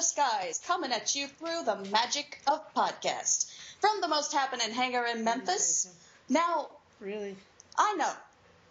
the 0.00 0.04
skies, 0.06 0.58
coming 0.66 0.92
at 0.92 1.14
you 1.14 1.26
through 1.26 1.62
the 1.62 1.76
magic 1.92 2.40
of 2.46 2.72
podcast. 2.74 3.52
From 3.80 4.00
the 4.00 4.08
most 4.08 4.32
happening 4.32 4.70
hangar 4.70 5.04
in 5.04 5.24
Memphis. 5.24 5.88
Now, 6.26 6.68
Really? 7.00 7.36
I 7.76 7.94
know. 7.96 8.10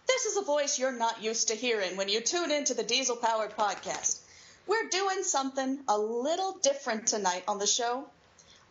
This 0.08 0.24
is 0.24 0.36
a 0.38 0.42
voice 0.42 0.76
you're 0.76 0.90
not 0.90 1.22
used 1.22 1.46
to 1.48 1.54
hearing 1.54 1.96
when 1.96 2.08
you 2.08 2.20
tune 2.20 2.50
into 2.50 2.74
the 2.74 2.82
Diesel 2.82 3.14
Powered 3.14 3.56
Podcast. 3.56 4.18
We're 4.66 4.88
doing 4.88 5.22
something 5.22 5.78
a 5.86 5.96
little 5.96 6.58
different 6.62 7.06
tonight 7.06 7.44
on 7.46 7.60
the 7.60 7.66
show. 7.66 8.06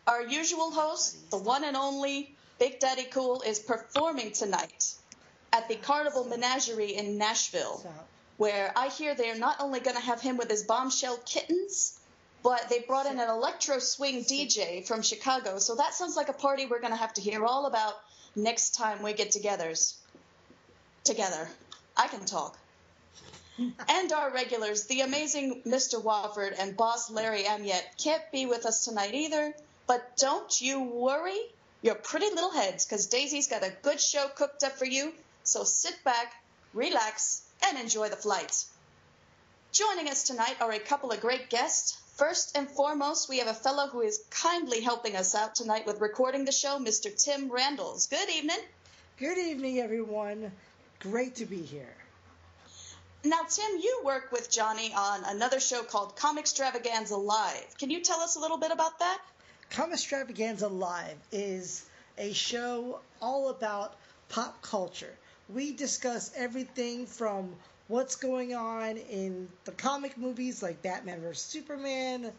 Our 0.06 0.24
usual 0.24 0.72
host, 0.72 1.32
the 1.32 1.38
one 1.38 1.64
and 1.64 1.78
only 1.78 2.36
Big 2.60 2.82
Daddy 2.82 3.06
Cool, 3.06 3.42
is 3.42 3.60
performing 3.60 4.34
tonight 4.34 4.96
at 5.54 5.70
the 5.70 5.76
Carnival 5.76 6.26
Menagerie 6.26 6.96
in 6.96 7.18
Nashville, 7.18 7.82
where 8.36 8.74
I 8.76 8.90
hear 8.90 9.16
they're 9.16 9.40
not 9.40 9.62
only 9.62 9.80
going 9.80 9.96
to 9.96 10.04
have 10.04 10.20
him 10.20 10.36
with 10.36 10.50
his 10.50 10.64
bombshell 10.64 11.20
kittens, 11.26 11.99
but 12.44 12.70
they 12.70 12.80
brought 12.80 13.06
in 13.06 13.20
an 13.20 13.30
electro 13.30 13.80
swing 13.80 14.24
DJ 14.24 14.86
from 14.86 15.02
Chicago. 15.02 15.60
So 15.60 15.76
that 15.76 15.94
sounds 15.94 16.16
like 16.16 16.30
a 16.30 16.34
party 16.34 16.66
we're 16.66 16.80
going 16.80 16.94
to 16.94 17.00
have 17.00 17.14
to 17.16 17.22
hear 17.22 17.46
all 17.46 17.66
about 17.66 17.94
next 18.36 18.76
time 18.76 19.02
we 19.02 19.14
get 19.14 19.32
togethers. 19.32 19.96
Together. 21.04 21.48
I 21.98 22.08
can 22.08 22.26
talk. 22.26 22.58
and 23.90 24.12
our 24.12 24.32
regulars, 24.32 24.86
the 24.86 25.02
amazing 25.02 25.64
Mr. 25.66 26.02
Wofford 26.02 26.56
and 26.58 26.78
boss 26.78 27.10
Larry 27.10 27.44
Amiet, 27.44 27.84
can't 28.02 28.24
be 28.32 28.46
with 28.46 28.66
us 28.66 28.86
tonight 28.86 29.14
either. 29.14 29.54
But 29.88 30.18
don't 30.18 30.62
you 30.62 30.82
worry 30.84 31.40
your 31.82 31.96
pretty 31.96 32.28
little 32.28 32.52
heads, 32.52 32.86
because 32.86 33.08
Daisy's 33.08 33.48
got 33.48 33.64
a 33.64 33.74
good 33.82 34.00
show 34.00 34.28
cooked 34.36 34.64
up 34.64 34.74
for 34.74 34.86
you. 34.86 35.14
So 35.44 35.64
sit 35.64 35.96
back, 36.04 36.34
relax, 36.74 37.44
and 37.66 37.78
enjoy 37.78 38.10
the 38.10 38.16
flight. 38.16 38.66
Joining 39.72 40.10
us 40.10 40.24
tonight 40.24 40.58
are 40.62 40.72
a 40.72 40.80
couple 40.80 41.12
of 41.12 41.22
great 41.22 41.50
guests. 41.50 41.98
First 42.20 42.58
and 42.58 42.70
foremost, 42.70 43.30
we 43.30 43.38
have 43.38 43.48
a 43.48 43.54
fellow 43.54 43.88
who 43.88 44.02
is 44.02 44.22
kindly 44.30 44.82
helping 44.82 45.16
us 45.16 45.36
out 45.36 45.56
tonight 45.56 45.86
with 45.86 46.02
recording 46.02 46.44
the 46.44 46.52
show, 46.52 46.78
Mr. 46.78 47.10
Tim 47.16 47.50
Randles. 47.50 48.10
Good 48.10 48.30
evening. 48.30 48.60
Good 49.18 49.38
evening, 49.38 49.80
everyone. 49.80 50.52
Great 51.00 51.36
to 51.36 51.46
be 51.46 51.62
here. 51.62 51.96
Now, 53.24 53.44
Tim, 53.48 53.80
you 53.82 54.02
work 54.04 54.34
with 54.34 54.52
Johnny 54.52 54.92
on 54.94 55.24
another 55.28 55.62
show 55.62 55.82
called 55.82 56.18
Comixstravaganza 56.18 57.18
Live. 57.18 57.78
Can 57.78 57.90
you 57.90 58.02
tell 58.02 58.20
us 58.20 58.36
a 58.36 58.42
little 58.42 58.58
bit 58.58 58.72
about 58.72 59.00
that? 59.00 59.22
Comixstravaganza 59.72 60.70
Live 60.70 61.18
is 61.32 61.86
a 62.18 62.34
show 62.34 63.00
all 63.22 63.48
about 63.48 63.96
pop 64.28 64.62
culture. 64.62 65.16
We 65.48 65.72
discuss 65.74 66.34
everything 66.36 67.06
from 67.06 67.56
what's 67.90 68.16
going 68.16 68.54
on 68.54 68.98
in 68.98 69.50
the 69.66 69.72
comic 69.72 70.18
movies 70.18 70.64
like 70.64 70.82
Batman 70.82 71.20
vs. 71.22 71.42
Superman, 71.42 72.32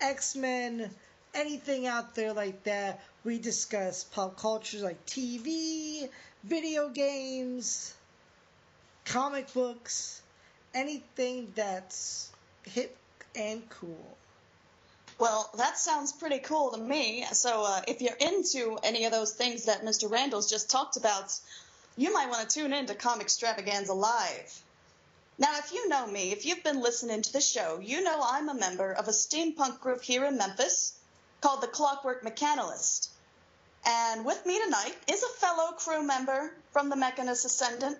X 0.00 0.36
Men, 0.36 0.90
anything 1.34 1.86
out 1.86 2.14
there 2.14 2.34
like 2.34 2.64
that. 2.64 3.02
We 3.24 3.38
discuss 3.38 4.04
pop 4.04 4.36
culture 4.36 4.78
like 4.78 5.06
TV, 5.06 6.08
video 6.44 6.88
games, 6.88 7.94
comic 9.04 9.52
books, 9.54 10.20
anything 10.74 11.52
that's 11.54 12.30
hip 12.64 12.96
and 13.36 13.68
cool. 13.70 14.16
Well, 15.18 15.48
that 15.56 15.78
sounds 15.78 16.12
pretty 16.12 16.40
cool 16.40 16.72
to 16.72 16.78
me. 16.78 17.24
So, 17.32 17.64
uh, 17.66 17.82
if 17.88 18.02
you're 18.02 18.16
into 18.16 18.78
any 18.82 19.04
of 19.06 19.12
those 19.12 19.32
things 19.32 19.64
that 19.64 19.82
Mr. 19.82 20.10
Randles 20.10 20.50
just 20.50 20.68
talked 20.70 20.96
about, 20.96 21.32
you 21.96 22.12
might 22.12 22.28
want 22.28 22.48
to 22.48 22.60
tune 22.60 22.72
in 22.72 22.86
to 22.86 22.94
Comixstravaganza 22.94 23.94
Live. 23.94 24.62
Now, 25.38 25.58
if 25.58 25.72
you 25.72 25.88
know 25.88 26.06
me, 26.06 26.32
if 26.32 26.46
you've 26.46 26.64
been 26.64 26.80
listening 26.80 27.22
to 27.22 27.32
the 27.32 27.40
show, 27.40 27.78
you 27.82 28.02
know 28.02 28.20
I'm 28.22 28.48
a 28.48 28.54
member 28.54 28.92
of 28.92 29.08
a 29.08 29.12
steampunk 29.12 29.80
group 29.80 30.02
here 30.02 30.24
in 30.24 30.36
Memphis 30.36 30.98
called 31.40 31.62
the 31.62 31.68
Clockwork 31.68 32.22
Mechanalist. 32.22 33.08
And 33.84 34.24
with 34.24 34.44
me 34.46 34.60
tonight 34.62 34.96
is 35.08 35.22
a 35.22 35.38
fellow 35.40 35.72
crew 35.72 36.02
member 36.02 36.52
from 36.72 36.88
the 36.88 36.96
Mechanist 36.96 37.44
Ascendant, 37.44 37.98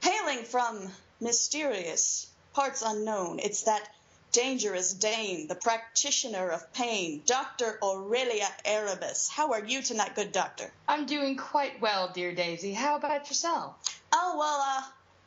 hailing 0.00 0.44
from 0.44 0.90
mysterious 1.20 2.26
parts 2.52 2.82
unknown. 2.82 3.38
It's 3.38 3.62
that 3.62 3.88
dangerous 4.34 4.92
dame, 4.92 5.46
the 5.46 5.54
practitioner 5.54 6.48
of 6.48 6.72
pain, 6.72 7.22
Dr. 7.24 7.78
Aurelia 7.80 8.48
Erebus. 8.64 9.28
How 9.28 9.52
are 9.52 9.64
you 9.64 9.80
tonight, 9.80 10.16
good 10.16 10.32
doctor? 10.32 10.72
I'm 10.88 11.06
doing 11.06 11.36
quite 11.36 11.80
well, 11.80 12.10
dear 12.12 12.34
Daisy. 12.34 12.72
How 12.72 12.96
about 12.96 13.28
yourself? 13.28 13.76
Oh, 14.12 14.34
well, 14.36 14.60
uh, 14.60 14.82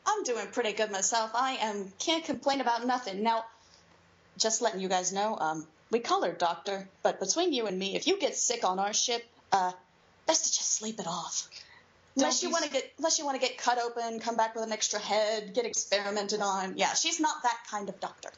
I'm 0.06 0.24
doing 0.24 0.46
pretty 0.48 0.74
good 0.74 0.90
myself. 0.90 1.30
I 1.34 1.52
am, 1.52 1.90
can't 1.98 2.22
complain 2.22 2.60
about 2.60 2.86
nothing. 2.86 3.22
Now, 3.22 3.46
just 4.36 4.60
letting 4.60 4.80
you 4.80 4.88
guys 4.88 5.10
know, 5.10 5.38
um, 5.40 5.66
we 5.90 6.00
call 6.00 6.22
her 6.24 6.32
doctor, 6.32 6.86
but 7.02 7.18
between 7.18 7.54
you 7.54 7.66
and 7.66 7.78
me, 7.78 7.96
if 7.96 8.06
you 8.06 8.20
get 8.20 8.36
sick 8.36 8.62
on 8.62 8.78
our 8.78 8.92
ship, 8.92 9.24
uh, 9.52 9.72
best 10.26 10.44
to 10.44 10.58
just 10.58 10.74
sleep 10.74 11.00
it 11.00 11.06
off. 11.06 11.48
Unless 12.14 12.42
you 12.42 12.50
want 12.50 12.64
to 12.64 12.70
get, 12.70 12.92
unless 12.98 13.18
you 13.18 13.24
want 13.24 13.40
to 13.40 13.46
get 13.46 13.56
cut 13.56 13.78
open, 13.78 14.18
come 14.18 14.36
back 14.36 14.54
with 14.54 14.64
an 14.64 14.72
extra 14.72 14.98
head, 14.98 15.54
get 15.54 15.64
experimented 15.64 16.40
on. 16.40 16.76
Yeah, 16.76 16.92
she's 16.94 17.20
not 17.20 17.42
that 17.44 17.58
kind 17.70 17.88
of 17.88 18.00
doctor. 18.00 18.30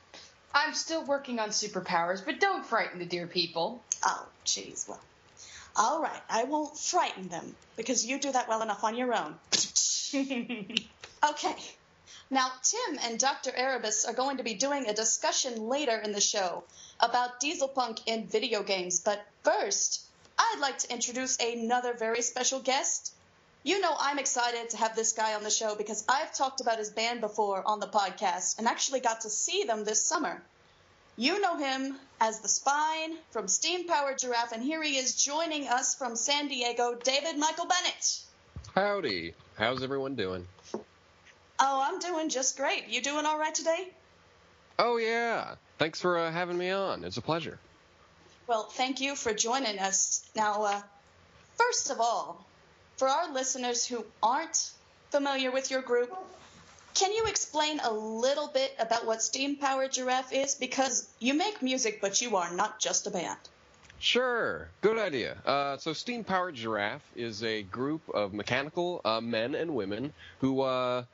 I'm 0.53 0.75
still 0.75 1.05
working 1.05 1.39
on 1.39 1.51
superpowers, 1.51 2.25
but 2.25 2.41
don't 2.41 2.67
frighten 2.67 2.99
the 2.99 3.05
dear 3.05 3.27
people. 3.27 3.83
Oh, 4.05 4.27
jeez. 4.45 4.89
Well, 4.89 5.01
all 5.77 6.03
right. 6.03 6.23
I 6.29 6.45
won't 6.45 6.77
frighten 6.77 7.29
them 7.29 7.55
because 7.77 8.05
you 8.05 8.19
do 8.19 8.33
that 8.33 8.49
well 8.49 8.63
enough 8.63 8.83
on 8.83 8.97
your 8.97 9.15
own. 9.15 9.35
okay. 11.31 11.57
Now, 12.31 12.51
Tim 12.63 12.99
and 13.03 13.19
Dr. 13.19 13.53
Erebus 13.55 14.05
are 14.05 14.13
going 14.13 14.37
to 14.37 14.45
be 14.45 14.55
doing 14.55 14.89
a 14.89 14.95
discussion 14.95 15.69
later 15.69 15.99
in 15.99 16.13
the 16.13 16.21
show 16.21 16.65
about 17.01 17.41
dieselpunk 17.41 18.01
in 18.07 18.27
video 18.27 18.63
games. 18.63 19.01
But 19.01 19.25
first, 19.43 20.03
I'd 20.39 20.61
like 20.61 20.79
to 20.79 20.93
introduce 20.93 21.39
another 21.41 21.93
very 21.93 22.23
special 22.23 22.61
guest. 22.61 23.13
You 23.63 23.81
know, 23.81 23.95
I'm 23.99 24.19
excited 24.19 24.71
to 24.71 24.79
have 24.79 24.97
this 24.97 25.13
guy 25.13 25.35
on 25.35 25.43
the 25.43 25.51
show 25.51 25.75
because 25.75 26.05
I've 26.09 26.33
talked 26.33 26.63
about 26.63 26.79
his 26.79 26.91
band 26.91 27.21
before 27.21 27.63
on 27.67 27.79
the 27.79 27.87
podcast 27.87 28.59
and 28.59 28.67
actually 28.67 29.01
got 29.01 29.23
to 29.23 29.31
see 29.31 29.65
them 29.65 29.85
this 29.85 30.03
summer. 30.03 30.43
You 31.17 31.41
know 31.41 31.59
him 31.59 31.97
as 32.21 32.41
the 32.41 32.49
Spine 32.49 33.17
from 33.31 33.49
Steam 33.49 33.87
Powered 33.87 34.19
Giraffe, 34.19 34.53
and 34.53 34.63
here 34.63 34.83
he 34.83 34.97
is 34.97 35.23
joining 35.23 35.69
us 35.69 35.95
from 35.95 36.17
San 36.17 36.49
Diego, 36.49 36.95
David 36.95 37.37
Michael 37.37 37.67
Bennett. 37.67 38.21
Howdy. 38.75 39.35
How's 39.59 39.83
everyone 39.83 40.15
doing? 40.15 40.47
Oh, 40.73 40.81
I'm 41.59 41.99
doing 41.99 42.31
just 42.31 42.57
great. 42.57 42.89
You 42.89 43.03
doing 43.03 43.27
all 43.27 43.39
right 43.39 43.55
today? 43.55 43.91
Oh, 44.79 44.97
yeah. 44.97 45.57
Thanks 45.79 46.01
for 46.01 46.17
uh, 46.17 46.33
having 46.33 46.57
me 46.57 46.71
on. 46.71 47.05
It's 47.05 47.19
a 47.19 47.23
pleasure. 47.23 47.59
Well, 48.47 48.65
thank 48.65 49.03
you 49.03 49.15
for 49.15 49.35
joining 49.35 49.79
us. 49.79 50.27
Now, 50.35 50.65
uh, 50.65 50.81
first 51.59 51.91
of 51.91 52.01
all, 52.01 52.47
for 53.01 53.09
our 53.09 53.33
listeners 53.33 53.87
who 53.87 54.05
aren't 54.23 54.73
familiar 55.09 55.51
with 55.51 55.71
your 55.71 55.81
group, 55.81 56.15
can 56.93 57.11
you 57.15 57.25
explain 57.29 57.81
a 57.81 57.91
little 57.91 58.49
bit 58.49 58.75
about 58.79 59.07
what 59.07 59.23
Steam 59.23 59.57
Powered 59.57 59.93
Giraffe 59.93 60.35
is? 60.35 60.55
Because 60.55 61.09
you 61.19 61.33
make 61.33 61.63
music, 61.63 62.03
but 62.03 62.21
you 62.21 62.37
are 62.37 62.53
not 62.53 62.79
just 62.79 63.07
a 63.07 63.11
band. 63.11 63.39
Sure. 64.01 64.69
Good 64.83 64.99
idea. 64.99 65.39
Uh, 65.47 65.79
so, 65.79 65.95
Steam 65.95 66.25
Powered 66.25 66.55
Giraffe 66.57 67.11
is 67.17 67.43
a 67.43 67.63
group 67.63 68.03
of 68.13 68.35
mechanical 68.35 69.01
uh, 69.03 69.23
men 69.23 69.55
and 69.55 69.75
women 69.75 70.13
who 70.41 70.61
uh, 70.61 71.05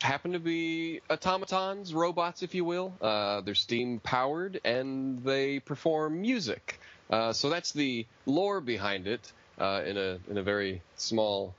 happen 0.00 0.32
to 0.32 0.38
be 0.38 1.02
automatons, 1.10 1.92
robots, 1.92 2.42
if 2.42 2.54
you 2.54 2.64
will. 2.64 2.94
Uh, 3.02 3.42
they're 3.42 3.54
steam 3.54 4.00
powered 4.00 4.62
and 4.64 5.22
they 5.24 5.60
perform 5.60 6.22
music. 6.22 6.80
Uh, 7.10 7.34
so, 7.34 7.50
that's 7.50 7.72
the 7.72 8.06
lore 8.24 8.62
behind 8.62 9.06
it 9.06 9.30
uh, 9.58 9.82
in, 9.84 9.96
a, 9.96 10.18
in 10.30 10.38
a 10.38 10.42
very 10.42 10.82
small 10.96 11.54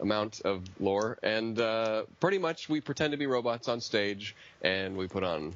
amount 0.00 0.40
of 0.44 0.62
lore. 0.80 1.18
And 1.22 1.58
uh, 1.58 2.04
pretty 2.20 2.38
much 2.38 2.68
we 2.68 2.80
pretend 2.80 3.12
to 3.12 3.16
be 3.16 3.26
robots 3.26 3.68
on 3.68 3.80
stage 3.80 4.34
and 4.62 4.96
we 4.96 5.06
put 5.08 5.24
on 5.24 5.54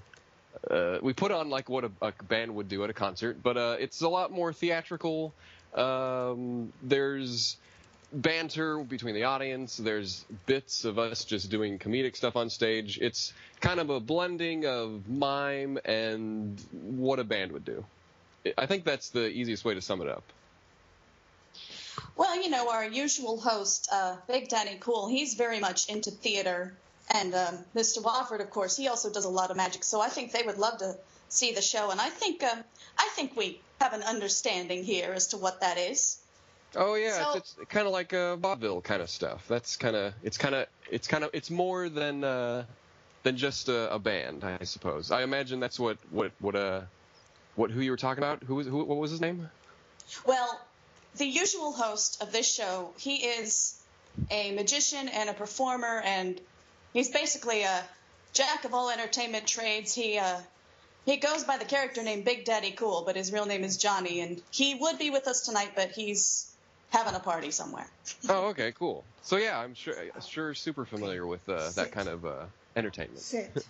uh, 0.71 0.99
we 1.03 1.13
put 1.13 1.31
on 1.31 1.51
like 1.51 1.69
what 1.69 1.85
a, 1.85 1.91
a 2.03 2.13
band 2.25 2.55
would 2.55 2.69
do 2.69 2.83
at 2.83 2.91
a 2.91 2.93
concert, 2.93 3.43
but 3.43 3.57
uh, 3.57 3.77
it's 3.79 4.01
a 4.01 4.09
lot 4.09 4.33
more 4.33 4.53
theatrical. 4.53 5.33
Um, 5.75 6.73
there's 6.83 7.57
banter 8.13 8.79
between 8.83 9.15
the 9.15 9.25
audience. 9.25 9.77
There's 9.77 10.25
bits 10.47 10.85
of 10.85 10.99
us 10.99 11.25
just 11.25 11.51
doing 11.51 11.79
comedic 11.79 12.17
stuff 12.17 12.37
on 12.37 12.51
stage. 12.51 12.99
It's 13.01 13.33
kind 13.61 13.79
of 13.79 13.91
a 13.91 14.01
blending 14.01 14.67
of 14.67 15.09
mime 15.09 15.79
and 15.85 16.61
what 16.73 17.19
a 17.19 17.25
band 17.25 17.53
would 17.53 17.65
do. 17.65 17.85
I 18.57 18.67
think 18.67 18.85
that's 18.85 19.11
the 19.11 19.29
easiest 19.29 19.65
way 19.65 19.75
to 19.75 19.81
sum 19.81 20.01
it 20.01 20.09
up. 20.09 20.25
Well, 22.19 22.43
you 22.43 22.51
know, 22.51 22.69
our 22.71 22.85
usual 22.85 23.39
host, 23.41 23.89
uh, 23.93 24.17
Big 24.27 24.49
Daddy 24.49 24.77
Cool, 24.81 25.07
he's 25.09 25.35
very 25.35 25.61
much 25.61 25.89
into 25.89 26.11
theater. 26.11 26.75
And 27.11 27.33
um, 27.35 27.59
Mr. 27.75 28.03
Wofford, 28.03 28.41
of 28.41 28.51
course, 28.51 28.77
he 28.77 28.89
also 28.89 29.11
does 29.11 29.25
a 29.25 29.29
lot 29.31 29.51
of 29.51 29.57
magic. 29.57 29.85
So 29.85 30.01
I 30.01 30.09
think 30.09 30.33
they 30.33 30.43
would 30.43 30.59
love 30.59 30.79
to 30.81 30.97
see 31.29 31.55
the 31.55 31.63
show. 31.63 31.91
And 31.91 32.01
I 32.01 32.11
think, 32.11 32.43
um, 32.43 32.59
I 32.99 33.09
think 33.15 33.37
we 33.37 33.61
have 33.81 33.93
an 33.93 34.03
understanding 34.03 34.83
here 34.83 35.13
as 35.15 35.29
to 35.29 35.37
what 35.39 35.61
that 35.61 35.79
is. 35.79 36.19
Oh 36.75 36.97
yeah, 36.97 37.13
So- 37.13 37.39
it's, 37.39 37.55
it's 37.61 37.71
kind 37.71 37.87
of 37.87 37.93
like 37.93 38.13
a 38.13 38.37
vaudeville 38.37 38.81
kind 38.83 39.01
of 39.01 39.09
stuff. 39.09 39.47
That's 39.49 39.77
kind 39.77 39.97
of 39.97 40.13
it's 40.23 40.37
kind 40.37 40.55
of 40.55 40.67
it's 40.91 41.09
kind 41.09 41.25
of 41.25 41.31
it's 41.33 41.51
more 41.51 41.89
than 41.89 42.23
uh, 42.25 42.65
than 43.23 43.39
just 43.39 43.71
a, 43.71 43.95
a 43.95 43.99
band, 43.99 44.45
I 44.45 44.65
suppose. 44.65 45.11
I 45.11 45.23
imagine 45.23 45.61
that's 45.61 45.81
what 45.81 45.97
what 46.11 46.33
what 46.41 46.55
uh 46.55 46.83
what 47.57 47.71
who 47.71 47.81
you 47.81 47.91
were 47.91 47.97
talking 47.97 48.23
about. 48.23 48.43
Who 48.43 48.57
was 48.57 48.67
who? 48.67 48.85
What 48.85 48.99
was 48.99 49.11
his 49.11 49.21
name? 49.21 49.49
Well, 50.27 50.61
the 51.19 51.27
usual 51.27 51.73
host 51.73 52.23
of 52.23 52.33
this 52.33 52.53
show, 52.53 52.93
he 52.99 53.17
is 53.17 53.79
a 54.31 54.53
magician 54.53 55.09
and 55.09 55.29
a 55.29 55.35
performer, 55.35 56.01
and 56.05 56.41
he's 56.93 57.11
basically 57.11 57.63
a 57.63 57.85
jack 58.33 58.65
of 58.65 58.75
all 58.75 58.91
entertainment 58.91 59.47
trades. 59.47 59.95
He 59.95 60.19
uh, 60.19 60.39
he 61.05 61.17
goes 61.17 61.45
by 61.45 61.57
the 61.57 61.65
character 61.65 62.03
name 62.03 62.23
Big 62.23 62.45
Daddy 62.45 62.73
Cool, 62.73 63.03
but 63.07 63.17
his 63.17 63.33
real 63.33 63.47
name 63.47 63.65
is 63.65 63.77
Johnny, 63.77 64.21
and 64.21 64.41
he 64.51 64.75
would 64.75 64.99
be 64.99 65.11
with 65.11 65.27
us 65.27 65.47
tonight, 65.47 65.71
but 65.75 65.91
he's 65.91 66.51
having 66.91 67.15
a 67.15 67.21
party 67.21 67.51
somewhere. 67.51 67.87
Oh, 68.29 68.49
okay, 68.49 68.73
cool. 68.73 69.05
So 69.23 69.37
yeah, 69.37 69.59
I'm 69.59 69.75
sure 69.75 69.95
sure 70.27 70.55
super 70.55 70.85
familiar 70.85 71.27
with 71.27 71.47
uh, 71.49 71.71
that 71.77 71.93
kind 71.93 72.09
of 72.09 72.27
uh, 72.27 72.45
entertainment. 72.77 73.21
Sit. 73.21 73.67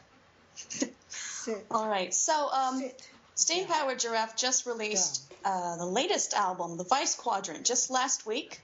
Sit. 1.09 1.67
All 1.71 1.89
right, 1.89 2.13
so 2.13 2.51
um, 2.51 2.81
Sit. 2.81 3.09
Steam 3.39 3.67
Powered 3.67 4.01
Giraffe 4.01 4.37
just 4.37 4.67
released 4.67 5.23
uh, 5.45 5.77
the 5.77 5.87
latest 5.87 6.35
album, 6.35 6.77
The 6.77 6.83
Vice 6.83 7.15
Quadrant, 7.15 7.65
just 7.65 7.89
last 7.89 8.27
week. 8.27 8.61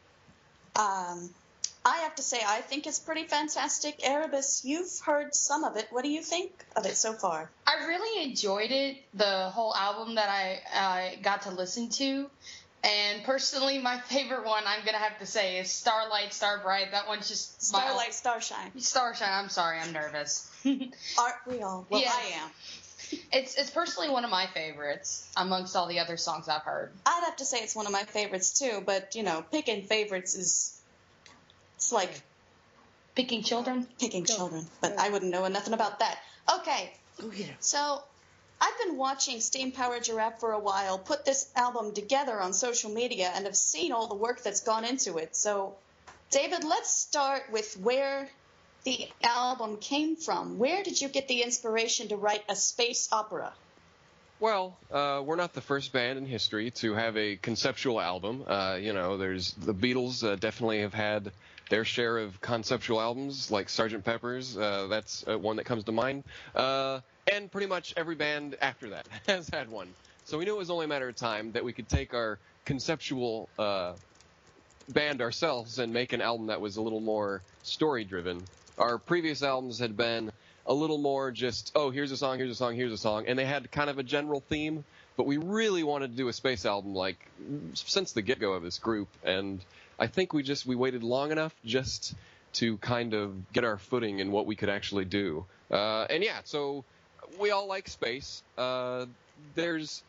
Um, 0.74 1.30
I 1.84 1.98
have 1.98 2.16
to 2.16 2.22
say, 2.22 2.40
I 2.44 2.60
think 2.60 2.88
it's 2.88 2.98
pretty 2.98 3.22
fantastic. 3.24 4.00
Erebus, 4.02 4.62
you've 4.64 4.90
heard 5.06 5.32
some 5.32 5.62
of 5.62 5.76
it. 5.76 5.86
What 5.90 6.02
do 6.02 6.10
you 6.10 6.22
think 6.22 6.50
of 6.74 6.86
it 6.86 6.96
so 6.96 7.12
far? 7.12 7.48
I 7.68 7.86
really 7.86 8.24
enjoyed 8.28 8.72
it, 8.72 8.96
the 9.14 9.48
whole 9.50 9.72
album 9.76 10.16
that 10.16 10.28
I 10.28 11.14
uh, 11.14 11.22
got 11.22 11.42
to 11.42 11.50
listen 11.52 11.88
to. 11.90 12.28
And 12.82 13.22
personally, 13.22 13.78
my 13.78 13.98
favorite 14.00 14.44
one, 14.44 14.64
I'm 14.66 14.84
gonna 14.84 14.98
have 14.98 15.18
to 15.20 15.26
say, 15.26 15.58
is 15.58 15.70
Starlight, 15.70 16.34
Starbright. 16.34 16.90
That 16.90 17.06
one's 17.06 17.28
just 17.28 17.72
my- 17.72 17.78
Starlight, 17.80 18.12
Starshine. 18.12 18.72
Starshine. 18.78 19.28
I'm 19.30 19.48
sorry, 19.48 19.78
I'm 19.78 19.92
nervous. 19.92 20.50
Aren't 20.66 21.46
we 21.46 21.62
all? 21.62 21.86
Well, 21.88 22.00
Yeah. 22.02 22.12
I 22.12 22.42
am. 22.42 22.50
It's 23.32 23.56
it's 23.56 23.70
personally 23.70 24.10
one 24.10 24.24
of 24.24 24.30
my 24.30 24.46
favorites 24.46 25.26
amongst 25.36 25.74
all 25.76 25.86
the 25.88 25.98
other 26.00 26.16
songs 26.16 26.48
I've 26.48 26.62
heard. 26.62 26.92
I'd 27.06 27.22
have 27.26 27.36
to 27.36 27.44
say 27.44 27.58
it's 27.58 27.74
one 27.76 27.86
of 27.86 27.92
my 27.92 28.02
favorites 28.04 28.58
too, 28.58 28.82
but 28.84 29.14
you 29.14 29.22
know, 29.22 29.44
picking 29.50 29.82
favorites 29.82 30.34
is 30.34 30.80
it's 31.76 31.92
like 31.92 32.10
Picking 33.14 33.42
Children. 33.44 33.86
picking 34.00 34.24
Go. 34.24 34.34
children, 34.36 34.66
but 34.80 34.96
Go. 34.96 35.02
I 35.02 35.10
wouldn't 35.10 35.30
know 35.30 35.46
nothing 35.48 35.72
about 35.74 36.00
that. 36.00 36.18
Okay, 36.58 36.92
Go 37.20 37.28
get 37.28 37.46
him. 37.46 37.56
so 37.60 38.02
I've 38.60 38.78
been 38.86 38.96
watching 38.96 39.40
Steam 39.40 39.70
Powered 39.72 40.04
Giraffe 40.04 40.40
for 40.40 40.52
a 40.52 40.58
while, 40.58 40.98
put 40.98 41.24
this 41.24 41.48
album 41.54 41.92
together 41.94 42.40
on 42.40 42.52
social 42.52 42.90
media, 42.90 43.30
and 43.34 43.44
have 43.46 43.56
seen 43.56 43.92
all 43.92 44.08
the 44.08 44.14
work 44.14 44.42
that's 44.42 44.62
gone 44.62 44.84
into 44.84 45.18
it. 45.18 45.36
So, 45.36 45.74
David, 46.30 46.64
let's 46.64 46.90
start 46.90 47.42
with 47.52 47.74
where 47.78 48.28
the 48.84 49.08
album 49.22 49.78
came 49.78 50.16
from. 50.16 50.58
Where 50.58 50.82
did 50.82 51.00
you 51.00 51.08
get 51.08 51.26
the 51.26 51.42
inspiration 51.42 52.08
to 52.08 52.16
write 52.16 52.44
a 52.48 52.54
space 52.56 53.08
opera? 53.10 53.52
Well, 54.40 54.76
uh, 54.92 55.22
we're 55.24 55.36
not 55.36 55.54
the 55.54 55.62
first 55.62 55.92
band 55.92 56.18
in 56.18 56.26
history 56.26 56.70
to 56.72 56.94
have 56.94 57.16
a 57.16 57.36
conceptual 57.36 58.00
album. 58.00 58.44
Uh, 58.46 58.76
you 58.78 58.92
know, 58.92 59.16
there's 59.16 59.52
the 59.52 59.72
Beatles 59.72 60.22
uh, 60.22 60.36
definitely 60.36 60.80
have 60.80 60.92
had 60.92 61.32
their 61.70 61.84
share 61.84 62.18
of 62.18 62.40
conceptual 62.42 63.00
albums, 63.00 63.50
like 63.50 63.68
Sgt. 63.68 64.04
Pepper's. 64.04 64.56
Uh, 64.56 64.86
that's 64.88 65.24
uh, 65.26 65.38
one 65.38 65.56
that 65.56 65.64
comes 65.64 65.84
to 65.84 65.92
mind. 65.92 66.24
Uh, 66.54 67.00
and 67.32 67.50
pretty 67.50 67.68
much 67.68 67.94
every 67.96 68.16
band 68.16 68.56
after 68.60 68.90
that 68.90 69.08
has 69.26 69.48
had 69.48 69.70
one. 69.70 69.88
So 70.26 70.36
we 70.36 70.44
knew 70.44 70.56
it 70.56 70.58
was 70.58 70.70
only 70.70 70.84
a 70.84 70.88
matter 70.88 71.08
of 71.08 71.16
time 71.16 71.52
that 71.52 71.64
we 71.64 71.72
could 71.72 71.88
take 71.88 72.12
our 72.12 72.38
conceptual 72.66 73.48
band 74.88 75.22
ourselves 75.22 75.78
and 75.78 75.92
make 75.92 76.12
an 76.12 76.20
album 76.20 76.48
that 76.48 76.60
was 76.60 76.76
a 76.76 76.82
little 76.82 77.00
more 77.00 77.40
story 77.62 78.04
driven. 78.04 78.42
Our 78.78 78.98
previous 78.98 79.42
albums 79.42 79.78
had 79.78 79.96
been 79.96 80.32
a 80.66 80.74
little 80.74 80.98
more 80.98 81.30
just, 81.30 81.72
oh, 81.74 81.90
here's 81.90 82.10
a 82.10 82.16
song, 82.16 82.38
here's 82.38 82.50
a 82.50 82.54
song, 82.54 82.74
here's 82.74 82.92
a 82.92 82.98
song, 82.98 83.26
and 83.26 83.38
they 83.38 83.44
had 83.44 83.70
kind 83.70 83.90
of 83.90 83.98
a 83.98 84.02
general 84.02 84.40
theme. 84.40 84.84
But 85.16 85.26
we 85.26 85.36
really 85.36 85.84
wanted 85.84 86.10
to 86.10 86.16
do 86.16 86.26
a 86.26 86.32
space 86.32 86.66
album, 86.66 86.94
like 86.94 87.16
since 87.74 88.12
the 88.12 88.22
get-go 88.22 88.52
of 88.54 88.64
this 88.64 88.78
group, 88.78 89.08
and 89.22 89.60
I 89.96 90.08
think 90.08 90.32
we 90.32 90.42
just 90.42 90.66
we 90.66 90.74
waited 90.74 91.04
long 91.04 91.30
enough 91.30 91.54
just 91.64 92.14
to 92.54 92.78
kind 92.78 93.14
of 93.14 93.52
get 93.52 93.62
our 93.62 93.78
footing 93.78 94.18
in 94.18 94.32
what 94.32 94.46
we 94.46 94.56
could 94.56 94.68
actually 94.68 95.04
do. 95.04 95.44
Uh, 95.70 96.06
and 96.10 96.24
yeah, 96.24 96.40
so 96.44 96.84
we 97.38 97.52
all 97.52 97.68
like 97.68 97.88
space. 97.88 98.42
Uh, 98.58 99.06
there's 99.54 100.02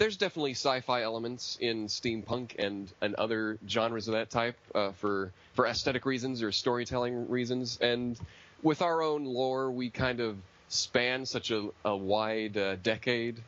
there's 0.00 0.16
definitely 0.16 0.52
sci-fi 0.52 1.02
elements 1.02 1.58
in 1.60 1.86
steampunk 1.86 2.58
and, 2.58 2.90
and 3.02 3.14
other 3.16 3.58
genres 3.68 4.08
of 4.08 4.14
that 4.14 4.30
type 4.30 4.56
uh, 4.74 4.92
for 4.92 5.30
for 5.52 5.66
aesthetic 5.66 6.06
reasons 6.06 6.42
or 6.42 6.50
storytelling 6.50 7.28
reasons. 7.28 7.78
And 7.82 8.18
with 8.62 8.80
our 8.80 9.02
own 9.02 9.24
lore, 9.24 9.70
we 9.70 9.90
kind 9.90 10.20
of 10.20 10.38
span 10.68 11.26
such 11.26 11.50
a, 11.50 11.68
a 11.84 11.94
wide 11.94 12.56
uh, 12.56 12.76
decade 12.76 13.42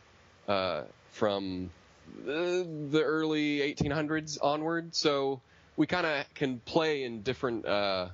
uh, 0.46 0.82
from 1.12 1.70
the, 2.26 2.66
the 2.90 3.02
early 3.02 3.60
1800s 3.60 4.37
onward. 4.43 4.94
So 4.94 5.40
we 5.76 5.87
kind 5.87 6.06
of 6.06 6.34
can 6.34 6.60
play 6.60 7.05
in 7.05 7.22
different 7.22 7.64
uh, 7.64 8.08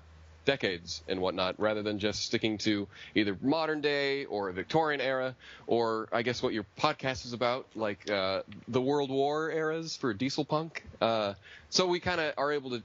decades 0.49 1.03
and 1.07 1.21
whatnot, 1.21 1.61
rather 1.61 1.83
than 1.83 1.99
just 1.99 2.23
sticking 2.23 2.57
to 2.57 2.89
either 3.15 3.37
modern 3.43 3.83
day 3.83 4.25
or 4.25 4.51
Victorian 4.51 4.99
era, 4.99 5.37
or 5.67 6.09
I 6.11 6.23
guess 6.23 6.43
what 6.43 6.55
your 6.55 6.65
podcast 6.81 7.27
is 7.27 7.35
about, 7.35 7.67
like 7.75 8.11
uh, 8.11 8.41
the 8.67 8.81
World 8.81 9.11
War 9.11 9.51
eras 9.51 9.95
for 9.95 10.15
diesel 10.15 10.47
punk. 10.47 10.83
Uh, 11.03 11.35
so 11.69 11.87
we 11.87 12.01
kind 12.01 12.19
of 12.19 12.33
are 12.39 12.51
able 12.51 12.71
to 12.71 12.83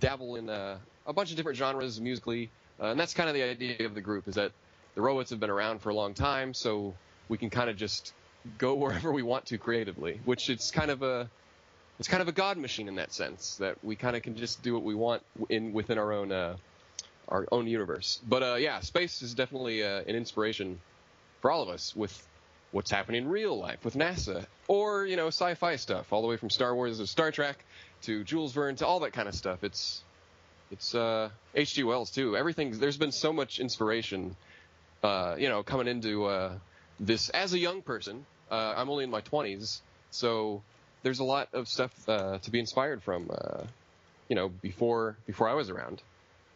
dabble 0.00 0.36
in 0.36 0.48
uh, 0.48 0.78
a 1.06 1.12
bunch 1.12 1.30
of 1.30 1.36
different 1.36 1.58
genres 1.58 2.00
musically, 2.00 2.48
uh, 2.80 2.86
and 2.86 2.98
that's 2.98 3.12
kind 3.12 3.28
of 3.28 3.34
the 3.34 3.42
idea 3.42 3.84
of 3.84 3.94
the 3.94 4.00
group 4.00 4.26
is 4.26 4.36
that 4.36 4.52
the 4.94 5.02
robots 5.02 5.28
have 5.28 5.40
been 5.40 5.50
around 5.50 5.82
for 5.82 5.90
a 5.90 5.94
long 5.94 6.14
time, 6.14 6.54
so 6.54 6.94
we 7.28 7.36
can 7.36 7.50
kind 7.50 7.68
of 7.68 7.76
just 7.76 8.14
go 8.56 8.74
wherever 8.82 9.12
we 9.12 9.22
want 9.22 9.44
to 9.44 9.58
creatively, 9.58 10.22
which 10.24 10.48
it's 10.48 10.70
kind 10.70 10.90
of 10.90 11.02
a 11.02 11.28
it's 11.98 12.08
kind 12.08 12.22
of 12.22 12.28
a 12.28 12.32
god 12.32 12.56
machine 12.56 12.88
in 12.88 12.94
that 12.94 13.12
sense 13.12 13.56
that 13.56 13.76
we 13.84 13.94
kind 13.94 14.16
of 14.16 14.22
can 14.22 14.36
just 14.36 14.62
do 14.62 14.72
what 14.72 14.84
we 14.84 14.94
want 14.94 15.20
in 15.50 15.74
within 15.74 15.98
our 15.98 16.12
own 16.12 16.32
uh, 16.32 16.56
our 17.28 17.46
own 17.52 17.66
universe. 17.66 18.20
But 18.26 18.42
uh, 18.42 18.54
yeah, 18.54 18.80
space 18.80 19.22
is 19.22 19.34
definitely 19.34 19.82
uh, 19.82 20.02
an 20.06 20.16
inspiration 20.16 20.80
for 21.40 21.50
all 21.50 21.62
of 21.62 21.68
us 21.68 21.94
with 21.94 22.26
what's 22.72 22.90
happening 22.90 23.22
in 23.22 23.28
real 23.28 23.58
life 23.58 23.84
with 23.84 23.94
NASA 23.94 24.46
or 24.66 25.06
you 25.06 25.16
know 25.16 25.28
sci-fi 25.28 25.76
stuff, 25.76 26.12
all 26.12 26.22
the 26.22 26.28
way 26.28 26.36
from 26.36 26.50
Star 26.50 26.74
Wars 26.74 26.98
to 26.98 27.06
Star 27.06 27.30
Trek 27.30 27.64
to 28.02 28.24
Jules 28.24 28.52
Verne 28.52 28.76
to 28.76 28.86
all 28.86 29.00
that 29.00 29.12
kind 29.12 29.28
of 29.28 29.34
stuff. 29.34 29.64
It's 29.64 30.02
it's 30.70 30.94
uh, 30.94 31.30
H.G. 31.54 31.84
Wells 31.84 32.10
too. 32.10 32.36
Everything 32.36 32.78
there's 32.78 32.98
been 32.98 33.12
so 33.12 33.32
much 33.32 33.58
inspiration, 33.58 34.36
uh, 35.02 35.36
you 35.38 35.48
know, 35.48 35.62
coming 35.62 35.88
into 35.88 36.26
uh, 36.26 36.52
this 37.00 37.30
as 37.30 37.52
a 37.54 37.58
young 37.58 37.82
person. 37.82 38.26
Uh, 38.50 38.74
I'm 38.76 38.88
only 38.88 39.04
in 39.04 39.10
my 39.10 39.20
20s, 39.20 39.80
so 40.10 40.62
there's 41.02 41.18
a 41.18 41.24
lot 41.24 41.48
of 41.52 41.68
stuff 41.68 41.92
uh, 42.08 42.38
to 42.38 42.50
be 42.50 42.58
inspired 42.58 43.02
from, 43.02 43.30
uh, 43.30 43.64
you 44.28 44.36
know, 44.36 44.48
before 44.48 45.16
before 45.26 45.48
I 45.48 45.54
was 45.54 45.70
around, 45.70 46.02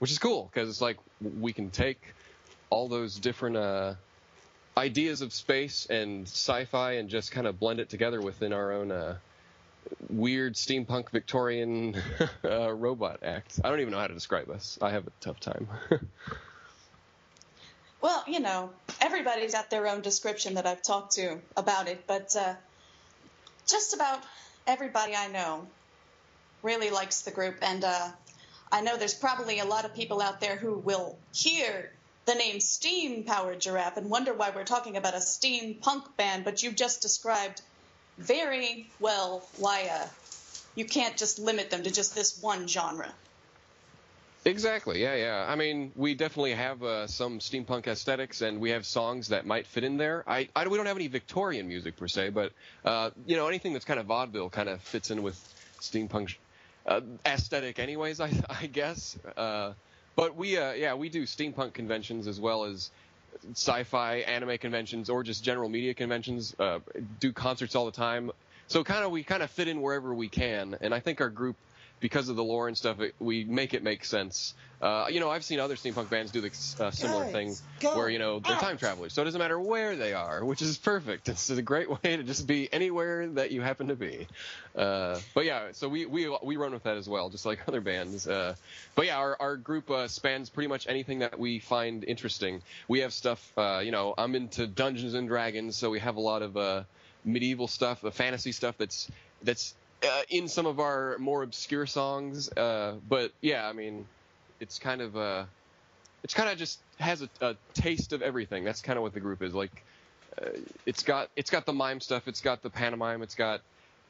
which 0.02 0.10
is 0.10 0.18
cool 0.18 0.50
because 0.52 0.68
it's 0.68 0.80
like 0.80 0.96
we 1.38 1.52
can 1.52 1.70
take 1.70 2.02
all 2.70 2.88
those 2.88 3.20
different 3.20 3.56
uh, 3.56 3.94
ideas 4.76 5.22
of 5.22 5.32
space 5.32 5.86
and 5.88 6.26
sci-fi 6.26 6.94
and 6.94 7.08
just 7.08 7.30
kind 7.30 7.46
of 7.46 7.60
blend 7.60 7.78
it 7.78 7.88
together 7.88 8.20
within 8.20 8.52
our 8.52 8.72
own 8.72 8.90
uh, 8.90 9.16
weird 10.10 10.54
steampunk 10.54 11.08
Victorian 11.10 11.94
uh, 12.44 12.72
robot 12.72 13.20
act. 13.22 13.60
I 13.62 13.68
don't 13.68 13.78
even 13.78 13.92
know 13.92 14.00
how 14.00 14.08
to 14.08 14.14
describe 14.14 14.50
us. 14.50 14.76
I 14.82 14.90
have 14.90 15.06
a 15.06 15.12
tough 15.20 15.38
time. 15.38 15.68
Well, 18.00 18.24
you 18.26 18.40
know, 18.40 18.70
everybody's 19.00 19.52
got 19.52 19.70
their 19.70 19.86
own 19.86 20.00
description 20.00 20.54
that 20.54 20.66
I've 20.66 20.82
talked 20.82 21.12
to 21.12 21.38
about 21.56 21.86
it, 21.86 22.02
but 22.08 22.34
uh, 22.34 22.54
just 23.68 23.94
about 23.94 24.18
everybody 24.66 25.14
I 25.14 25.28
know 25.28 25.68
really 26.64 26.90
likes 26.90 27.20
the 27.20 27.30
group, 27.30 27.58
and 27.62 27.84
uh, 27.84 28.08
I 28.72 28.80
know 28.80 28.96
there's 28.96 29.14
probably 29.14 29.58
a 29.58 29.66
lot 29.66 29.84
of 29.84 29.94
people 29.94 30.22
out 30.22 30.40
there 30.40 30.56
who 30.56 30.78
will 30.78 31.18
hear 31.34 31.92
the 32.24 32.34
name 32.34 32.58
Steam 32.58 33.24
Powered 33.24 33.60
Giraffe 33.60 33.98
and 33.98 34.08
wonder 34.08 34.32
why 34.32 34.50
we're 34.50 34.64
talking 34.64 34.96
about 34.96 35.12
a 35.12 35.18
steampunk 35.18 36.16
band, 36.16 36.44
but 36.44 36.62
you 36.62 36.72
just 36.72 37.02
described 37.02 37.60
very 38.16 38.88
well 38.98 39.46
why 39.58 39.90
uh, 39.92 40.06
you 40.74 40.86
can't 40.86 41.18
just 41.18 41.38
limit 41.38 41.70
them 41.70 41.82
to 41.82 41.90
just 41.90 42.14
this 42.14 42.40
one 42.42 42.66
genre. 42.66 43.12
Exactly. 44.44 45.02
Yeah, 45.02 45.14
yeah. 45.16 45.46
I 45.46 45.54
mean, 45.54 45.92
we 45.94 46.14
definitely 46.14 46.54
have 46.54 46.82
uh, 46.82 47.06
some 47.06 47.40
steampunk 47.40 47.86
aesthetics, 47.86 48.40
and 48.40 48.58
we 48.58 48.70
have 48.70 48.86
songs 48.86 49.28
that 49.28 49.46
might 49.46 49.66
fit 49.66 49.84
in 49.84 49.98
there. 49.98 50.24
I, 50.26 50.48
I 50.56 50.66
we 50.66 50.76
don't 50.76 50.86
have 50.86 50.96
any 50.96 51.08
Victorian 51.08 51.68
music 51.68 51.96
per 51.96 52.08
se, 52.08 52.30
but 52.30 52.52
uh, 52.84 53.10
you 53.26 53.36
know, 53.36 53.48
anything 53.48 53.72
that's 53.74 53.84
kind 53.84 54.00
of 54.00 54.06
vaudeville 54.06 54.50
kind 54.50 54.68
of 54.68 54.80
fits 54.80 55.10
in 55.10 55.22
with 55.22 55.36
steampunk 55.80 56.36
uh, 56.86 57.00
aesthetic, 57.24 57.78
anyways. 57.78 58.20
I, 58.20 58.30
I 58.48 58.66
guess. 58.66 59.18
Uh, 59.36 59.72
but 60.16 60.36
we, 60.36 60.58
uh, 60.58 60.72
yeah, 60.72 60.94
we 60.94 61.08
do 61.08 61.24
steampunk 61.24 61.72
conventions 61.72 62.26
as 62.26 62.40
well 62.40 62.64
as 62.64 62.90
sci-fi 63.52 64.16
anime 64.18 64.58
conventions 64.58 65.08
or 65.08 65.22
just 65.22 65.42
general 65.42 65.68
media 65.68 65.94
conventions. 65.94 66.54
Uh, 66.58 66.80
do 67.18 67.32
concerts 67.32 67.74
all 67.74 67.86
the 67.86 67.92
time. 67.92 68.30
So 68.68 68.84
kind 68.84 69.04
of 69.04 69.10
we 69.10 69.22
kind 69.22 69.42
of 69.42 69.50
fit 69.50 69.68
in 69.68 69.80
wherever 69.80 70.14
we 70.14 70.28
can, 70.28 70.76
and 70.80 70.94
I 70.94 71.00
think 71.00 71.20
our 71.20 71.28
group 71.28 71.56
because 72.02 72.28
of 72.28 72.36
the 72.36 72.44
lore 72.44 72.68
and 72.68 72.76
stuff, 72.76 73.00
it, 73.00 73.14
we 73.18 73.44
make 73.44 73.72
it 73.72 73.82
make 73.82 74.04
sense. 74.04 74.52
Uh, 74.82 75.06
you 75.08 75.20
know, 75.20 75.30
I've 75.30 75.44
seen 75.44 75.60
other 75.60 75.76
steampunk 75.76 76.10
bands 76.10 76.32
do 76.32 76.40
the 76.40 76.48
uh, 76.80 76.90
similar 76.90 77.22
Guys, 77.22 77.32
thing 77.32 77.56
where 77.94 78.08
you 78.08 78.18
know 78.18 78.40
they're 78.40 78.56
out. 78.56 78.60
time 78.60 78.78
travelers, 78.78 79.12
so 79.12 79.22
it 79.22 79.26
doesn't 79.26 79.38
matter 79.38 79.58
where 79.58 79.94
they 79.94 80.12
are, 80.12 80.44
which 80.44 80.60
is 80.60 80.76
perfect. 80.76 81.28
It's 81.28 81.48
a 81.50 81.62
great 81.62 81.88
way 81.88 82.16
to 82.16 82.24
just 82.24 82.48
be 82.48 82.70
anywhere 82.72 83.28
that 83.28 83.52
you 83.52 83.60
happen 83.60 83.88
to 83.88 83.94
be. 83.94 84.26
Uh, 84.74 85.20
but 85.34 85.44
yeah, 85.44 85.68
so 85.70 85.88
we, 85.88 86.06
we 86.06 86.36
we 86.42 86.56
run 86.56 86.72
with 86.72 86.82
that 86.82 86.96
as 86.96 87.08
well, 87.08 87.30
just 87.30 87.46
like 87.46 87.60
other 87.68 87.80
bands. 87.80 88.26
Uh, 88.26 88.56
but 88.96 89.06
yeah, 89.06 89.18
our 89.18 89.36
our 89.38 89.56
group 89.56 89.88
uh, 89.88 90.08
spans 90.08 90.50
pretty 90.50 90.68
much 90.68 90.88
anything 90.88 91.20
that 91.20 91.38
we 91.38 91.60
find 91.60 92.02
interesting. 92.02 92.60
We 92.88 93.00
have 93.00 93.12
stuff, 93.12 93.52
uh, 93.56 93.82
you 93.84 93.92
know, 93.92 94.14
I'm 94.18 94.34
into 94.34 94.66
Dungeons 94.66 95.14
and 95.14 95.28
Dragons, 95.28 95.76
so 95.76 95.90
we 95.90 96.00
have 96.00 96.16
a 96.16 96.20
lot 96.20 96.42
of 96.42 96.56
uh, 96.56 96.82
medieval 97.24 97.68
stuff, 97.68 98.00
the 98.00 98.10
fantasy 98.10 98.50
stuff 98.50 98.76
that's 98.78 99.08
that's 99.44 99.74
uh, 100.02 100.22
in 100.28 100.48
some 100.48 100.66
of 100.66 100.80
our 100.80 101.16
more 101.18 101.42
obscure 101.42 101.86
songs. 101.86 102.50
Uh, 102.52 102.94
but 103.08 103.32
yeah, 103.40 103.66
I 103.68 103.72
mean, 103.72 104.06
it's 104.60 104.78
kind 104.78 105.00
of 105.00 105.16
uh, 105.16 105.44
it's 106.24 106.34
kind 106.34 106.48
of 106.48 106.58
just 106.58 106.80
has 106.98 107.22
a, 107.22 107.28
a 107.40 107.56
taste 107.74 108.12
of 108.12 108.22
everything. 108.22 108.64
That's 108.64 108.80
kind 108.82 108.96
of 108.96 109.02
what 109.02 109.14
the 109.14 109.20
group 109.20 109.42
is 109.42 109.54
like. 109.54 109.84
Uh, 110.40 110.50
it's 110.86 111.02
got 111.02 111.28
it's 111.36 111.50
got 111.50 111.66
the 111.66 111.72
mime 111.72 112.00
stuff. 112.00 112.28
It's 112.28 112.40
got 112.40 112.62
the 112.62 112.70
pantomime. 112.70 113.22
It's 113.22 113.34
got 113.34 113.60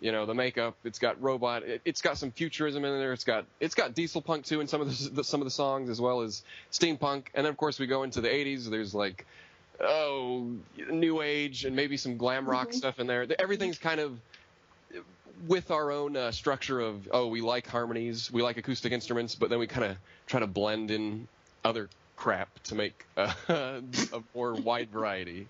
you 0.00 0.12
know 0.12 0.26
the 0.26 0.34
makeup. 0.34 0.76
It's 0.84 0.98
got 0.98 1.20
robot. 1.22 1.62
It, 1.62 1.80
it's 1.84 2.00
got 2.02 2.18
some 2.18 2.30
futurism 2.30 2.84
in 2.84 2.98
there. 2.98 3.12
It's 3.12 3.24
got 3.24 3.44
it's 3.60 3.74
got 3.74 3.94
diesel 3.94 4.22
punk 4.22 4.44
too 4.44 4.60
in 4.60 4.68
some 4.68 4.80
of 4.80 5.14
the, 5.14 5.24
some 5.24 5.40
of 5.40 5.44
the 5.46 5.50
songs 5.50 5.90
as 5.90 6.00
well 6.00 6.20
as 6.22 6.42
steampunk. 6.70 7.24
And 7.34 7.44
then 7.44 7.46
of 7.46 7.56
course 7.56 7.78
we 7.78 7.86
go 7.86 8.02
into 8.02 8.20
the 8.20 8.28
80s. 8.28 8.70
There's 8.70 8.94
like 8.94 9.26
oh 9.80 10.46
new 10.90 11.22
age 11.22 11.64
and 11.64 11.74
maybe 11.74 11.96
some 11.96 12.16
glam 12.16 12.48
rock 12.48 12.68
Mhm. 12.68 12.74
stuff 12.74 13.00
in 13.00 13.06
there. 13.06 13.26
Everything's 13.38 13.78
kind 13.78 14.00
of 14.00 14.18
with 15.46 15.70
our 15.70 15.90
own 15.90 16.16
uh, 16.16 16.30
structure 16.30 16.80
of 16.80 17.08
oh 17.12 17.26
we 17.26 17.40
like 17.40 17.66
harmonies, 17.66 18.30
we 18.30 18.42
like 18.42 18.56
acoustic 18.56 18.92
instruments, 18.92 19.34
but 19.34 19.50
then 19.50 19.58
we 19.58 19.66
kind 19.66 19.84
of 19.84 19.96
try 20.26 20.40
to 20.40 20.46
blend 20.46 20.90
in 20.90 21.26
other 21.64 21.88
crap 22.16 22.62
to 22.64 22.74
make 22.74 23.04
uh, 23.16 23.32
a 23.48 23.82
more 24.34 24.54
wide 24.54 24.90
variety. 24.90 25.48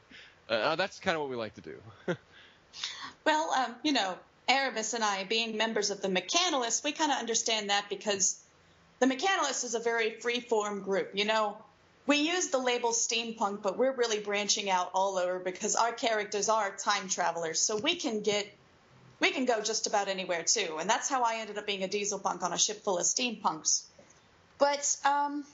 Uh, 0.48 0.76
that's 0.76 0.98
kind 1.00 1.14
of 1.14 1.20
what 1.20 1.30
we 1.30 1.36
like 1.36 1.54
to 1.54 1.60
do. 1.60 1.76
Well, 3.24 3.52
um, 3.52 3.74
you 3.82 3.92
know, 3.92 4.16
Aramis 4.48 4.94
and 4.94 5.04
I, 5.04 5.24
being 5.24 5.56
members 5.56 5.90
of 5.90 6.02
the 6.02 6.08
Mechanalists, 6.08 6.82
we 6.82 6.92
kind 6.92 7.12
of 7.12 7.18
understand 7.18 7.70
that 7.70 7.86
because 7.88 8.40
the 8.98 9.06
Mechanalists 9.06 9.64
is 9.64 9.74
a 9.74 9.78
very 9.78 10.10
free-form 10.10 10.80
group. 10.80 11.10
You 11.14 11.24
know, 11.24 11.56
we 12.06 12.16
use 12.16 12.48
the 12.48 12.58
label 12.58 12.90
steampunk, 12.90 13.62
but 13.62 13.78
we're 13.78 13.92
really 13.92 14.18
branching 14.18 14.70
out 14.70 14.90
all 14.94 15.18
over 15.18 15.38
because 15.38 15.76
our 15.76 15.92
characters 15.92 16.48
are 16.48 16.74
time 16.74 17.08
travelers, 17.08 17.60
so 17.60 17.76
we 17.76 17.94
can 17.94 18.22
get 18.22 18.46
we 19.22 19.30
can 19.30 19.44
go 19.44 19.62
just 19.62 19.86
about 19.86 20.08
anywhere 20.08 20.42
too. 20.42 20.78
And 20.80 20.90
that's 20.90 21.08
how 21.08 21.22
I 21.22 21.36
ended 21.36 21.56
up 21.56 21.64
being 21.64 21.84
a 21.84 21.88
diesel 21.88 22.18
punk 22.18 22.42
on 22.42 22.52
a 22.52 22.58
ship 22.58 22.82
full 22.82 22.98
of 22.98 23.04
steampunks. 23.04 23.84
But 24.58 24.96
um, 25.04 25.44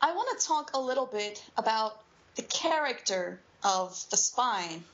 I 0.00 0.14
want 0.14 0.38
to 0.38 0.46
talk 0.46 0.70
a 0.72 0.80
little 0.80 1.06
bit 1.06 1.42
about 1.56 2.00
the 2.36 2.42
character 2.42 3.40
of 3.64 4.02
the 4.10 4.16
spine. 4.16 4.84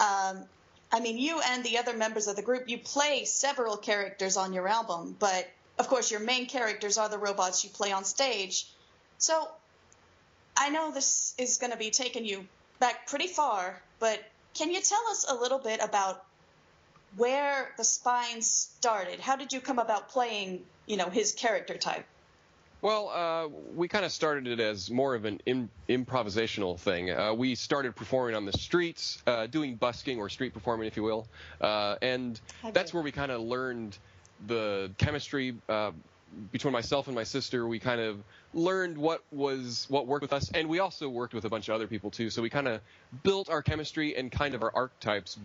Um, 0.00 0.44
I 0.90 1.00
mean, 1.00 1.18
you 1.18 1.40
and 1.44 1.62
the 1.62 1.76
other 1.76 1.94
members 1.94 2.26
of 2.26 2.36
the 2.36 2.42
group, 2.42 2.70
you 2.70 2.78
play 2.78 3.26
several 3.26 3.76
characters 3.76 4.38
on 4.38 4.54
your 4.54 4.66
album, 4.66 5.14
but 5.18 5.46
of 5.78 5.88
course, 5.88 6.10
your 6.10 6.20
main 6.20 6.46
characters 6.46 6.96
are 6.96 7.10
the 7.10 7.18
robots 7.18 7.64
you 7.64 7.70
play 7.70 7.92
on 7.92 8.04
stage. 8.04 8.66
So 9.18 9.46
I 10.56 10.70
know 10.70 10.90
this 10.90 11.34
is 11.36 11.58
going 11.58 11.72
to 11.72 11.78
be 11.78 11.90
taking 11.90 12.24
you 12.24 12.46
back 12.80 13.06
pretty 13.08 13.26
far, 13.26 13.82
but 14.00 14.18
can 14.54 14.70
you 14.70 14.80
tell 14.80 15.06
us 15.10 15.26
a 15.28 15.34
little 15.34 15.58
bit 15.58 15.80
about 15.82 16.24
where 17.16 17.72
the 17.76 17.84
spine 17.84 18.42
started? 18.42 19.20
How 19.20 19.36
did 19.36 19.52
you 19.52 19.60
come 19.60 19.78
about 19.78 20.08
playing, 20.08 20.62
you 20.86 20.96
know, 20.96 21.08
his 21.08 21.32
character 21.32 21.76
type? 21.76 22.06
Well, 22.80 23.08
uh, 23.08 23.48
we 23.74 23.88
kind 23.88 24.04
of 24.04 24.12
started 24.12 24.46
it 24.46 24.60
as 24.60 24.88
more 24.88 25.16
of 25.16 25.24
an 25.24 25.40
Im- 25.46 25.70
improvisational 25.88 26.78
thing. 26.78 27.10
Uh, 27.10 27.34
we 27.34 27.56
started 27.56 27.96
performing 27.96 28.36
on 28.36 28.44
the 28.44 28.52
streets, 28.52 29.20
uh, 29.26 29.46
doing 29.46 29.74
busking 29.74 30.18
or 30.20 30.28
street 30.28 30.54
performing, 30.54 30.86
if 30.86 30.96
you 30.96 31.02
will, 31.02 31.26
uh, 31.60 31.96
and 32.00 32.40
that's 32.72 32.94
where 32.94 33.02
we 33.02 33.10
kind 33.10 33.32
of 33.32 33.40
learned 33.40 33.98
the 34.46 34.92
chemistry 34.96 35.56
uh, 35.68 35.90
between 36.52 36.72
myself 36.72 37.08
and 37.08 37.16
my 37.16 37.24
sister. 37.24 37.66
We 37.66 37.80
kind 37.80 38.00
of 38.00 38.22
learned 38.54 38.96
what 38.96 39.24
was 39.32 39.86
what 39.88 40.06
worked 40.06 40.22
with 40.22 40.32
us, 40.32 40.48
and 40.52 40.68
we 40.68 40.78
also 40.78 41.08
worked 41.08 41.34
with 41.34 41.44
a 41.44 41.48
bunch 41.48 41.68
of 41.68 41.74
other 41.74 41.88
people 41.88 42.10
too. 42.10 42.30
So 42.30 42.42
we 42.42 42.50
kind 42.50 42.68
of 42.68 42.80
built 43.24 43.50
our 43.50 43.62
chemistry 43.62 44.16
and 44.16 44.30
kind 44.30 44.54
of 44.54 44.62
our 44.62 44.70
archetypes 44.72 45.36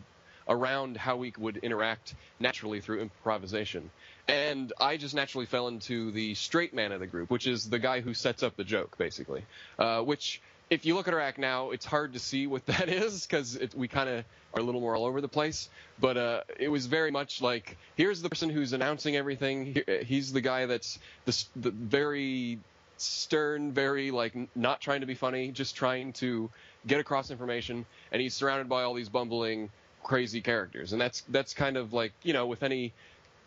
around 0.47 0.97
how 0.97 1.15
we 1.17 1.33
would 1.37 1.57
interact 1.57 2.15
naturally 2.39 2.81
through 2.81 3.01
improvisation. 3.01 3.89
And 4.27 4.71
I 4.79 4.97
just 4.97 5.15
naturally 5.15 5.45
fell 5.45 5.67
into 5.67 6.11
the 6.11 6.33
straight 6.35 6.73
man 6.73 6.91
of 6.91 6.99
the 6.99 7.07
group, 7.07 7.29
which 7.29 7.47
is 7.47 7.69
the 7.69 7.79
guy 7.79 8.01
who 8.01 8.13
sets 8.13 8.43
up 8.43 8.55
the 8.55 8.63
joke, 8.63 8.97
basically. 8.97 9.43
Uh, 9.77 10.01
which, 10.01 10.41
if 10.69 10.85
you 10.85 10.95
look 10.95 11.07
at 11.07 11.13
our 11.13 11.19
act 11.19 11.37
now, 11.37 11.71
it's 11.71 11.85
hard 11.85 12.13
to 12.13 12.19
see 12.19 12.47
what 12.47 12.65
that 12.67 12.87
is 12.89 13.25
because 13.27 13.59
we 13.75 13.87
kind 13.87 14.09
of 14.09 14.25
are 14.53 14.61
a 14.61 14.63
little 14.63 14.81
more 14.81 14.95
all 14.95 15.05
over 15.05 15.19
the 15.19 15.27
place. 15.27 15.67
But 15.99 16.17
uh, 16.17 16.41
it 16.59 16.69
was 16.69 16.85
very 16.85 17.11
much 17.11 17.41
like 17.41 17.77
here's 17.95 18.21
the 18.21 18.29
person 18.29 18.49
who's 18.49 18.71
announcing 18.73 19.15
everything. 19.15 19.73
Here- 19.73 20.03
He's 20.05 20.31
the 20.31 20.41
guy 20.41 20.65
that's 20.67 20.99
the, 21.25 21.43
the 21.55 21.71
very 21.71 22.59
stern, 22.97 23.73
very 23.73 24.11
like 24.11 24.33
not 24.55 24.79
trying 24.79 25.01
to 25.01 25.07
be 25.07 25.15
funny, 25.15 25.51
just 25.51 25.75
trying 25.75 26.13
to 26.13 26.49
get 26.87 26.99
across 26.99 27.29
information. 27.31 27.85
And 28.11 28.21
he's 28.21 28.33
surrounded 28.33 28.69
by 28.69 28.83
all 28.83 28.93
these 28.93 29.09
bumbling, 29.09 29.69
crazy 30.03 30.41
characters. 30.41 30.93
And 30.93 31.01
that's 31.01 31.21
that's 31.29 31.53
kind 31.53 31.77
of 31.77 31.93
like 31.93 32.13
you 32.23 32.33
know 32.33 32.47
with 32.47 32.63
any 32.63 32.93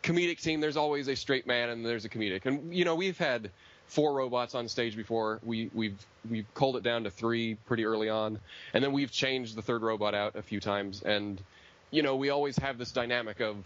comedic 0.02 0.40
team, 0.40 0.60
there's 0.60 0.76
always 0.76 1.08
a 1.08 1.16
straight 1.16 1.46
man 1.46 1.68
and 1.68 1.84
there's 1.84 2.04
a 2.04 2.08
comedic. 2.08 2.46
And 2.46 2.75
you 2.75 2.84
know, 2.84 2.94
we've 2.94 3.18
had 3.18 3.50
four 3.86 4.14
robots 4.14 4.54
on 4.54 4.68
stage 4.68 4.96
before. 4.96 5.40
We 5.44 5.70
we've 5.75 5.98
we've 6.30 6.46
culled 6.54 6.76
it 6.76 6.82
down 6.82 7.04
to 7.04 7.10
three 7.10 7.54
pretty 7.66 7.84
early 7.84 8.08
on, 8.08 8.38
and 8.72 8.82
then 8.82 8.92
we've 8.92 9.10
changed 9.10 9.56
the 9.56 9.62
third 9.62 9.82
robot 9.82 10.14
out 10.14 10.36
a 10.36 10.42
few 10.42 10.60
times. 10.60 11.02
And 11.02 11.40
you 11.90 12.02
know, 12.02 12.16
we 12.16 12.30
always 12.30 12.56
have 12.58 12.78
this 12.78 12.92
dynamic 12.92 13.40
of, 13.40 13.56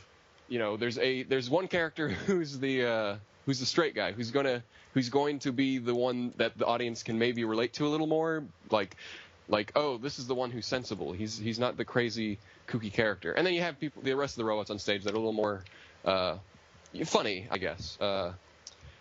you 0.49 0.59
know, 0.59 0.76
there's 0.76 0.99
a 0.99 1.23
there's 1.25 1.49
one 1.49 1.68
character 1.68 2.09
who's 2.26 2.59
the 2.59 2.87
uh, 2.87 3.16
who's 3.47 3.61
the 3.61 3.66
straight 3.66 3.94
guy 3.94 4.12
who's 4.12 4.30
gonna 4.30 4.62
who's 4.94 5.09
going 5.09 5.38
to 5.40 5.52
be 5.52 5.78
the 5.78 5.94
one 5.94 6.32
that 6.37 6.56
the 6.59 6.66
audience 6.66 7.02
can 7.02 7.18
maybe 7.18 7.44
relate 7.44 7.73
to 7.75 7.87
a 7.87 7.88
little 7.88 8.06
more, 8.06 8.44
like 8.70 8.97
like 9.50 9.73
oh 9.75 9.99
this 9.99 10.19
is 10.19 10.26
the 10.26 10.35
one 10.35 10.50
who's 10.50 10.66
sensible. 10.66 11.12
He's 11.12 11.37
he's 11.37 11.59
not 11.59 11.76
the 11.76 11.85
crazy 11.85 12.38
kooky 12.69 12.92
character. 12.92 13.33
And 13.33 13.47
then 13.47 13.54
you 13.54 13.61
have 13.61 13.78
people 13.78 14.02
the 14.02 14.14
rest 14.14 14.35
of 14.35 14.38
the 14.38 14.45
robots 14.45 14.71
on 14.71 14.78
stage 14.78 15.04
that 15.04 15.12
are 15.12 15.16
a 15.16 15.19
little 15.19 15.33
more 15.33 15.64
uh, 16.04 16.37
funny 17.04 17.47
i 17.50 17.59
guess. 17.59 18.00
Uh, 18.00 18.33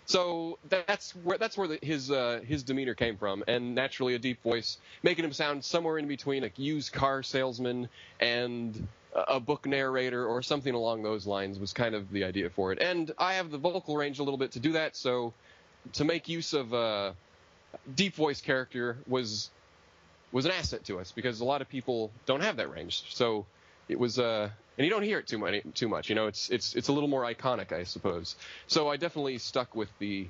so 0.05 0.57
that's 0.67 1.11
where 1.17 1.37
that's 1.37 1.55
where 1.55 1.67
the, 1.67 1.79
his 1.83 2.09
uh, 2.09 2.41
his 2.45 2.63
demeanor 2.63 2.95
came 2.95 3.15
from. 3.15 3.43
And 3.47 3.75
naturally 3.75 4.15
a 4.15 4.19
deep 4.19 4.41
voice 4.41 4.77
making 5.03 5.23
him 5.23 5.33
sound 5.33 5.63
somewhere 5.63 5.99
in 5.99 6.07
between 6.07 6.43
a 6.43 6.51
used 6.55 6.91
car 6.91 7.21
salesman 7.23 7.89
and 8.19 8.87
a 9.15 9.35
a 9.35 9.39
book 9.39 9.65
narrator 9.65 10.25
or 10.25 10.41
something 10.41 10.73
along 10.73 11.03
those 11.03 11.25
lines 11.25 11.59
was 11.59 11.73
kind 11.73 11.95
of 11.95 12.11
the 12.11 12.23
idea 12.23 12.49
for 12.49 12.71
it. 12.71 12.79
And 12.81 13.11
i 13.17 13.33
have 13.33 13.51
the 13.51 13.57
vocal 13.57 13.97
range 13.97 14.19
a 14.19 14.23
little 14.23 14.37
bit 14.37 14.51
to 14.53 14.59
do 14.59 14.73
that. 14.73 14.95
So 14.95 15.33
to 15.93 16.05
make 16.05 16.27
use 16.27 16.53
of 16.53 16.73
a 16.73 17.15
deep 17.95 18.15
voice 18.15 18.41
character 18.41 18.97
was 19.07 19.49
was 20.31 20.45
an 20.45 20.51
asset 20.51 20.83
to 20.85 20.99
us 20.99 21.11
because 21.11 21.41
a 21.41 21.45
lot 21.45 21.61
of 21.61 21.69
people 21.69 22.11
don't 22.25 22.41
have 22.41 22.57
that 22.57 22.71
range. 22.71 23.03
So 23.13 23.45
it 23.87 23.99
was, 23.99 24.19
uh, 24.19 24.49
and 24.77 24.85
you 24.85 24.91
don't 24.91 25.03
hear 25.03 25.19
it 25.19 25.27
too 25.27 25.37
much. 25.37 25.55
Too 25.73 25.87
much, 25.87 26.09
you 26.09 26.15
know. 26.15 26.27
It's 26.27 26.49
it's 26.49 26.75
it's 26.75 26.87
a 26.87 26.93
little 26.93 27.09
more 27.09 27.23
iconic, 27.23 27.71
I 27.71 27.83
suppose. 27.83 28.35
So 28.67 28.89
I 28.89 28.97
definitely 28.97 29.37
stuck 29.39 29.75
with 29.75 29.89
the 29.99 30.27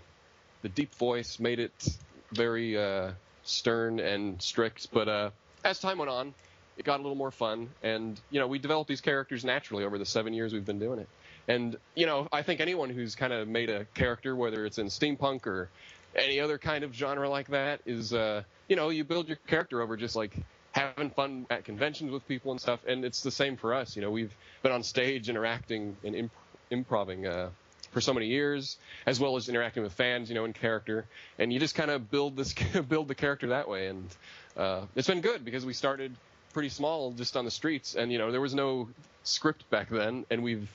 the 0.61 0.69
deep 0.69 0.95
voice, 0.95 1.39
made 1.39 1.59
it 1.59 1.87
very 2.31 2.77
uh, 2.77 3.11
stern 3.43 3.99
and 3.99 4.41
strict. 4.41 4.89
But 4.91 5.07
uh, 5.07 5.29
as 5.63 5.79
time 5.79 5.97
went 5.97 6.09
on, 6.09 6.33
it 6.77 6.85
got 6.85 6.99
a 6.99 7.03
little 7.03 7.17
more 7.17 7.31
fun, 7.31 7.69
and 7.83 8.19
you 8.29 8.39
know, 8.39 8.47
we 8.47 8.59
developed 8.59 8.87
these 8.87 9.01
characters 9.01 9.43
naturally 9.43 9.83
over 9.83 9.97
the 9.97 10.05
seven 10.05 10.33
years 10.33 10.53
we've 10.53 10.65
been 10.65 10.79
doing 10.79 10.99
it. 10.99 11.09
And 11.47 11.75
you 11.95 12.05
know, 12.05 12.27
I 12.31 12.41
think 12.41 12.61
anyone 12.61 12.89
who's 12.89 13.15
kind 13.15 13.33
of 13.33 13.47
made 13.47 13.69
a 13.69 13.85
character, 13.93 14.35
whether 14.35 14.65
it's 14.65 14.77
in 14.77 14.87
steampunk 14.87 15.45
or 15.47 15.69
any 16.15 16.39
other 16.39 16.57
kind 16.57 16.83
of 16.83 16.93
genre 16.93 17.29
like 17.29 17.49
that, 17.49 17.81
is 17.85 18.13
uh, 18.13 18.43
you 18.69 18.75
know, 18.75 18.89
you 18.89 19.03
build 19.03 19.27
your 19.27 19.38
character 19.47 19.81
over 19.81 19.97
just 19.97 20.15
like 20.15 20.33
having 20.71 21.09
fun 21.09 21.47
at 21.49 21.65
conventions 21.65 22.11
with 22.11 22.25
people 22.27 22.51
and 22.51 22.61
stuff. 22.61 22.79
And 22.88 23.03
it's 23.03 23.21
the 23.21 23.31
same 23.31 23.57
for 23.57 23.73
us. 23.73 23.95
You 23.95 24.01
know, 24.01 24.11
we've 24.11 24.33
been 24.63 24.71
on 24.71 24.83
stage 24.83 25.27
interacting 25.27 25.97
and 26.03 26.15
imp- 26.15 26.31
improving 26.69 27.25
uh, 27.25 27.49
for 27.91 27.99
so 27.99 28.13
many 28.13 28.27
years, 28.27 28.77
as 29.05 29.19
well 29.19 29.35
as 29.35 29.49
interacting 29.49 29.83
with 29.83 29.93
fans, 29.93 30.29
you 30.29 30.35
know, 30.35 30.45
in 30.45 30.53
character. 30.53 31.05
And 31.39 31.51
you 31.51 31.59
just 31.59 31.75
kind 31.75 31.89
of 31.91 32.09
build 32.11 32.38
this 32.38 32.53
build 32.88 33.07
the 33.07 33.15
character 33.15 33.47
that 33.47 33.67
way. 33.67 33.88
And 33.88 34.07
uh, 34.55 34.85
it's 34.95 35.07
been 35.07 35.21
good 35.21 35.43
because 35.43 35.65
we 35.65 35.73
started 35.73 36.15
pretty 36.53 36.69
small, 36.69 37.11
just 37.11 37.35
on 37.35 37.45
the 37.45 37.51
streets, 37.51 37.95
and 37.95 38.11
you 38.11 38.17
know, 38.17 38.31
there 38.31 38.41
was 38.41 38.55
no 38.55 38.89
script 39.23 39.69
back 39.69 39.89
then, 39.89 40.25
and 40.29 40.43
we've 40.43 40.69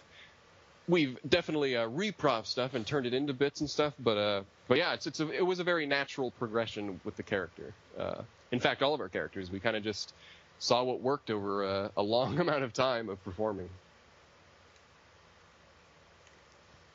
we've 0.88 1.18
definitely 1.28 1.76
uh, 1.76 1.88
reprov 1.88 2.46
stuff 2.46 2.74
and 2.74 2.86
turned 2.86 3.06
it 3.06 3.14
into 3.14 3.32
bits 3.32 3.60
and 3.60 3.70
stuff. 3.70 3.94
But 3.98 4.16
uh, 4.18 4.42
but 4.68 4.78
yeah, 4.78 4.94
it's 4.94 5.06
it's 5.06 5.20
a, 5.20 5.30
it 5.30 5.44
was 5.44 5.60
a 5.60 5.64
very 5.64 5.86
natural 5.86 6.30
progression 6.32 7.00
with 7.04 7.16
the 7.16 7.22
character. 7.22 7.72
Uh, 7.98 8.22
in 8.52 8.60
fact, 8.60 8.82
all 8.82 8.94
of 8.94 9.00
our 9.00 9.08
characters, 9.08 9.50
we 9.50 9.60
kind 9.60 9.76
of 9.76 9.82
just 9.82 10.14
saw 10.58 10.82
what 10.82 11.00
worked 11.00 11.30
over 11.30 11.64
a, 11.64 11.90
a 11.96 12.02
long 12.02 12.38
amount 12.44 12.62
of 12.62 12.72
time 12.72 13.08
of 13.08 13.22
performing. 13.24 13.68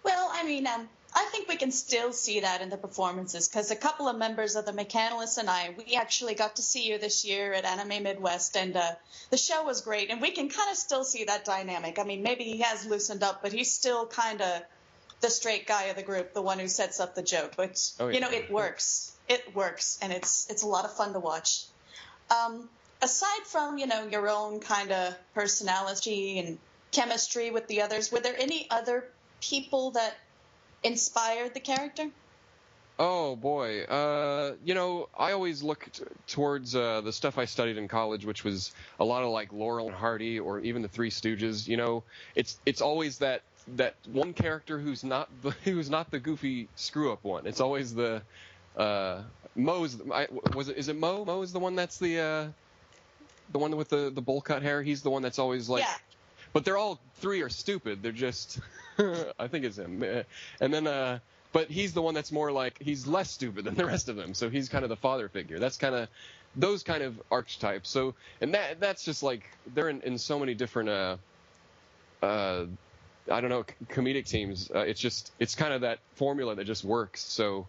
Well, 0.04 0.30
I 0.34 0.44
mean, 0.46 0.66
um, 0.66 0.88
I 1.14 1.26
think 1.32 1.48
we 1.48 1.56
can 1.56 1.72
still 1.72 2.14
see 2.14 2.42
that 2.42 2.62
in 2.62 2.70
the 2.70 2.78
performances 2.78 3.50
because 3.50 3.72
a 3.72 3.76
couple 3.76 4.08
of 4.08 4.18
members 4.18 4.56
of 4.56 4.66
the 4.66 4.72
Mechanalists 4.72 5.38
and 5.40 5.50
I, 5.50 5.74
we 5.78 5.96
actually 5.96 6.36
got 6.36 6.58
to 6.58 6.62
see 6.62 6.88
you 6.88 6.98
this 7.00 7.26
year 7.26 7.52
at 7.54 7.66
Anime 7.66 8.04
Midwest, 8.04 8.56
and 8.56 8.76
uh, 8.78 8.92
the 9.32 9.38
show 9.38 9.64
was 9.64 9.82
great. 9.82 10.12
And 10.12 10.22
we 10.22 10.32
can 10.32 10.50
kind 10.50 10.70
of 10.70 10.78
still 10.78 11.04
see 11.04 11.24
that 11.26 11.46
dynamic. 11.46 11.98
I 12.00 12.04
mean, 12.04 12.22
maybe 12.22 12.44
he 12.44 12.60
has 12.60 12.86
loosened 12.86 13.24
up, 13.24 13.42
but 13.42 13.52
he's 13.52 13.72
still 13.72 14.06
kind 14.06 14.42
of 14.42 14.62
the 15.22 15.30
straight 15.30 15.66
guy 15.68 15.86
of 15.86 15.96
the 15.96 16.04
group, 16.04 16.34
the 16.34 16.42
one 16.42 16.60
who 16.60 16.68
sets 16.68 17.00
up 17.00 17.16
the 17.16 17.24
joke. 17.24 17.54
But 17.58 17.92
Oh, 18.00 18.08
yeah. 18.08 18.14
you 18.14 18.20
know, 18.22 18.30
it 18.32 18.52
works. 18.52 19.12
It 19.28 19.56
works, 19.56 19.98
and 20.02 20.14
it's 20.14 20.50
it's 20.50 20.64
a 20.64 20.68
lot 20.68 20.86
of 20.86 20.96
fun 20.96 21.14
to 21.14 21.20
watch. 21.20 21.66
Um, 22.30 22.70
aside 23.02 23.44
from 23.46 23.78
you 23.78 23.88
know 23.88 24.08
your 24.08 24.30
own 24.30 24.60
kind 24.60 24.92
of 24.92 25.16
personality 25.34 26.40
and 26.40 26.58
chemistry 26.92 27.52
with 27.52 27.68
the 27.68 27.82
others, 27.82 28.12
were 28.12 28.20
there 28.20 28.36
any 28.40 28.68
other 28.70 29.06
people 29.42 29.92
that 29.92 30.16
inspired 30.84 31.54
the 31.54 31.60
character? 31.60 32.10
Oh 33.02 33.38
boy, 33.38 33.84
uh, 33.84 34.56
you 34.66 34.74
know, 34.74 35.08
I 35.18 35.32
always 35.32 35.64
look 35.64 35.88
t- 35.94 36.04
towards 36.28 36.76
uh, 36.76 37.00
the 37.00 37.14
stuff 37.14 37.38
I 37.38 37.46
studied 37.46 37.78
in 37.78 37.88
college, 37.88 38.26
which 38.26 38.44
was 38.44 38.74
a 39.00 39.06
lot 39.06 39.24
of 39.24 39.30
like 39.30 39.54
Laurel 39.54 39.88
and 39.88 39.96
Hardy, 39.96 40.38
or 40.38 40.60
even 40.60 40.82
the 40.82 40.90
Three 40.90 41.10
Stooges. 41.10 41.66
You 41.66 41.78
know, 41.78 42.04
it's 42.36 42.60
it's 42.66 42.82
always 42.82 43.20
that 43.20 43.42
that 43.76 43.96
one 44.12 44.34
character 44.34 44.80
who's 44.80 45.06
not 45.06 45.30
the 45.42 45.52
who's 45.64 45.90
not 45.90 46.12
the 46.12 46.20
goofy 46.20 46.68
screw 46.76 47.14
up 47.14 47.24
one. 47.24 47.48
It's 47.48 47.62
always 47.62 47.94
the 47.94 48.22
uh, 48.76 49.22
Moe's. 49.56 49.98
I, 50.14 50.28
was 50.54 50.68
it 50.68 50.78
is 50.78 50.90
it 50.90 50.98
Moe? 50.98 51.24
Moe 51.24 51.42
is 51.42 51.54
the 51.54 51.60
one 51.60 51.78
that's 51.78 52.00
the 52.00 52.20
uh, 52.20 52.48
the 53.54 53.60
one 53.60 53.76
with 53.78 53.88
the 53.88 54.12
the 54.14 54.22
bowl 54.22 54.42
cut 54.42 54.62
hair. 54.62 54.84
He's 54.84 55.02
the 55.02 55.10
one 55.10 55.22
that's 55.22 55.40
always 55.40 55.70
like 55.70 55.84
yeah. 55.84 55.94
but 56.52 56.66
they're 56.66 56.78
all 56.78 57.00
three 57.16 57.42
are 57.42 57.50
stupid. 57.50 58.02
They're 58.02 58.12
just, 58.12 58.60
I 59.40 59.48
think 59.48 59.66
it's 59.66 59.78
him. 59.78 60.04
Uh, 60.04 60.24
And 60.62 60.74
then, 60.74 60.88
uh, 60.88 61.20
but 61.52 61.70
he's 61.70 61.94
the 61.94 62.02
one 62.02 62.14
that's 62.14 62.32
more 62.32 62.52
like 62.52 62.78
he's 62.82 63.08
less 63.08 63.32
stupid 63.32 63.66
than 63.66 63.76
the 63.76 63.86
rest 63.86 64.10
of 64.10 64.16
them. 64.16 64.34
So 64.34 64.50
he's 64.50 64.70
kind 64.70 64.84
of 64.84 64.90
the 64.90 64.96
father 64.98 65.30
figure. 65.30 65.60
That's 65.60 65.78
kind 65.78 65.96
of 65.96 66.10
those 66.56 66.84
kind 66.84 67.04
of 67.04 67.22
archetypes. 67.32 67.90
So 67.90 68.16
and 68.42 68.54
that 68.54 68.80
that's 68.80 69.04
just 69.04 69.24
like 69.24 69.44
they're 69.74 69.90
in, 69.90 70.02
in 70.02 70.18
so 70.18 70.40
many 70.40 70.54
different, 70.54 70.90
uh, 70.90 71.18
uh, 72.22 72.66
I 73.32 73.42
don't 73.42 73.50
know, 73.50 73.64
comedic 73.90 74.28
teams. 74.28 74.70
Uh, 74.74 74.80
it's 74.80 75.00
just 75.00 75.32
it's 75.40 75.56
kind 75.56 75.74
of 75.74 75.82
that 75.82 76.00
formula 76.16 76.56
that 76.56 76.66
just 76.66 76.84
works. 76.84 77.22
So 77.22 77.68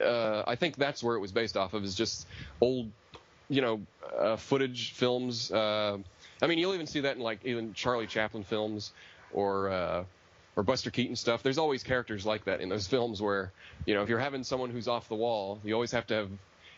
uh, 0.00 0.42
I 0.46 0.56
think 0.56 0.76
that's 0.76 1.02
where 1.02 1.16
it 1.16 1.20
was 1.20 1.32
based 1.32 1.56
off 1.56 1.74
of 1.74 1.84
is 1.84 1.94
just 1.94 2.26
old, 2.60 2.90
you 3.48 3.60
know, 3.60 3.80
uh, 4.18 4.36
footage 4.36 4.92
films. 4.92 5.52
Uh, 5.52 5.98
I 6.42 6.46
mean, 6.46 6.58
you'll 6.58 6.74
even 6.74 6.86
see 6.86 7.00
that 7.00 7.16
in 7.16 7.22
like 7.22 7.44
even 7.44 7.74
Charlie 7.74 8.06
Chaplin 8.06 8.44
films 8.44 8.92
or 9.32 9.68
uh, 9.70 10.04
or 10.56 10.62
Buster 10.62 10.90
Keaton 10.90 11.16
stuff. 11.16 11.42
There's 11.42 11.58
always 11.58 11.82
characters 11.82 12.24
like 12.24 12.44
that 12.44 12.60
in 12.60 12.68
those 12.68 12.86
films 12.86 13.20
where 13.20 13.52
you 13.86 13.94
know 13.94 14.02
if 14.02 14.08
you're 14.08 14.18
having 14.18 14.44
someone 14.44 14.70
who's 14.70 14.88
off 14.88 15.08
the 15.08 15.14
wall, 15.14 15.60
you 15.64 15.74
always 15.74 15.92
have 15.92 16.06
to 16.08 16.14
have 16.14 16.30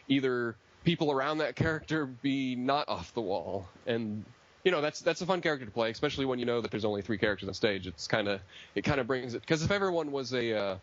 either 0.09 0.57
people 0.85 1.11
around 1.11 1.39
that 1.39 1.57
character 1.57 2.07
be 2.07 2.55
not 2.55 2.89
off 2.89 3.13
the 3.15 3.21
wall. 3.21 3.69
And 3.87 4.25
you 4.65 4.73
know 4.73 4.81
that's 4.81 5.01
that's 5.01 5.21
a 5.21 5.27
fun 5.27 5.41
character 5.41 5.65
to 5.65 5.71
play 5.71 5.91
especially 5.91 6.25
when 6.25 6.41
you 6.41 6.45
know 6.45 6.61
that 6.61 6.73
there's 6.73 6.85
only 6.85 7.03
three 7.03 7.19
characters 7.19 7.49
on 7.49 7.55
stage. 7.55 7.87
It's 7.87 8.07
kind 8.07 8.29
of 8.29 8.41
it 8.75 8.83
kind 8.83 9.01
of 9.01 9.07
brings 9.07 9.35
it 9.35 9.43
because 9.43 9.63
if 9.63 9.71
everyone 9.71 10.11
was 10.11 10.33
a 10.33 10.57
uh, 10.57 10.77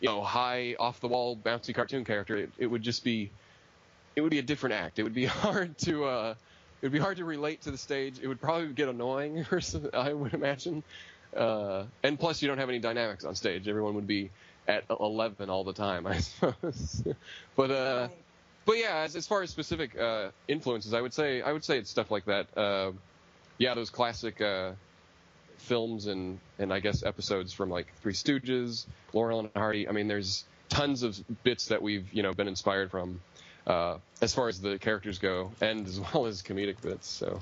you 0.00 0.08
know 0.08 0.22
high 0.22 0.76
off 0.78 1.00
the 1.00 1.08
wall 1.08 1.36
bouncy 1.36 1.74
cartoon 1.74 2.04
character 2.04 2.36
it, 2.36 2.50
it 2.58 2.66
would 2.66 2.82
just 2.82 3.02
be 3.02 3.30
it 4.14 4.20
would 4.22 4.30
be 4.30 4.38
a 4.38 4.42
different 4.42 4.74
act. 4.74 4.98
It 4.98 5.02
would 5.02 5.14
be 5.14 5.24
hard 5.44 5.76
to 5.78 6.04
uh 6.04 6.34
it 6.80 6.86
would 6.86 6.92
be 6.92 6.98
hard 6.98 7.16
to 7.16 7.24
relate 7.24 7.62
to 7.62 7.70
the 7.70 7.78
stage. 7.78 8.20
It 8.22 8.28
would 8.28 8.40
probably 8.40 8.68
get 8.68 8.88
annoying 8.88 9.44
i 9.94 10.12
would 10.12 10.34
imagine 10.34 10.82
uh 11.36 11.84
and 12.02 12.18
plus 12.18 12.42
you 12.42 12.48
don't 12.48 12.58
have 12.58 12.68
any 12.68 12.78
dynamics 12.78 13.24
on 13.24 13.34
stage 13.34 13.68
everyone 13.68 13.94
would 13.94 14.06
be 14.06 14.30
at 14.66 14.84
11 14.88 15.50
all 15.50 15.64
the 15.64 15.72
time 15.72 16.06
i 16.06 16.18
suppose 16.18 17.02
but 17.56 17.70
uh 17.70 18.08
but 18.66 18.78
yeah, 18.78 18.98
as, 18.98 19.14
as 19.14 19.26
far 19.26 19.42
as 19.42 19.50
specific 19.50 19.98
uh, 19.98 20.30
influences, 20.48 20.92
I 20.92 21.00
would 21.00 21.14
say 21.14 21.40
I 21.40 21.52
would 21.52 21.64
say 21.64 21.78
it's 21.78 21.88
stuff 21.88 22.10
like 22.10 22.24
that. 22.24 22.46
Uh, 22.58 22.92
yeah, 23.58 23.74
those 23.74 23.90
classic 23.90 24.40
uh, 24.40 24.72
films 25.58 26.06
and 26.06 26.38
and 26.58 26.72
I 26.72 26.80
guess 26.80 27.04
episodes 27.04 27.52
from 27.52 27.70
like 27.70 27.86
Three 28.02 28.12
Stooges, 28.12 28.86
Laurel 29.12 29.38
and 29.40 29.50
Hardy. 29.54 29.88
I 29.88 29.92
mean, 29.92 30.08
there's 30.08 30.44
tons 30.68 31.04
of 31.04 31.16
bits 31.44 31.66
that 31.66 31.80
we've 31.80 32.12
you 32.12 32.24
know 32.24 32.32
been 32.32 32.48
inspired 32.48 32.90
from 32.90 33.20
uh, 33.68 33.98
as 34.20 34.34
far 34.34 34.48
as 34.48 34.60
the 34.60 34.78
characters 34.80 35.20
go, 35.20 35.52
and 35.60 35.86
as 35.86 36.00
well 36.00 36.26
as 36.26 36.42
comedic 36.42 36.82
bits. 36.82 37.08
So 37.08 37.40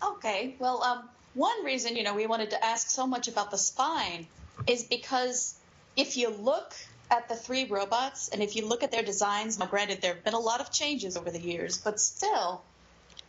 Okay, 0.00 0.54
well, 0.58 0.82
um, 0.82 1.08
one 1.34 1.64
reason 1.64 1.96
you 1.96 2.02
know 2.02 2.14
we 2.14 2.26
wanted 2.26 2.50
to 2.50 2.64
ask 2.64 2.88
so 2.88 3.06
much 3.06 3.28
about 3.28 3.50
the 3.50 3.58
spine 3.58 4.26
is 4.66 4.84
because 4.84 5.54
if 5.96 6.16
you 6.16 6.30
look 6.30 6.74
at 7.10 7.28
the 7.28 7.36
three 7.36 7.64
robots 7.66 8.28
and 8.28 8.42
if 8.42 8.56
you 8.56 8.66
look 8.66 8.82
at 8.82 8.90
their 8.90 9.02
designs, 9.02 9.58
now 9.58 9.66
granted 9.66 10.00
there 10.00 10.14
have 10.14 10.24
been 10.24 10.34
a 10.34 10.38
lot 10.38 10.60
of 10.60 10.72
changes 10.72 11.16
over 11.16 11.30
the 11.30 11.40
years, 11.40 11.78
but 11.78 12.00
still, 12.00 12.62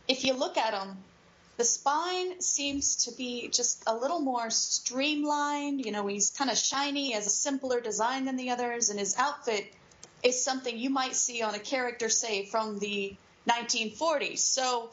if 0.08 0.24
you 0.24 0.34
look 0.34 0.58
at 0.58 0.72
them, 0.72 0.98
the 1.58 1.64
spine 1.64 2.42
seems 2.42 3.06
to 3.06 3.12
be 3.16 3.48
just 3.48 3.84
a 3.88 3.96
little 3.96 4.20
more 4.20 4.50
streamlined. 4.50 5.86
You 5.86 5.92
know, 5.92 6.06
he's 6.08 6.32
kind 6.32 6.52
of 6.52 6.58
shiny, 6.58 7.14
has 7.14 7.28
a 7.28 7.30
simpler 7.30 7.80
design 7.80 8.26
than 8.26 8.36
the 8.36 8.50
others, 8.50 8.90
and 8.90 9.00
his 9.00 9.16
outfit 9.18 9.74
is 10.22 10.44
something 10.44 10.78
you 10.78 10.90
might 10.90 11.16
see 11.16 11.42
on 11.42 11.56
a 11.56 11.60
character, 11.60 12.10
say, 12.10 12.46
from 12.46 12.80
the 12.80 13.16
1940s. 13.48 14.40
So, 14.40 14.90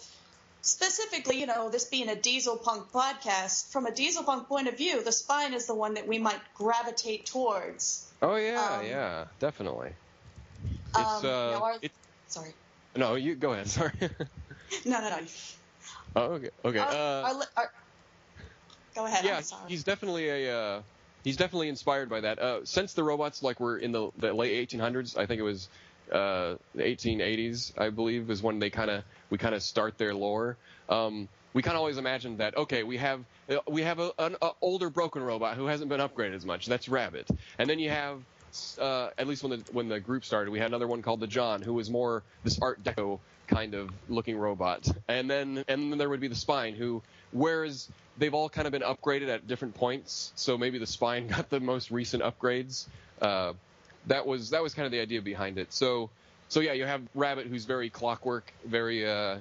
specifically, 0.63 1.41
you 1.41 1.47
know, 1.47 1.69
this 1.69 1.85
being 1.85 2.09
a 2.09 2.17
diesel 2.17 2.57
punk 2.57 2.91
podcast, 2.93 3.71
from 3.71 3.87
a 3.87 3.91
diesel 3.93 4.23
punk 4.25 4.49
point 4.49 4.69
of 4.69 4.77
view, 4.79 5.03
the 5.03 5.13
spine 5.13 5.53
is 5.55 5.67
the 5.67 5.75
one 5.75 5.95
that 5.95 6.07
we 6.09 6.19
might 6.19 6.41
gravitate 6.55 7.27
towards. 7.27 8.11
oh 8.23 8.37
yeah, 8.37 8.79
Um, 8.81 8.87
yeah, 8.87 9.25
definitely. 9.41 9.93
It's 10.65 10.97
Um, 10.99 11.27
uh, 11.27 11.59
our- 11.61 11.77
it, 11.83 11.91
Sorry. 12.29 12.55
no, 12.97 13.15
you 13.17 13.35
go 13.35 13.53
ahead. 13.53 13.69
Sorry. 13.69 13.93
No, 14.87 15.01
no, 15.03 15.11
no. 15.11 15.19
oh, 16.17 16.23
okay, 16.23 16.51
okay. 16.65 16.79
Our- 16.79 16.89
uh, 16.89 17.23
our 17.35 17.43
our- 17.59 17.73
go 18.95 19.05
ahead. 19.05 19.23
yeah, 19.25 19.43
he's 19.69 19.85
definitely 19.85 20.29
a 20.31 20.57
uh, 20.59 20.83
he's 21.25 21.37
definitely 21.37 21.69
inspired 21.69 22.09
by 22.09 22.21
that. 22.21 22.39
Uh, 22.39 22.65
since 22.65 22.95
the 22.95 23.05
robots 23.05 23.43
like 23.43 23.61
were 23.61 23.77
in 23.77 23.93
the, 23.93 24.11
the 24.17 24.33
late 24.33 24.71
1800s, 24.71 25.19
I 25.19 25.27
think 25.27 25.41
it 25.41 25.45
was 25.45 25.69
uh, 26.11 26.57
the 26.75 26.83
1880s, 26.83 27.79
I 27.79 27.91
believe, 27.91 28.31
is 28.31 28.43
when 28.43 28.59
they 28.59 28.71
kind 28.71 28.91
of 28.91 29.05
we 29.31 29.39
kind 29.39 29.55
of 29.55 29.63
start 29.63 29.99
their 29.99 30.15
lore. 30.15 30.57
Um, 30.89 31.29
we 31.55 31.63
kind 31.63 31.75
of 31.75 31.81
always 31.81 31.99
imagined 31.99 32.39
that 32.39 32.57
okay, 32.57 32.83
we 32.83 32.97
have 32.97 33.25
we 33.69 33.83
have 33.83 33.99
a, 33.99 34.13
an 34.19 34.37
a 34.43 34.51
older 34.61 34.91
broken 34.91 35.23
robot 35.23 35.57
who 35.57 35.67
hasn't 35.67 35.89
been 35.89 36.01
upgraded 36.01 36.35
as 36.35 36.45
much. 36.45 36.67
That's 36.67 36.89
Rabbit, 36.89 37.29
and 37.59 37.69
then 37.69 37.79
you 37.79 37.91
have 37.91 38.23
uh, 38.79 39.11
at 39.19 39.27
least 39.27 39.43
when 39.43 39.59
the 39.59 39.73
when 39.73 39.89
the 39.89 40.01
group 40.01 40.25
started, 40.25 40.51
we 40.51 40.59
had 40.59 40.69
another 40.69 40.87
one 40.87 41.03
called 41.03 41.21
the 41.21 41.27
John, 41.27 41.63
who 41.63 41.75
was 41.75 41.91
more 41.91 42.23
this 42.45 42.59
Art 42.61 42.83
Deco 42.83 43.19
kind 43.47 43.75
of 43.75 43.91
looking 44.09 44.37
robot, 44.37 44.89
and 45.09 45.31
then 45.31 45.65
and 45.69 45.91
then 45.93 45.99
there 45.99 46.09
would 46.09 46.21
be 46.21 46.29
the 46.29 46.35
Spine, 46.35 46.75
who 46.75 47.03
whereas 47.33 47.89
they've 48.19 48.35
all 48.35 48.49
kind 48.49 48.67
of 48.67 48.73
been 48.73 48.83
upgraded 48.83 49.29
at 49.29 49.47
different 49.47 49.75
points, 49.75 50.33
so 50.37 50.59
maybe 50.59 50.79
the 50.79 50.87
Spine 50.87 51.27
got 51.29 51.51
the 51.51 51.61
most 51.61 51.91
recent 51.91 52.23
upgrades. 52.23 52.87
Uh, 53.21 53.53
that 54.07 54.27
was 54.27 54.51
that 54.51 54.63
was 54.63 54.75
kind 54.75 54.87
of 54.87 54.93
the 54.93 55.01
idea 55.01 55.23
behind 55.23 55.59
it. 55.59 55.73
So 55.73 56.11
so 56.49 56.61
yeah, 56.61 56.73
you 56.73 56.85
have 56.85 57.03
Rabbit, 57.15 57.47
who's 57.47 57.65
very 57.65 57.89
clockwork, 57.89 58.53
very 58.67 59.09
uh, 59.09 59.39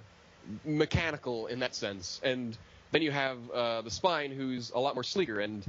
mechanical 0.65 1.47
in 1.47 1.59
that 1.59 1.75
sense, 1.75 2.21
and 2.23 2.57
then 2.91 3.01
you 3.01 3.11
have 3.11 3.37
uh, 3.51 3.81
the 3.81 3.91
Spine, 3.91 4.31
who's 4.31 4.71
a 4.71 4.79
lot 4.79 4.95
more 4.95 5.03
sleeker, 5.03 5.39
and 5.39 5.65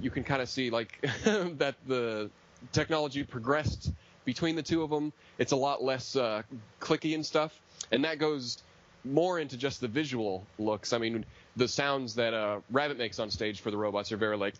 you 0.00 0.10
can 0.10 0.24
kind 0.24 0.42
of 0.42 0.48
see 0.48 0.70
like 0.70 1.00
that 1.24 1.74
the 1.86 2.30
technology 2.72 3.22
progressed 3.22 3.92
between 4.24 4.56
the 4.56 4.62
two 4.62 4.82
of 4.82 4.90
them. 4.90 5.12
It's 5.38 5.52
a 5.52 5.56
lot 5.56 5.82
less 5.82 6.16
uh, 6.16 6.42
clicky 6.80 7.14
and 7.14 7.24
stuff, 7.24 7.60
and 7.90 8.04
that 8.04 8.18
goes 8.18 8.62
more 9.04 9.38
into 9.38 9.56
just 9.56 9.80
the 9.80 9.88
visual 9.88 10.46
looks. 10.58 10.92
I 10.92 10.98
mean, 10.98 11.24
the 11.56 11.68
sounds 11.68 12.14
that 12.14 12.34
uh, 12.34 12.60
Rabbit 12.70 12.98
makes 12.98 13.18
on 13.18 13.30
stage 13.30 13.60
for 13.60 13.70
the 13.70 13.76
robots 13.76 14.12
are 14.12 14.16
very 14.16 14.36
like, 14.36 14.54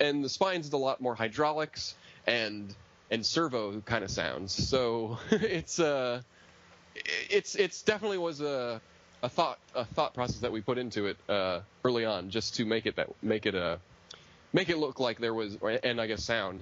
and 0.00 0.24
the 0.24 0.28
Spine's 0.28 0.66
is 0.66 0.72
a 0.72 0.76
lot 0.78 1.00
more 1.00 1.14
hydraulics 1.14 1.94
and 2.26 2.74
and 3.10 3.24
servo 3.24 3.80
kind 3.80 4.04
of 4.04 4.10
sounds. 4.10 4.52
So 4.52 5.18
it's 5.30 5.80
uh, 5.80 6.22
it's 7.30 7.54
it's 7.54 7.82
definitely 7.82 8.18
was 8.18 8.40
a 8.40 8.80
a 9.22 9.28
thought 9.28 9.58
a 9.74 9.84
thought 9.84 10.14
process 10.14 10.40
that 10.40 10.52
we 10.52 10.60
put 10.60 10.78
into 10.78 11.06
it 11.06 11.16
uh, 11.28 11.60
early 11.84 12.04
on 12.04 12.30
just 12.30 12.56
to 12.56 12.64
make 12.64 12.86
it 12.86 12.96
that 12.96 13.08
make 13.22 13.46
it 13.46 13.54
a 13.54 13.78
make 14.52 14.68
it 14.68 14.78
look 14.78 15.00
like 15.00 15.18
there 15.18 15.34
was 15.34 15.56
and 15.82 16.00
I 16.00 16.06
guess 16.06 16.24
sound 16.24 16.60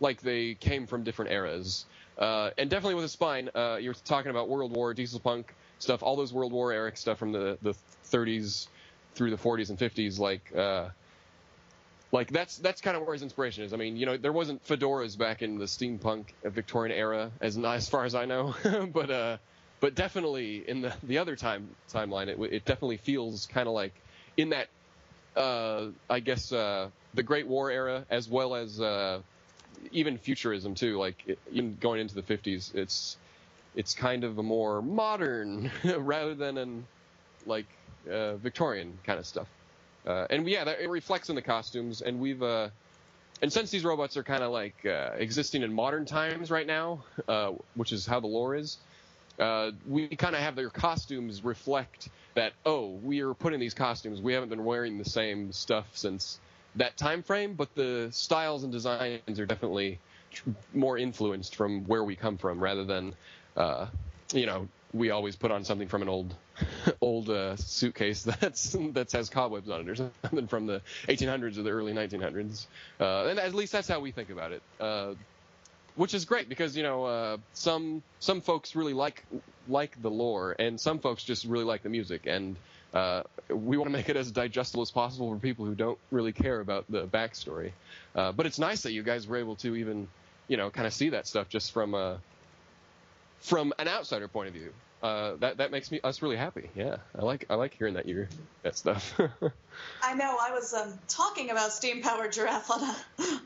like 0.00 0.22
they 0.22 0.54
came 0.54 0.86
from 0.86 1.04
different 1.04 1.30
eras. 1.30 1.84
Uh, 2.18 2.50
and 2.58 2.68
definitely 2.68 2.94
with 2.94 3.04
a 3.04 3.08
spine, 3.08 3.50
uh, 3.54 3.78
you're 3.80 3.94
talking 3.94 4.30
about 4.30 4.48
World 4.48 4.74
War, 4.74 4.92
diesel 4.94 5.20
punk 5.20 5.54
stuff, 5.78 6.02
all 6.02 6.16
those 6.16 6.32
World 6.32 6.52
War 6.52 6.72
Eric 6.72 6.96
stuff 6.96 7.18
from 7.18 7.32
the, 7.32 7.58
the 7.62 7.74
30s 8.10 8.66
through 9.14 9.30
the 9.30 9.36
40s 9.36 9.70
and 9.70 9.78
50s. 9.78 10.18
Like, 10.18 10.54
uh, 10.54 10.88
like 12.12 12.30
that's 12.30 12.56
that's 12.58 12.80
kind 12.80 12.96
of 12.96 13.04
where 13.04 13.12
his 13.12 13.22
inspiration 13.22 13.64
is. 13.64 13.72
I 13.72 13.76
mean, 13.76 13.96
you 13.96 14.06
know, 14.06 14.16
there 14.16 14.32
wasn't 14.32 14.66
fedoras 14.66 15.16
back 15.16 15.42
in 15.42 15.58
the 15.58 15.66
steampunk 15.66 16.26
uh, 16.44 16.50
Victorian 16.50 16.96
era, 16.96 17.30
as 17.40 17.56
as 17.56 17.88
far 17.88 18.04
as 18.04 18.14
I 18.14 18.24
know, 18.24 18.54
but 18.92 19.10
uh, 19.10 19.36
but 19.80 19.94
definitely 19.94 20.68
in 20.68 20.80
the 20.80 20.92
the 21.02 21.18
other 21.18 21.36
time 21.36 21.68
timeline, 21.92 22.28
it 22.28 22.38
it 22.52 22.64
definitely 22.64 22.96
feels 22.96 23.46
kind 23.46 23.68
of 23.68 23.74
like 23.74 23.94
in 24.36 24.50
that 24.50 24.68
uh, 25.36 25.86
I 26.08 26.20
guess 26.20 26.52
uh, 26.52 26.88
the 27.14 27.22
Great 27.22 27.46
War 27.46 27.70
era 27.70 28.04
as 28.10 28.28
well 28.28 28.56
as 28.56 28.80
uh, 28.80 29.20
even 29.92 30.18
futurism 30.18 30.74
too. 30.74 30.98
Like 30.98 31.16
it, 31.26 31.38
even 31.52 31.76
going 31.80 32.00
into 32.00 32.16
the 32.16 32.22
50s, 32.22 32.74
it's 32.74 33.16
it's 33.76 33.94
kind 33.94 34.24
of 34.24 34.38
a 34.38 34.42
more 34.42 34.82
modern 34.82 35.70
rather 35.84 36.34
than 36.34 36.58
an 36.58 36.86
like 37.46 37.66
uh, 38.10 38.34
Victorian 38.36 38.98
kind 39.04 39.18
of 39.20 39.26
stuff. 39.26 39.46
Uh, 40.06 40.26
and 40.30 40.48
yeah, 40.48 40.64
that, 40.64 40.80
it 40.80 40.88
reflects 40.88 41.28
in 41.28 41.34
the 41.34 41.42
costumes, 41.42 42.00
and 42.00 42.18
we've 42.18 42.42
uh, 42.42 42.68
and 43.42 43.52
since 43.52 43.70
these 43.70 43.84
robots 43.84 44.16
are 44.16 44.22
kind 44.22 44.42
of 44.42 44.52
like 44.52 44.74
uh, 44.84 45.10
existing 45.16 45.62
in 45.62 45.72
modern 45.72 46.04
times 46.04 46.50
right 46.50 46.66
now, 46.66 47.04
uh, 47.28 47.52
which 47.74 47.92
is 47.92 48.06
how 48.06 48.20
the 48.20 48.26
lore 48.26 48.54
is, 48.54 48.78
uh, 49.38 49.70
we 49.86 50.08
kind 50.08 50.34
of 50.34 50.42
have 50.42 50.56
their 50.56 50.70
costumes 50.70 51.44
reflect 51.44 52.08
that. 52.34 52.52
Oh, 52.66 52.98
we 53.02 53.20
are 53.20 53.34
putting 53.34 53.60
these 53.60 53.74
costumes. 53.74 54.20
We 54.20 54.32
haven't 54.32 54.50
been 54.50 54.64
wearing 54.64 54.98
the 54.98 55.08
same 55.08 55.52
stuff 55.52 55.86
since 55.94 56.38
that 56.76 56.96
time 56.96 57.22
frame, 57.22 57.54
but 57.54 57.74
the 57.74 58.08
styles 58.10 58.62
and 58.64 58.72
designs 58.72 59.40
are 59.40 59.46
definitely 59.46 59.98
more 60.74 60.98
influenced 60.98 61.56
from 61.56 61.84
where 61.86 62.04
we 62.04 62.14
come 62.14 62.36
from 62.36 62.62
rather 62.62 62.84
than, 62.84 63.14
uh, 63.56 63.86
you 64.32 64.46
know, 64.46 64.68
we 64.92 65.10
always 65.10 65.36
put 65.36 65.50
on 65.50 65.64
something 65.64 65.88
from 65.88 66.02
an 66.02 66.08
old 66.08 66.34
old 67.00 67.30
uh, 67.30 67.56
suitcase 67.56 68.22
that's 68.40 68.76
that 68.92 69.10
has 69.12 69.28
cobwebs 69.28 69.68
on 69.68 69.80
it 69.82 69.88
or 69.88 69.96
something 69.96 70.46
from 70.46 70.66
the 70.66 70.82
1800s 71.08 71.58
or 71.58 71.62
the 71.62 71.70
early 71.70 71.92
1900s. 71.92 72.66
Uh, 72.98 73.26
and 73.26 73.38
at 73.38 73.54
least 73.54 73.72
that's 73.72 73.88
how 73.88 74.00
we 74.00 74.10
think 74.10 74.30
about 74.30 74.52
it. 74.52 74.62
Uh, 74.80 75.14
which 75.96 76.14
is 76.14 76.24
great 76.24 76.48
because 76.48 76.76
you 76.76 76.82
know 76.82 77.04
uh, 77.04 77.36
some 77.52 78.02
some 78.20 78.40
folks 78.40 78.74
really 78.74 78.94
like 78.94 79.24
like 79.68 80.00
the 80.02 80.10
lore 80.10 80.56
and 80.58 80.80
some 80.80 80.98
folks 80.98 81.22
just 81.22 81.44
really 81.44 81.64
like 81.64 81.82
the 81.82 81.88
music 81.88 82.22
and 82.26 82.56
uh, 82.94 83.22
we 83.48 83.76
want 83.76 83.88
to 83.88 83.92
make 83.92 84.08
it 84.08 84.16
as 84.16 84.32
digestible 84.32 84.82
as 84.82 84.90
possible 84.90 85.32
for 85.32 85.38
people 85.38 85.64
who 85.64 85.74
don't 85.74 85.98
really 86.10 86.32
care 86.32 86.58
about 86.58 86.84
the 86.88 87.06
backstory. 87.06 87.70
Uh, 88.16 88.32
but 88.32 88.46
it's 88.46 88.58
nice 88.58 88.82
that 88.82 88.92
you 88.92 89.02
guys 89.04 89.28
were 89.28 89.36
able 89.36 89.54
to 89.56 89.76
even 89.76 90.08
you 90.48 90.56
know 90.56 90.70
kind 90.70 90.86
of 90.86 90.92
see 90.92 91.10
that 91.10 91.26
stuff 91.26 91.48
just 91.48 91.72
from 91.72 91.94
a 91.94 92.18
from 93.40 93.72
an 93.78 93.88
outsider 93.88 94.28
point 94.28 94.48
of 94.48 94.54
view. 94.54 94.72
Uh, 95.02 95.36
that 95.36 95.56
that 95.56 95.70
makes 95.70 95.90
me 95.90 95.98
us 96.04 96.20
really 96.20 96.36
happy. 96.36 96.68
Yeah, 96.74 96.96
I 97.18 97.22
like 97.24 97.46
I 97.48 97.54
like 97.54 97.74
hearing 97.74 97.94
that 97.94 98.06
you 98.06 98.26
that 98.62 98.76
stuff. 98.76 99.18
I 100.02 100.14
know. 100.14 100.36
I 100.38 100.50
was 100.52 100.74
um, 100.74 100.92
talking 101.08 101.50
about 101.50 101.72
steam 101.72 102.02
powered 102.02 102.32
giraffe 102.32 102.70
on 102.70 102.82
a, 102.82 102.96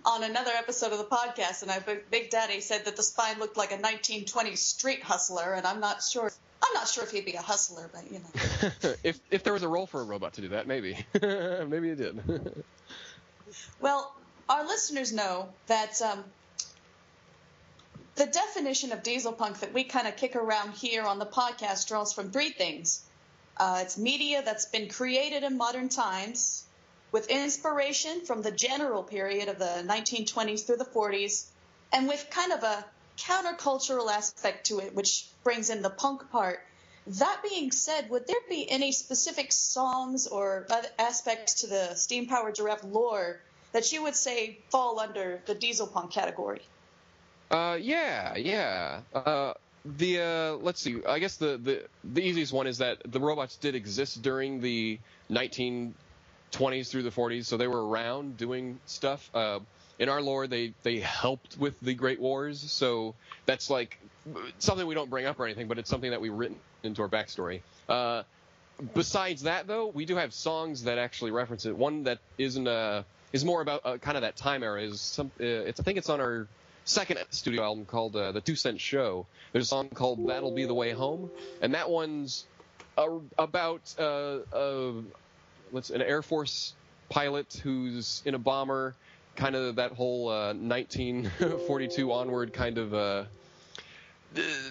on 0.04 0.24
another 0.24 0.50
episode 0.56 0.90
of 0.92 0.98
the 0.98 1.04
podcast, 1.04 1.62
and 1.62 1.70
I 1.70 1.78
Big 2.10 2.30
Daddy 2.30 2.60
said 2.60 2.86
that 2.86 2.96
the 2.96 3.04
spine 3.04 3.38
looked 3.38 3.56
like 3.56 3.70
a 3.70 3.78
1920s 3.78 4.58
street 4.58 5.02
hustler, 5.02 5.54
and 5.54 5.64
I'm 5.64 5.78
not 5.78 6.02
sure. 6.02 6.32
I'm 6.66 6.74
not 6.74 6.88
sure 6.88 7.04
if 7.04 7.12
he'd 7.12 7.26
be 7.26 7.34
a 7.34 7.42
hustler, 7.42 7.88
but 7.92 8.10
you 8.10 8.18
know. 8.18 8.94
if 9.04 9.20
if 9.30 9.44
there 9.44 9.52
was 9.52 9.62
a 9.62 9.68
role 9.68 9.86
for 9.86 10.00
a 10.00 10.04
robot 10.04 10.32
to 10.34 10.40
do 10.40 10.48
that, 10.48 10.66
maybe 10.66 10.98
maybe 11.22 11.90
it 11.90 11.98
did. 11.98 12.64
well, 13.80 14.12
our 14.48 14.66
listeners 14.66 15.12
know 15.12 15.50
that 15.68 16.02
um, 16.02 16.24
the 18.16 18.26
definition 18.26 18.92
of 18.92 19.02
diesel 19.02 19.32
punk 19.32 19.58
that 19.60 19.72
we 19.72 19.82
kind 19.82 20.06
of 20.06 20.16
kick 20.16 20.36
around 20.36 20.72
here 20.74 21.02
on 21.02 21.18
the 21.18 21.26
podcast 21.26 21.88
draws 21.88 22.12
from 22.12 22.30
three 22.30 22.50
things. 22.50 23.02
Uh, 23.56 23.80
it's 23.82 23.98
media 23.98 24.40
that's 24.44 24.66
been 24.66 24.88
created 24.88 25.42
in 25.42 25.56
modern 25.56 25.88
times 25.88 26.64
with 27.10 27.28
inspiration 27.28 28.24
from 28.24 28.42
the 28.42 28.52
general 28.52 29.02
period 29.02 29.48
of 29.48 29.58
the 29.58 29.84
1920s 29.86 30.64
through 30.64 30.76
the 30.76 30.84
40s, 30.84 31.46
and 31.92 32.08
with 32.08 32.26
kind 32.30 32.52
of 32.52 32.62
a 32.62 32.84
countercultural 33.18 34.10
aspect 34.10 34.66
to 34.66 34.78
it, 34.78 34.94
which 34.94 35.26
brings 35.42 35.70
in 35.70 35.82
the 35.82 35.90
punk 35.90 36.30
part. 36.30 36.60
That 37.06 37.40
being 37.42 37.70
said, 37.70 38.10
would 38.10 38.26
there 38.26 38.36
be 38.48 38.68
any 38.70 38.92
specific 38.92 39.52
songs 39.52 40.26
or 40.26 40.66
aspects 40.98 41.54
to 41.60 41.66
the 41.66 41.94
steam 41.94 42.26
powered 42.26 42.54
giraffe 42.54 42.84
lore 42.84 43.40
that 43.72 43.92
you 43.92 44.02
would 44.04 44.16
say 44.16 44.58
fall 44.70 44.98
under 44.98 45.42
the 45.46 45.54
diesel 45.54 45.86
punk 45.86 46.12
category? 46.12 46.62
Uh, 47.54 47.78
yeah, 47.80 48.36
yeah. 48.36 49.00
Uh, 49.14 49.54
the 49.84 50.20
uh, 50.20 50.52
let's 50.54 50.80
see. 50.80 50.96
I 51.08 51.20
guess 51.20 51.36
the, 51.36 51.56
the 51.56 51.84
the 52.02 52.20
easiest 52.20 52.52
one 52.52 52.66
is 52.66 52.78
that 52.78 52.98
the 53.04 53.20
robots 53.20 53.56
did 53.56 53.76
exist 53.76 54.22
during 54.22 54.60
the 54.60 54.98
1920s 55.30 55.94
through 56.88 57.04
the 57.04 57.12
40s, 57.12 57.44
so 57.44 57.56
they 57.56 57.68
were 57.68 57.86
around 57.88 58.36
doing 58.36 58.80
stuff. 58.86 59.30
Uh, 59.32 59.60
in 60.00 60.08
our 60.08 60.20
lore, 60.20 60.48
they 60.48 60.72
they 60.82 60.98
helped 60.98 61.56
with 61.56 61.78
the 61.78 61.94
Great 61.94 62.18
Wars, 62.20 62.58
so 62.72 63.14
that's 63.46 63.70
like 63.70 64.00
something 64.58 64.84
we 64.84 64.96
don't 64.96 65.10
bring 65.10 65.26
up 65.26 65.38
or 65.38 65.44
anything, 65.44 65.68
but 65.68 65.78
it's 65.78 65.88
something 65.88 66.10
that 66.10 66.20
we've 66.20 66.32
written 66.32 66.58
into 66.82 67.02
our 67.02 67.08
backstory. 67.08 67.60
Uh, 67.88 68.24
besides 68.94 69.42
that, 69.42 69.68
though, 69.68 69.86
we 69.86 70.06
do 70.06 70.16
have 70.16 70.34
songs 70.34 70.84
that 70.84 70.98
actually 70.98 71.30
reference 71.30 71.66
it. 71.66 71.76
One 71.76 72.02
that 72.04 72.18
isn't 72.36 72.66
uh 72.66 73.04
is 73.32 73.44
more 73.44 73.60
about 73.62 73.82
uh, 73.84 73.98
kind 73.98 74.16
of 74.16 74.22
that 74.22 74.34
time 74.34 74.64
era 74.64 74.82
is 74.82 75.00
some. 75.00 75.30
Uh, 75.38 75.44
it's 75.44 75.78
I 75.78 75.84
think 75.84 75.98
it's 75.98 76.08
on 76.10 76.20
our 76.20 76.48
second 76.84 77.18
studio 77.30 77.62
album 77.62 77.84
called 77.84 78.14
uh, 78.16 78.32
The 78.32 78.40
Two 78.40 78.56
Cent 78.56 78.80
Show. 78.80 79.26
There's 79.52 79.64
a 79.64 79.68
song 79.68 79.88
called 79.88 80.28
That'll 80.28 80.52
Be 80.52 80.66
the 80.66 80.74
Way 80.74 80.92
Home, 80.92 81.30
and 81.60 81.74
that 81.74 81.90
one's 81.90 82.46
a, 82.96 83.08
about 83.38 83.94
uh, 83.98 84.38
uh, 84.52 84.92
what's 85.70 85.90
an 85.90 86.02
Air 86.02 86.22
Force 86.22 86.74
pilot 87.08 87.60
who's 87.62 88.22
in 88.24 88.34
a 88.34 88.38
bomber, 88.38 88.94
kind 89.36 89.56
of 89.56 89.76
that 89.76 89.92
whole 89.92 90.26
1942 90.26 92.10
uh, 92.10 92.14
onward 92.14 92.52
kind 92.52 92.78
of 92.78 92.94
uh, 92.94 93.24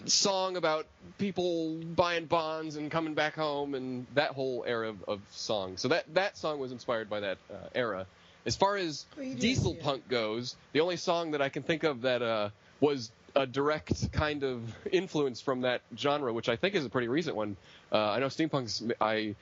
song 0.05 0.57
about 0.57 0.85
people 1.17 1.75
buying 1.95 2.25
bonds 2.25 2.75
and 2.75 2.91
coming 2.91 3.13
back 3.13 3.35
home 3.35 3.75
and 3.75 4.05
that 4.13 4.31
whole 4.31 4.63
era 4.67 4.89
of, 4.89 5.03
of 5.03 5.21
song. 5.31 5.77
So 5.77 5.89
that 5.89 6.13
that 6.13 6.37
song 6.37 6.59
was 6.59 6.71
inspired 6.71 7.09
by 7.09 7.21
that 7.21 7.37
uh, 7.49 7.55
era. 7.73 8.05
As 8.45 8.55
far 8.55 8.75
as 8.75 9.05
diesel 9.39 9.75
punk 9.75 10.07
goes, 10.09 10.55
the 10.73 10.81
only 10.81 10.97
song 10.97 11.31
that 11.31 11.41
I 11.41 11.49
can 11.49 11.63
think 11.63 11.83
of 11.83 12.01
that 12.01 12.21
uh, 12.21 12.49
was 12.79 13.11
a 13.35 13.47
direct 13.47 14.11
kind 14.11 14.43
of 14.43 14.61
influence 14.91 15.41
from 15.41 15.61
that 15.61 15.81
genre, 15.97 16.31
which 16.33 16.49
I 16.49 16.55
think 16.55 16.75
is 16.75 16.85
a 16.85 16.89
pretty 16.89 17.07
recent 17.07 17.35
one. 17.35 17.55
Uh, 17.91 17.97
I 17.97 18.19
know 18.19 18.27
steampunk's 18.27 18.83
I 18.99 19.35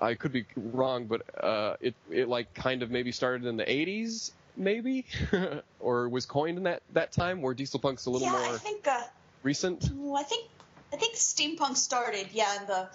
I 0.00 0.14
could 0.14 0.32
be 0.32 0.46
wrong, 0.56 1.06
but 1.06 1.22
uh, 1.42 1.76
it 1.80 1.94
it 2.10 2.28
like 2.28 2.52
kind 2.54 2.82
of 2.82 2.90
maybe 2.90 3.12
started 3.12 3.46
in 3.46 3.56
the 3.56 3.64
80s, 3.64 4.32
maybe, 4.56 5.06
or 5.80 6.08
was 6.08 6.26
coined 6.26 6.58
in 6.58 6.64
that 6.64 6.82
that 6.92 7.12
time, 7.12 7.42
where 7.42 7.54
diesel 7.54 7.80
punk's 7.80 8.06
a 8.06 8.10
little 8.10 8.26
yeah, 8.26 8.32
more 8.32 8.54
I 8.54 8.58
think, 8.58 8.86
uh, 8.86 9.02
recent. 9.42 9.84
I 9.84 10.22
think 10.22 10.48
I 10.92 10.96
think 10.96 11.14
steampunk 11.14 11.76
started, 11.76 12.28
yeah, 12.32 12.60
in 12.60 12.66
the 12.66 12.88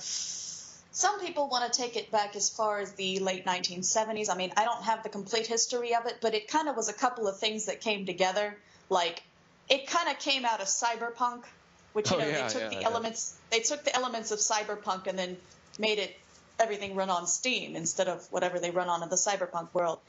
some 0.93 1.19
people 1.19 1.47
want 1.49 1.71
to 1.71 1.81
take 1.81 1.95
it 1.95 2.11
back 2.11 2.35
as 2.35 2.51
far 2.51 2.79
as 2.79 2.93
the 2.93 3.17
late 3.19 3.45
1970s. 3.45 4.29
I 4.29 4.37
mean, 4.37 4.53
I 4.55 4.63
don't 4.63 4.83
have 4.83 5.01
the 5.01 5.09
complete 5.09 5.47
history 5.47 5.95
of 5.95 6.05
it, 6.05 6.19
but 6.21 6.35
it 6.35 6.47
kind 6.47 6.69
of 6.69 6.77
was 6.77 6.87
a 6.87 6.93
couple 6.93 7.27
of 7.27 7.39
things 7.39 7.65
that 7.65 7.81
came 7.81 8.05
together. 8.05 8.55
Like, 8.89 9.23
it 9.67 9.87
kind 9.87 10.07
of 10.07 10.19
came 10.19 10.45
out 10.45 10.61
of 10.61 10.67
cyberpunk, 10.67 11.45
which 11.93 12.11
you 12.11 12.17
oh, 12.17 12.19
know 12.19 12.27
yeah, 12.27 12.47
they 12.47 12.53
took 12.53 12.61
yeah, 12.61 12.69
the 12.69 12.75
yeah. 12.75 12.87
elements 12.87 13.35
they 13.49 13.59
took 13.61 13.83
the 13.83 13.95
elements 13.95 14.31
of 14.31 14.39
cyberpunk 14.39 15.07
and 15.07 15.17
then 15.17 15.35
made 15.79 15.97
it 15.97 16.15
everything 16.59 16.95
run 16.95 17.09
on 17.09 17.25
Steam 17.25 17.75
instead 17.75 18.07
of 18.07 18.31
whatever 18.31 18.59
they 18.59 18.69
run 18.69 18.87
on 18.87 19.01
in 19.01 19.09
the 19.09 19.15
cyberpunk 19.15 19.73
world. 19.73 19.99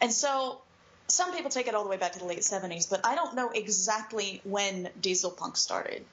And 0.00 0.12
so 0.12 0.60
some 1.06 1.32
people 1.32 1.50
take 1.50 1.68
it 1.68 1.74
all 1.74 1.84
the 1.84 1.90
way 1.90 1.96
back 1.96 2.12
to 2.12 2.18
the 2.18 2.26
late 2.26 2.40
70s, 2.40 2.90
but 2.90 3.00
I 3.04 3.14
don't 3.14 3.34
know 3.34 3.48
exactly 3.48 4.42
when 4.44 4.90
diesel 5.00 5.30
punk 5.30 5.56
started. 5.56 6.04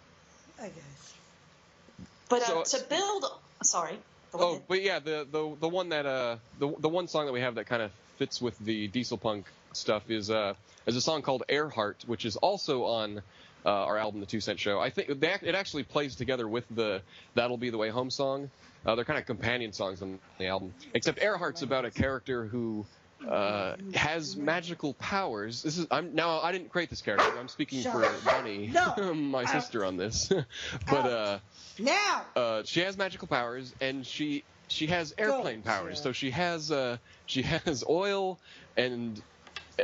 I 0.57 0.67
guess. 0.67 1.13
But 2.29 2.43
uh, 2.43 2.63
so, 2.63 2.77
to 2.77 2.85
build 2.85 3.25
Sorry. 3.65 3.97
Oh, 4.33 4.61
but 4.67 4.81
yeah, 4.81 4.99
the 4.99 5.27
the 5.29 5.55
the 5.59 5.69
one 5.69 5.89
that 5.89 6.05
uh 6.05 6.37
the 6.59 6.73
the 6.79 6.89
one 6.89 7.07
song 7.07 7.25
that 7.25 7.31
we 7.31 7.41
have 7.41 7.55
that 7.55 7.67
kind 7.67 7.81
of 7.81 7.91
fits 8.17 8.41
with 8.41 8.57
the 8.59 8.87
diesel 8.87 9.17
punk 9.17 9.45
stuff 9.73 10.09
is 10.09 10.29
uh 10.29 10.53
is 10.85 10.95
a 10.95 11.01
song 11.01 11.21
called 11.21 11.43
Earhart, 11.49 12.03
which 12.05 12.25
is 12.25 12.35
also 12.35 12.83
on 12.85 13.21
uh, 13.65 13.69
our 13.69 13.97
album, 13.97 14.19
The 14.19 14.27
Two 14.27 14.39
Cent 14.39 14.59
Show. 14.59 14.79
I 14.79 14.91
think 14.91 15.19
they, 15.19 15.33
it 15.41 15.55
actually 15.55 15.83
plays 15.83 16.15
together 16.15 16.47
with 16.47 16.65
the 16.69 17.01
That'll 17.33 17.57
Be 17.57 17.71
the 17.71 17.77
Way 17.77 17.89
Home 17.89 18.11
song. 18.11 18.49
Uh, 18.85 18.93
they're 18.93 19.05
kind 19.05 19.17
of 19.17 19.25
companion 19.25 19.73
songs 19.73 20.03
on 20.03 20.19
the 20.37 20.45
album. 20.45 20.73
Except 20.93 21.19
Earhart's 21.19 21.63
about 21.63 21.85
a 21.85 21.91
character 21.91 22.45
who 22.45 22.85
uh, 23.27 23.75
has 23.93 24.35
magical 24.35 24.93
powers. 24.95 25.63
This 25.63 25.77
is 25.77 25.87
I'm 25.89 26.13
now 26.15 26.41
I 26.41 26.51
didn't 26.51 26.69
create 26.69 26.89
this 26.89 27.01
character. 27.01 27.31
I'm 27.39 27.47
speaking 27.47 27.81
Shut 27.81 27.93
for 27.93 28.25
Bunny, 28.25 28.67
no. 28.67 29.13
my 29.13 29.45
sister, 29.45 29.85
on 29.85 29.97
this. 29.97 30.31
but 30.89 31.05
uh, 31.05 31.39
now 31.79 32.25
uh, 32.35 32.63
she 32.65 32.81
has 32.81 32.97
magical 32.97 33.27
powers, 33.27 33.73
and 33.81 34.05
she 34.05 34.43
she 34.67 34.87
has 34.87 35.13
airplane 35.17 35.61
Go. 35.61 35.69
powers. 35.69 35.97
Yeah. 35.97 36.03
So 36.03 36.11
she 36.11 36.31
has 36.31 36.71
uh, 36.71 36.97
she 37.25 37.41
has 37.65 37.83
oil 37.87 38.39
and 38.77 39.21
uh, 39.79 39.83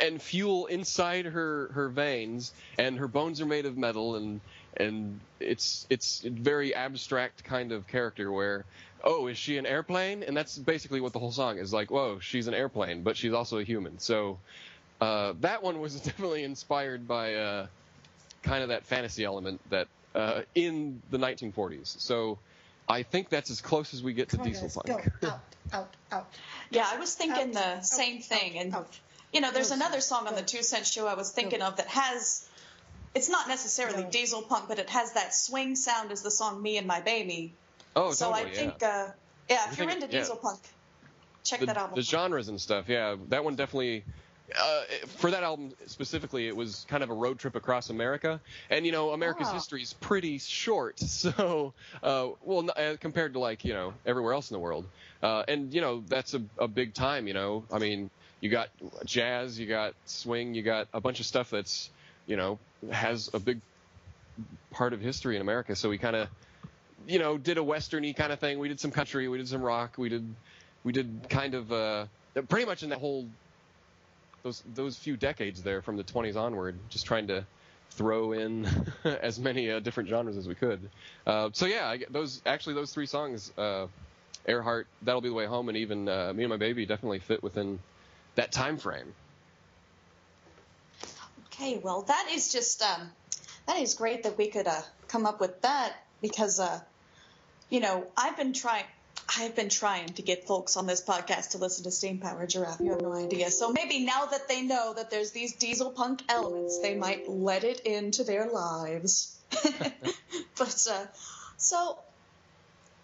and 0.00 0.20
fuel 0.20 0.66
inside 0.66 1.26
her 1.26 1.70
her 1.74 1.88
veins, 1.88 2.52
and 2.78 2.98
her 2.98 3.08
bones 3.08 3.40
are 3.40 3.46
made 3.46 3.66
of 3.66 3.76
metal, 3.76 4.16
and 4.16 4.40
and 4.76 5.20
it's 5.40 5.86
it's 5.90 6.24
a 6.24 6.30
very 6.30 6.74
abstract 6.74 7.44
kind 7.44 7.72
of 7.72 7.86
character 7.86 8.30
where 8.30 8.64
oh, 9.04 9.26
is 9.26 9.38
she 9.38 9.58
an 9.58 9.66
airplane? 9.66 10.22
And 10.22 10.36
that's 10.36 10.56
basically 10.58 11.00
what 11.00 11.12
the 11.12 11.18
whole 11.18 11.32
song 11.32 11.58
is 11.58 11.72
like. 11.72 11.90
Whoa, 11.90 12.18
she's 12.20 12.46
an 12.46 12.54
airplane, 12.54 13.02
but 13.02 13.16
she's 13.16 13.32
also 13.32 13.58
a 13.58 13.64
human. 13.64 13.98
So 13.98 14.38
uh, 15.00 15.34
that 15.40 15.62
one 15.62 15.80
was 15.80 16.00
definitely 16.00 16.44
inspired 16.44 17.06
by 17.08 17.34
uh, 17.34 17.66
kind 18.42 18.62
of 18.62 18.68
that 18.70 18.84
fantasy 18.86 19.24
element 19.24 19.60
that 19.70 19.88
uh, 20.14 20.42
in 20.54 21.00
the 21.10 21.18
1940s. 21.18 21.98
So 22.00 22.38
I 22.88 23.02
think 23.02 23.28
that's 23.28 23.50
as 23.50 23.60
close 23.60 23.94
as 23.94 24.02
we 24.02 24.12
get 24.12 24.30
to 24.30 24.36
Come 24.36 24.46
diesel 24.46 24.68
guys, 24.68 24.74
punk. 24.76 25.20
go 25.20 25.28
out, 25.28 25.40
out, 25.72 25.94
out. 26.10 26.26
Yeah, 26.70 26.86
I 26.90 26.98
was 26.98 27.14
thinking 27.14 27.48
Ouch, 27.48 27.54
the 27.54 27.76
ouch, 27.78 27.84
same 27.84 28.20
thing, 28.20 28.58
ouch, 28.58 28.64
and 28.64 28.74
ouch. 28.74 29.00
you 29.32 29.40
know, 29.40 29.50
there's 29.52 29.70
Go, 29.70 29.76
another 29.76 30.00
song 30.00 30.26
on 30.26 30.34
the 30.34 30.42
Two 30.42 30.62
Cent 30.62 30.86
Show 30.86 31.06
I 31.06 31.14
was 31.14 31.30
thinking 31.30 31.60
Go. 31.60 31.66
of 31.66 31.76
that 31.76 31.86
has. 31.88 32.46
It's 33.14 33.28
not 33.28 33.46
necessarily 33.46 34.04
No. 34.04 34.10
diesel 34.10 34.42
punk, 34.42 34.68
but 34.68 34.78
it 34.78 34.88
has 34.90 35.12
that 35.12 35.34
swing 35.34 35.76
sound 35.76 36.12
as 36.12 36.22
the 36.22 36.30
song 36.30 36.62
"Me 36.62 36.76
and 36.78 36.86
My 36.86 37.00
Baby." 37.00 37.54
Oh, 37.96 38.12
so 38.12 38.30
totally. 38.30 38.50
I 38.50 38.52
yeah. 38.52 38.58
think, 38.58 38.82
uh, 38.82 38.86
yeah, 38.86 39.10
if 39.70 39.78
You 39.78 39.84
you're 39.84 39.92
think- 39.92 40.02
into 40.02 40.14
yeah. 40.14 40.20
diesel 40.20 40.36
punk, 40.36 40.60
check 41.44 41.60
the, 41.60 41.66
that 41.66 41.76
album. 41.76 41.96
the 41.96 42.02
genres 42.02 42.48
and 42.48 42.60
stuff. 42.60 42.88
Yeah, 42.88 43.16
that 43.28 43.44
one 43.44 43.54
definitely. 43.56 44.04
Uh, 44.60 44.82
for 45.06 45.30
that 45.30 45.42
album 45.42 45.72
specifically, 45.86 46.46
it 46.46 46.54
was 46.54 46.84
kind 46.90 47.02
of 47.02 47.08
a 47.08 47.14
road 47.14 47.38
trip 47.38 47.54
across 47.54 47.88
America, 47.88 48.38
and 48.68 48.84
you 48.84 48.92
know 48.92 49.12
America's 49.12 49.46
Ah. 49.48 49.54
history 49.54 49.80
is 49.82 49.94
pretty 49.94 50.38
short. 50.38 50.98
So, 51.06 51.72
uh, 52.02 52.28
well, 52.42 52.68
uh, 52.76 52.96
compared 53.00 53.32
to 53.32 53.38
like 53.38 53.64
you 53.64 53.72
know 53.72 53.94
everywhere 54.04 54.34
else 54.34 54.50
in 54.50 54.54
the 54.54 54.60
world, 54.60 54.84
uh, 55.22 55.44
and 55.48 55.72
you 55.72 55.80
know 55.80 56.02
that's 56.06 56.34
a, 56.34 56.42
a 56.58 56.68
big 56.68 56.92
time. 56.92 57.28
You 57.28 57.34
know, 57.34 57.64
I 57.72 57.78
mean, 57.78 58.10
you 58.40 58.50
got 58.50 58.68
jazz, 59.06 59.58
you 59.58 59.66
got 59.66 59.94
swing, 60.04 60.52
you 60.54 60.62
got 60.62 60.88
a 60.92 61.00
bunch 61.00 61.20
of 61.20 61.24
stuff 61.26 61.48
that's 61.48 61.88
you 62.26 62.36
know 62.36 62.58
has 62.90 63.30
a 63.32 63.38
big 63.38 63.60
part 64.70 64.92
of 64.92 65.00
history 65.00 65.36
in 65.36 65.40
America. 65.40 65.74
So 65.76 65.88
we 65.88 65.96
kind 65.96 66.16
of 66.16 66.28
you 67.06 67.18
know 67.18 67.38
did 67.38 67.58
a 67.58 67.62
westerny 67.62 68.14
kind 68.14 68.32
of 68.32 68.40
thing. 68.40 68.58
We 68.58 68.68
did 68.68 68.80
some 68.80 68.90
country, 68.90 69.28
we 69.28 69.38
did 69.38 69.48
some 69.48 69.62
rock, 69.62 69.94
we 69.98 70.08
did 70.08 70.34
we 70.84 70.92
did 70.92 71.26
kind 71.28 71.54
of 71.54 71.72
uh, 71.72 72.06
pretty 72.48 72.66
much 72.66 72.82
in 72.82 72.90
that 72.90 72.98
whole 72.98 73.26
those 74.42 74.62
those 74.74 74.96
few 74.96 75.16
decades 75.16 75.62
there 75.62 75.82
from 75.82 75.96
the 75.96 76.04
20s 76.04 76.36
onward, 76.36 76.76
just 76.88 77.06
trying 77.06 77.28
to 77.28 77.44
throw 77.90 78.32
in 78.32 78.66
as 79.04 79.38
many 79.38 79.70
uh, 79.70 79.80
different 79.80 80.08
genres 80.08 80.36
as 80.36 80.48
we 80.48 80.54
could. 80.54 80.80
Uh, 81.26 81.50
so 81.52 81.66
yeah, 81.66 81.96
those 82.10 82.42
actually 82.46 82.74
those 82.74 82.92
three 82.92 83.06
songs, 83.06 83.52
uh, 83.56 83.86
Earhart, 84.46 84.86
That'll 85.02 85.20
Be 85.20 85.28
the 85.28 85.34
Way 85.34 85.46
Home, 85.46 85.68
and 85.68 85.78
even 85.78 86.08
uh, 86.08 86.32
Me 86.34 86.44
and 86.44 86.50
My 86.50 86.56
Baby 86.56 86.86
definitely 86.86 87.20
fit 87.20 87.42
within 87.42 87.78
that 88.34 88.50
time 88.50 88.78
frame. 88.78 89.14
Okay, 91.46 91.78
well, 91.78 92.02
that 92.02 92.28
is 92.32 92.52
just 92.52 92.82
um, 92.82 93.10
that 93.66 93.78
is 93.78 93.94
great 93.94 94.24
that 94.24 94.38
we 94.38 94.48
could 94.48 94.66
uh, 94.66 94.82
come 95.06 95.26
up 95.26 95.40
with 95.40 95.60
that 95.62 95.94
because 96.20 96.58
uh, 96.58 96.80
you 97.72 97.80
know 97.80 98.06
I've 98.16 98.36
been 98.36 98.52
trying. 98.52 98.84
I've 99.38 99.56
been 99.56 99.70
trying 99.70 100.08
to 100.08 100.22
get 100.22 100.46
folks 100.46 100.76
on 100.76 100.86
this 100.86 101.02
podcast 101.02 101.50
to 101.50 101.58
listen 101.58 101.84
to 101.84 101.90
Steam 101.90 102.18
Power 102.18 102.46
Giraffe. 102.46 102.80
You 102.80 102.90
have 102.90 103.00
no 103.00 103.14
idea. 103.14 103.50
So 103.50 103.72
maybe 103.72 104.04
now 104.04 104.26
that 104.26 104.46
they 104.48 104.62
know 104.62 104.92
that 104.94 105.10
there's 105.10 105.30
these 105.30 105.54
diesel 105.54 105.90
punk 105.90 106.22
elements, 106.28 106.80
they 106.80 106.94
might 106.96 107.28
let 107.28 107.64
it 107.64 107.80
into 107.80 108.24
their 108.24 108.46
lives. 108.50 109.38
but 110.58 110.86
uh, 110.90 111.06
so 111.56 111.98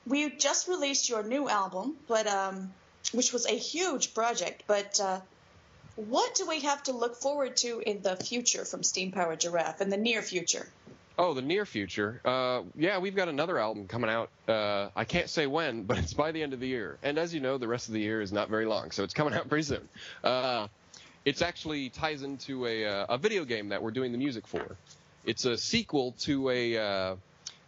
we 0.07 0.29
just 0.31 0.69
released 0.69 1.09
your 1.09 1.23
new 1.23 1.49
album, 1.49 1.97
but 2.07 2.27
um, 2.27 2.73
which 3.13 3.33
was 3.33 3.47
a 3.47 3.57
huge 3.57 4.13
project. 4.13 4.65
But 4.67 5.01
uh, 5.01 5.21
what 5.97 6.35
do 6.35 6.47
we 6.47 6.61
have 6.61 6.83
to 6.85 6.93
look 6.93 7.17
forward 7.17 7.57
to 7.59 7.81
in 7.81 8.03
the 8.03 8.17
future 8.17 8.65
from 8.65 8.83
Steam 8.83 9.13
Power 9.13 9.37
Giraffe 9.37 9.81
in 9.81 9.89
the 9.89 9.97
near 9.97 10.21
future? 10.21 10.69
Oh, 11.21 11.35
the 11.35 11.43
near 11.43 11.67
future. 11.67 12.21
Uh, 12.25 12.63
yeah, 12.77 12.99
we've 12.99 13.17
got 13.17 13.29
another 13.29 13.59
album 13.59 13.89
coming 13.89 14.09
out. 14.09 14.31
Uh, 14.47 14.91
I 14.95 15.05
can't 15.05 15.29
say 15.29 15.49
when, 15.49 15.83
but 15.89 15.99
it's 15.99 16.15
by 16.15 16.31
the 16.31 16.43
end 16.43 16.53
of 16.53 16.61
the 16.61 16.69
year. 16.69 16.97
And 17.03 17.19
as 17.19 17.35
you 17.35 17.41
know, 17.41 17.59
the 17.59 17.67
rest 17.67 17.89
of 17.89 17.95
the 17.95 18.01
year 18.01 18.23
is 18.23 18.33
not 18.33 18.49
very 18.49 18.67
long, 18.67 18.93
so 18.93 19.03
it's 19.03 19.15
coming 19.15 19.35
out 19.35 19.49
pretty 19.49 19.65
soon. 19.65 19.89
Uh, 20.23 20.69
it's 21.25 21.43
actually 21.43 21.89
ties 21.89 22.23
into 22.23 22.67
a, 22.67 22.87
uh, 22.87 23.07
a 23.09 23.19
video 23.19 23.45
game 23.45 23.71
that 23.71 23.83
we're 23.83 23.91
doing 23.91 24.13
the 24.13 24.19
music 24.19 24.47
for. 24.47 24.77
It's 25.25 25.45
a 25.45 25.59
sequel 25.59 26.13
to 26.21 26.51
a 26.51 26.79
uh, 26.79 27.17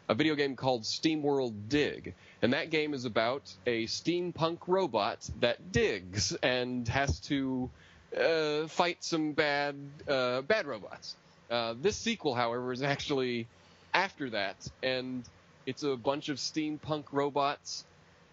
a 0.09 0.15
video 0.15 0.35
game 0.35 0.57
called 0.57 0.83
SteamWorld 0.83 1.69
Dig, 1.69 2.15
and 2.43 2.53
that 2.53 2.71
game 2.71 2.95
is 2.95 3.05
about 3.05 3.53
a 3.67 3.85
steampunk 3.85 4.61
robot 4.67 5.29
that 5.41 5.73
digs 5.73 6.35
and 6.43 6.89
has 6.89 7.21
to 7.21 7.69
uh, 8.17 8.67
fight 8.69 9.05
some 9.05 9.33
bad 9.33 9.77
bad 10.07 10.67
robots. 10.67 11.17
Uh, 11.51 11.75
this 11.81 11.97
sequel, 11.97 12.35
however, 12.35 12.73
is 12.73 12.83
actually 12.83 13.47
after 13.93 14.31
that, 14.31 14.57
and 14.83 15.25
it's 15.67 15.83
a 15.83 15.97
bunch 15.97 16.29
of 16.29 16.39
steampunk 16.39 17.05
robots 17.13 17.85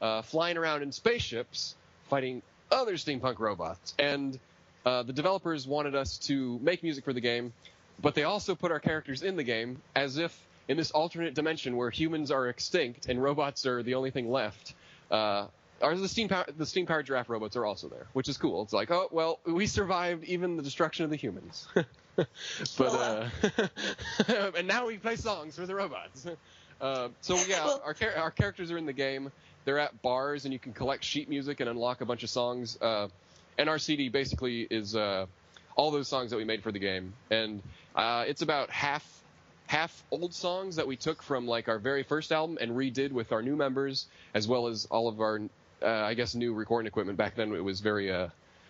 uh, 0.01 0.21
flying 0.21 0.57
around 0.57 0.83
in 0.83 0.91
spaceships 0.91 1.75
fighting 2.09 2.41
other 2.71 2.93
steampunk 2.93 3.39
robots. 3.39 3.93
And 3.99 4.39
uh, 4.85 5.03
the 5.03 5.13
developers 5.13 5.67
wanted 5.67 5.95
us 5.95 6.17
to 6.19 6.59
make 6.61 6.83
music 6.83 7.03
for 7.03 7.13
the 7.13 7.21
game, 7.21 7.53
but 8.01 8.15
they 8.15 8.23
also 8.23 8.55
put 8.55 8.71
our 8.71 8.79
characters 8.79 9.23
in 9.23 9.35
the 9.35 9.43
game 9.43 9.81
as 9.95 10.17
if 10.17 10.37
in 10.67 10.77
this 10.77 10.91
alternate 10.91 11.33
dimension 11.33 11.75
where 11.75 11.89
humans 11.89 12.31
are 12.31 12.47
extinct 12.47 13.07
and 13.07 13.21
robots 13.21 13.65
are 13.65 13.83
the 13.83 13.95
only 13.95 14.11
thing 14.11 14.29
left. 14.29 14.73
Uh, 15.09 15.47
are 15.81 15.95
the 15.95 16.07
steam 16.07 16.27
power, 16.27 16.45
the 16.57 16.65
steam 16.65 16.85
powered 16.85 17.05
giraffe 17.05 17.29
robots 17.29 17.55
are 17.55 17.65
also 17.65 17.87
there, 17.87 18.07
which 18.13 18.29
is 18.29 18.37
cool. 18.37 18.63
It's 18.63 18.73
like, 18.73 18.91
oh 18.91 19.07
well, 19.11 19.39
we 19.45 19.67
survived 19.67 20.23
even 20.25 20.57
the 20.57 20.63
destruction 20.63 21.05
of 21.05 21.11
the 21.11 21.17
humans. 21.17 21.67
but 22.77 22.87
uh, 22.87 23.29
and 24.57 24.67
now 24.67 24.87
we 24.87 24.97
play 24.97 25.15
songs 25.15 25.55
for 25.55 25.65
the 25.65 25.75
robots. 25.75 26.27
Uh, 26.81 27.09
so 27.21 27.35
yeah, 27.47 27.65
Well- 27.65 27.81
our 27.85 27.93
char- 27.93 28.15
our 28.15 28.31
characters 28.31 28.71
are 28.71 28.77
in 28.77 28.85
the 28.85 28.93
game. 28.93 29.31
They're 29.65 29.79
at 29.79 30.01
bars, 30.01 30.45
and 30.45 30.53
you 30.53 30.59
can 30.59 30.73
collect 30.73 31.03
sheet 31.03 31.29
music 31.29 31.59
and 31.59 31.69
unlock 31.69 32.01
a 32.01 32.05
bunch 32.05 32.23
of 32.23 32.29
songs. 32.29 32.77
Uh, 32.81 33.09
and 33.57 33.69
our 33.69 33.77
CD 33.79 34.07
basically 34.09 34.61
is 34.61 34.95
uh, 34.95 35.25
all 35.75 35.91
those 35.91 36.07
songs 36.07 36.31
that 36.31 36.37
we 36.37 36.45
made 36.45 36.63
for 36.63 36.71
the 36.71 36.79
game, 36.79 37.13
and 37.29 37.61
uh, 37.95 38.23
it's 38.27 38.41
about 38.41 38.69
half 38.69 39.03
half 39.67 40.03
old 40.11 40.33
songs 40.33 40.77
that 40.77 40.87
we 40.87 40.95
took 40.95 41.21
from 41.21 41.45
like 41.45 41.67
our 41.67 41.77
very 41.79 42.03
first 42.03 42.31
album 42.31 42.57
and 42.61 42.71
redid 42.71 43.11
with 43.11 43.33
our 43.33 43.41
new 43.41 43.55
members, 43.57 44.05
as 44.33 44.47
well 44.47 44.67
as 44.67 44.85
all 44.89 45.07
of 45.09 45.19
our 45.19 45.41
uh, 45.81 45.85
I 45.87 46.13
guess 46.13 46.33
new 46.33 46.53
recording 46.53 46.87
equipment. 46.87 47.17
Back 47.17 47.35
then 47.35 47.53
it 47.53 47.63
was 47.63 47.81
very 47.81 48.09
uh, 48.11 48.29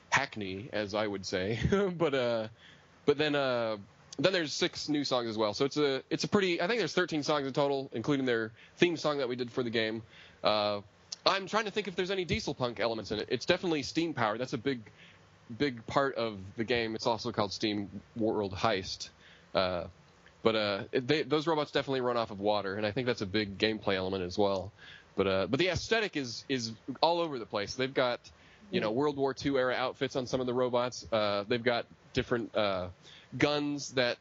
hackney, 0.10 0.70
as 0.74 0.96
I 0.96 1.06
would 1.06 1.26
say, 1.26 1.60
but 1.98 2.14
uh, 2.16 2.48
but 3.08 3.18
then 3.18 3.34
uh, 3.34 3.78
then 4.20 4.34
there's 4.34 4.54
six 4.54 4.90
new 4.90 5.04
songs 5.04 5.30
as 5.30 5.38
well. 5.38 5.56
So 5.56 5.66
it's 5.66 5.78
a 5.78 6.04
it's 6.12 6.24
a 6.24 6.28
pretty 6.28 6.62
I 6.62 6.68
think 6.68 6.78
there's 6.78 6.94
13 6.94 7.24
songs 7.24 7.48
in 7.48 7.54
total, 7.54 7.90
including 7.94 8.28
their 8.28 8.52
theme 8.78 8.98
song 8.98 9.18
that 9.18 9.30
we 9.30 9.36
did 9.36 9.52
for 9.52 9.64
the 9.64 9.72
game. 9.72 10.04
Uh, 10.44 10.82
I'm 11.26 11.48
trying 11.48 11.66
to 11.66 11.72
think 11.72 11.88
if 11.88 11.96
there's 11.96 12.12
any 12.12 12.26
diesel 12.26 12.54
punk 12.54 12.80
elements 12.80 13.12
in 13.12 13.20
it. 13.20 13.28
It's 13.32 13.46
definitely 13.46 13.82
steam 13.82 14.14
powered. 14.14 14.40
That's 14.40 14.54
a 14.54 14.58
big 14.58 14.82
big 15.58 15.88
part 15.88 16.16
of 16.16 16.38
the 16.58 16.64
game. 16.64 16.94
It's 16.94 17.08
also 17.08 17.32
called 17.32 17.54
Steam 17.54 17.90
World 18.16 18.54
Heist. 18.54 19.10
Uh, 19.56 19.86
but 20.44 20.56
uh, 20.56 20.84
they, 20.92 21.24
those 21.24 21.48
robots 21.48 21.72
definitely 21.72 22.02
run 22.02 22.18
off 22.18 22.32
of 22.32 22.40
water, 22.40 22.76
and 22.76 22.86
I 22.86 22.92
think 22.92 23.08
that's 23.08 23.22
a 23.22 23.26
big 23.26 23.58
gameplay 23.58 23.96
element 23.96 24.24
as 24.24 24.38
well. 24.38 24.72
But 25.16 25.28
uh, 25.28 25.48
but 25.48 25.60
the 25.60 25.70
aesthetic 25.70 26.18
is 26.18 26.44
is 26.50 26.74
all 27.02 27.22
over 27.22 27.40
the 27.40 27.46
place. 27.46 27.76
They've 27.76 27.94
got 27.94 28.20
you 28.70 28.82
know 28.82 28.92
World 28.92 29.18
War 29.18 29.34
II 29.46 29.58
era 29.58 29.74
outfits 29.76 30.16
on 30.16 30.28
some 30.28 30.42
of 30.42 30.48
the 30.48 30.54
robots. 30.54 31.06
Uh, 31.12 31.44
they've 31.48 31.64
got 31.64 31.86
different 32.18 32.56
uh, 32.56 32.88
guns 33.38 33.92
that 33.92 34.18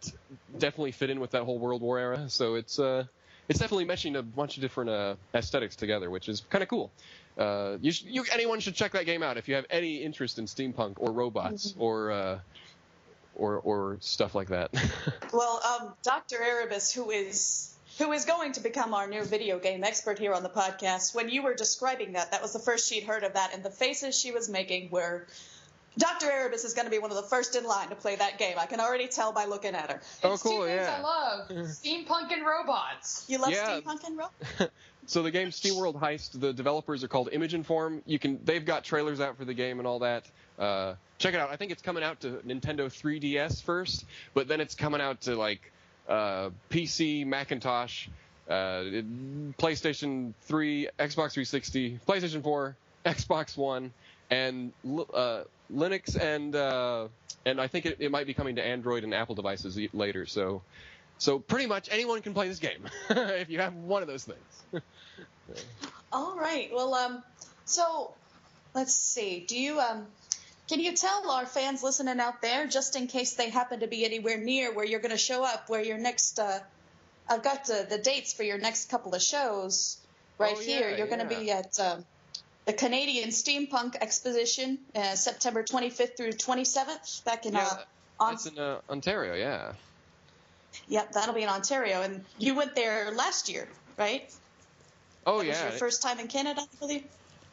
definitely 0.58 0.92
fit 0.92 1.08
in 1.08 1.18
with 1.18 1.30
that 1.30 1.42
whole 1.42 1.58
World 1.58 1.80
War 1.80 1.98
era. 1.98 2.28
So 2.28 2.54
it's 2.54 2.78
uh, 2.78 3.04
it's 3.48 3.58
definitely 3.58 3.86
meshing 3.86 4.18
a 4.18 4.22
bunch 4.22 4.56
of 4.56 4.60
different 4.60 4.90
uh, 4.90 5.14
aesthetics 5.34 5.76
together, 5.76 6.10
which 6.10 6.28
is 6.28 6.42
kind 6.50 6.62
of 6.62 6.68
cool. 6.68 6.90
Uh, 7.38 7.76
you, 7.80 7.92
should, 7.92 8.06
you 8.06 8.24
anyone 8.32 8.60
should 8.60 8.74
check 8.74 8.92
that 8.92 9.06
game 9.06 9.22
out 9.22 9.36
if 9.36 9.48
you 9.48 9.54
have 9.54 9.66
any 9.70 9.96
interest 9.96 10.38
in 10.38 10.44
steampunk 10.44 10.94
or 10.98 11.12
robots 11.12 11.74
or 11.78 12.10
uh, 12.10 12.38
or 13.34 13.56
or 13.56 13.96
stuff 14.00 14.34
like 14.34 14.48
that. 14.48 14.70
Well, 15.32 15.60
um, 15.68 15.92
Dr. 16.02 16.36
Erebus, 16.42 16.94
who 16.94 17.10
is 17.10 17.74
who 17.98 18.12
is 18.12 18.24
going 18.24 18.52
to 18.52 18.60
become 18.60 18.94
our 18.94 19.06
new 19.06 19.22
video 19.24 19.58
game 19.58 19.84
expert 19.84 20.18
here 20.18 20.32
on 20.32 20.42
the 20.42 20.48
podcast, 20.48 21.14
when 21.14 21.28
you 21.28 21.42
were 21.42 21.54
describing 21.54 22.12
that, 22.12 22.30
that 22.30 22.40
was 22.40 22.52
the 22.52 22.58
first 22.58 22.88
she'd 22.88 23.04
heard 23.04 23.24
of 23.24 23.34
that, 23.34 23.52
and 23.52 23.62
the 23.62 23.70
faces 23.70 24.18
she 24.18 24.32
was 24.32 24.48
making 24.48 24.90
were. 24.90 25.26
Dr. 25.98 26.30
Erebus 26.30 26.64
is 26.64 26.74
going 26.74 26.84
to 26.86 26.90
be 26.90 26.98
one 26.98 27.10
of 27.10 27.16
the 27.16 27.22
first 27.22 27.56
in 27.56 27.64
line 27.64 27.88
to 27.88 27.94
play 27.94 28.16
that 28.16 28.38
game. 28.38 28.56
I 28.58 28.66
can 28.66 28.80
already 28.80 29.08
tell 29.08 29.32
by 29.32 29.46
looking 29.46 29.74
at 29.74 29.90
her. 29.90 30.00
oh, 30.24 30.34
It's 30.34 30.42
cool! 30.42 30.60
two 30.60 30.66
things 30.66 30.80
Yeah. 30.82 30.96
I 30.98 31.02
love: 31.02 31.48
steampunk 31.50 32.32
and 32.32 32.44
robots. 32.46 33.24
You 33.28 33.38
love 33.38 33.50
Yeah. 33.50 33.80
steampunk 33.80 34.04
and 34.06 34.18
robots. 34.18 34.62
So 35.08 35.22
the 35.22 35.30
game 35.30 35.50
SteamWorld 35.50 36.00
Heist, 36.00 36.40
the 36.40 36.52
developers 36.52 37.04
are 37.04 37.08
called 37.08 37.28
Image 37.30 37.54
& 37.64 37.66
Form. 37.66 38.02
You 38.06 38.18
can 38.18 38.40
they've 38.44 38.64
got 38.64 38.82
trailers 38.82 39.20
out 39.20 39.36
for 39.36 39.44
the 39.44 39.54
game 39.54 39.78
and 39.78 39.86
all 39.86 40.00
that. 40.00 40.24
Uh, 40.58 40.94
check 41.18 41.32
it 41.32 41.38
out. 41.38 41.48
I 41.48 41.54
think 41.54 41.70
it's 41.70 41.80
coming 41.80 42.02
out 42.02 42.22
to 42.22 42.40
Nintendo 42.44 42.86
3DS 42.86 43.62
first, 43.62 44.04
but 44.34 44.48
then 44.48 44.60
it's 44.60 44.74
coming 44.74 45.00
out 45.00 45.20
to 45.20 45.36
like 45.36 45.70
uh, 46.08 46.50
PC, 46.70 47.24
Macintosh, 47.24 48.08
uh, 48.50 48.82
PlayStation 49.58 50.32
3, 50.42 50.88
Xbox 50.98 51.32
360, 51.34 52.00
PlayStation 52.06 52.42
4, 52.42 52.76
Xbox 53.04 53.56
One, 53.56 53.92
and 54.30 54.72
uh, 55.14 55.42
Linux 55.72 56.18
and 56.20 56.54
uh, 56.54 57.08
and 57.44 57.60
I 57.60 57.66
think 57.66 57.86
it, 57.86 57.96
it 58.00 58.10
might 58.10 58.26
be 58.26 58.34
coming 58.34 58.56
to 58.56 58.64
Android 58.64 59.04
and 59.04 59.14
Apple 59.14 59.34
devices 59.34 59.78
later. 59.92 60.26
So. 60.26 60.62
So 61.18 61.38
pretty 61.38 61.64
much 61.64 61.88
anyone 61.90 62.20
can 62.20 62.34
play 62.34 62.46
this 62.46 62.58
game 62.58 62.86
if 63.08 63.48
you 63.48 63.58
have 63.60 63.72
one 63.72 64.02
of 64.02 64.06
those 64.08 64.24
things. 64.24 64.82
All 66.12 66.36
right. 66.38 66.70
Well, 66.70 66.92
um, 66.94 67.22
so 67.64 68.12
let's 68.74 68.94
see. 68.94 69.40
Do 69.48 69.58
you 69.58 69.80
um, 69.80 70.06
can 70.68 70.80
you 70.80 70.92
tell 70.92 71.30
our 71.30 71.46
fans 71.46 71.82
listening 71.82 72.20
out 72.20 72.42
there, 72.42 72.66
just 72.66 72.96
in 72.96 73.06
case 73.06 73.32
they 73.32 73.48
happen 73.48 73.80
to 73.80 73.86
be 73.86 74.04
anywhere 74.04 74.36
near 74.36 74.74
where 74.74 74.84
you're 74.84 75.00
going 75.00 75.10
to 75.12 75.16
show 75.16 75.42
up, 75.42 75.70
where 75.70 75.82
your 75.82 75.96
next 75.96 76.38
uh, 76.38 76.58
I've 77.28 77.42
got 77.42 77.64
the, 77.64 77.86
the 77.88 77.98
dates 77.98 78.32
for 78.34 78.42
your 78.42 78.58
next 78.58 78.90
couple 78.90 79.14
of 79.14 79.22
shows. 79.22 79.96
right 80.38 80.54
Oh, 80.56 80.60
here. 80.60 80.94
You're 80.96 81.06
going 81.08 81.26
to 81.26 81.34
be 81.34 81.50
at 81.50 81.78
uh, 81.80 81.96
the 82.66 82.72
Canadian 82.72 83.30
Steampunk 83.30 83.96
Exposition, 84.00 84.78
uh, 84.94 85.14
September 85.14 85.62
25th 85.62 86.16
through 86.16 86.32
27th, 86.32 87.24
back 87.24 87.46
in 87.46 87.54
Yeah, 87.54 87.60
uh, 87.60 87.78
on. 88.20 88.32
That's 88.32 88.46
in 88.46 88.58
uh, 88.58 88.80
Ontario, 88.90 89.34
yeah. 89.34 89.72
Yep, 90.88 91.12
that'll 91.12 91.34
be 91.34 91.42
in 91.42 91.48
Ontario, 91.48 92.02
and 92.02 92.24
you 92.38 92.54
went 92.54 92.74
there 92.74 93.10
last 93.12 93.48
year, 93.48 93.66
right? 93.96 94.30
Oh 95.26 95.38
That 95.38 95.46
yeah, 95.46 95.64
was 95.64 95.72
your 95.72 95.78
first 95.78 96.02
time 96.02 96.18
in 96.18 96.28
Canada, 96.28 96.60
I 96.60 96.78
believe. 96.78 97.04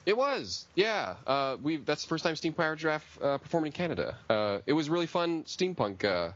It 0.06 0.18
was, 0.18 0.66
yeah. 0.76 1.16
Uh, 1.26 1.56
we 1.62 1.78
that's 1.78 2.02
the 2.02 2.10
first 2.10 2.26
time 2.26 2.36
Steam 2.36 2.54
Powered 2.54 2.80
Giraffe 2.80 3.20
uh, 3.22 3.38
performed 3.38 3.68
in 3.68 3.72
Canada. 3.72 4.18
Uh, 4.30 4.60
it 4.66 4.74
was 4.74 4.90
really 4.90 5.06
fun 5.08 5.44
steampunk 5.44 6.04
uh, 6.04 6.34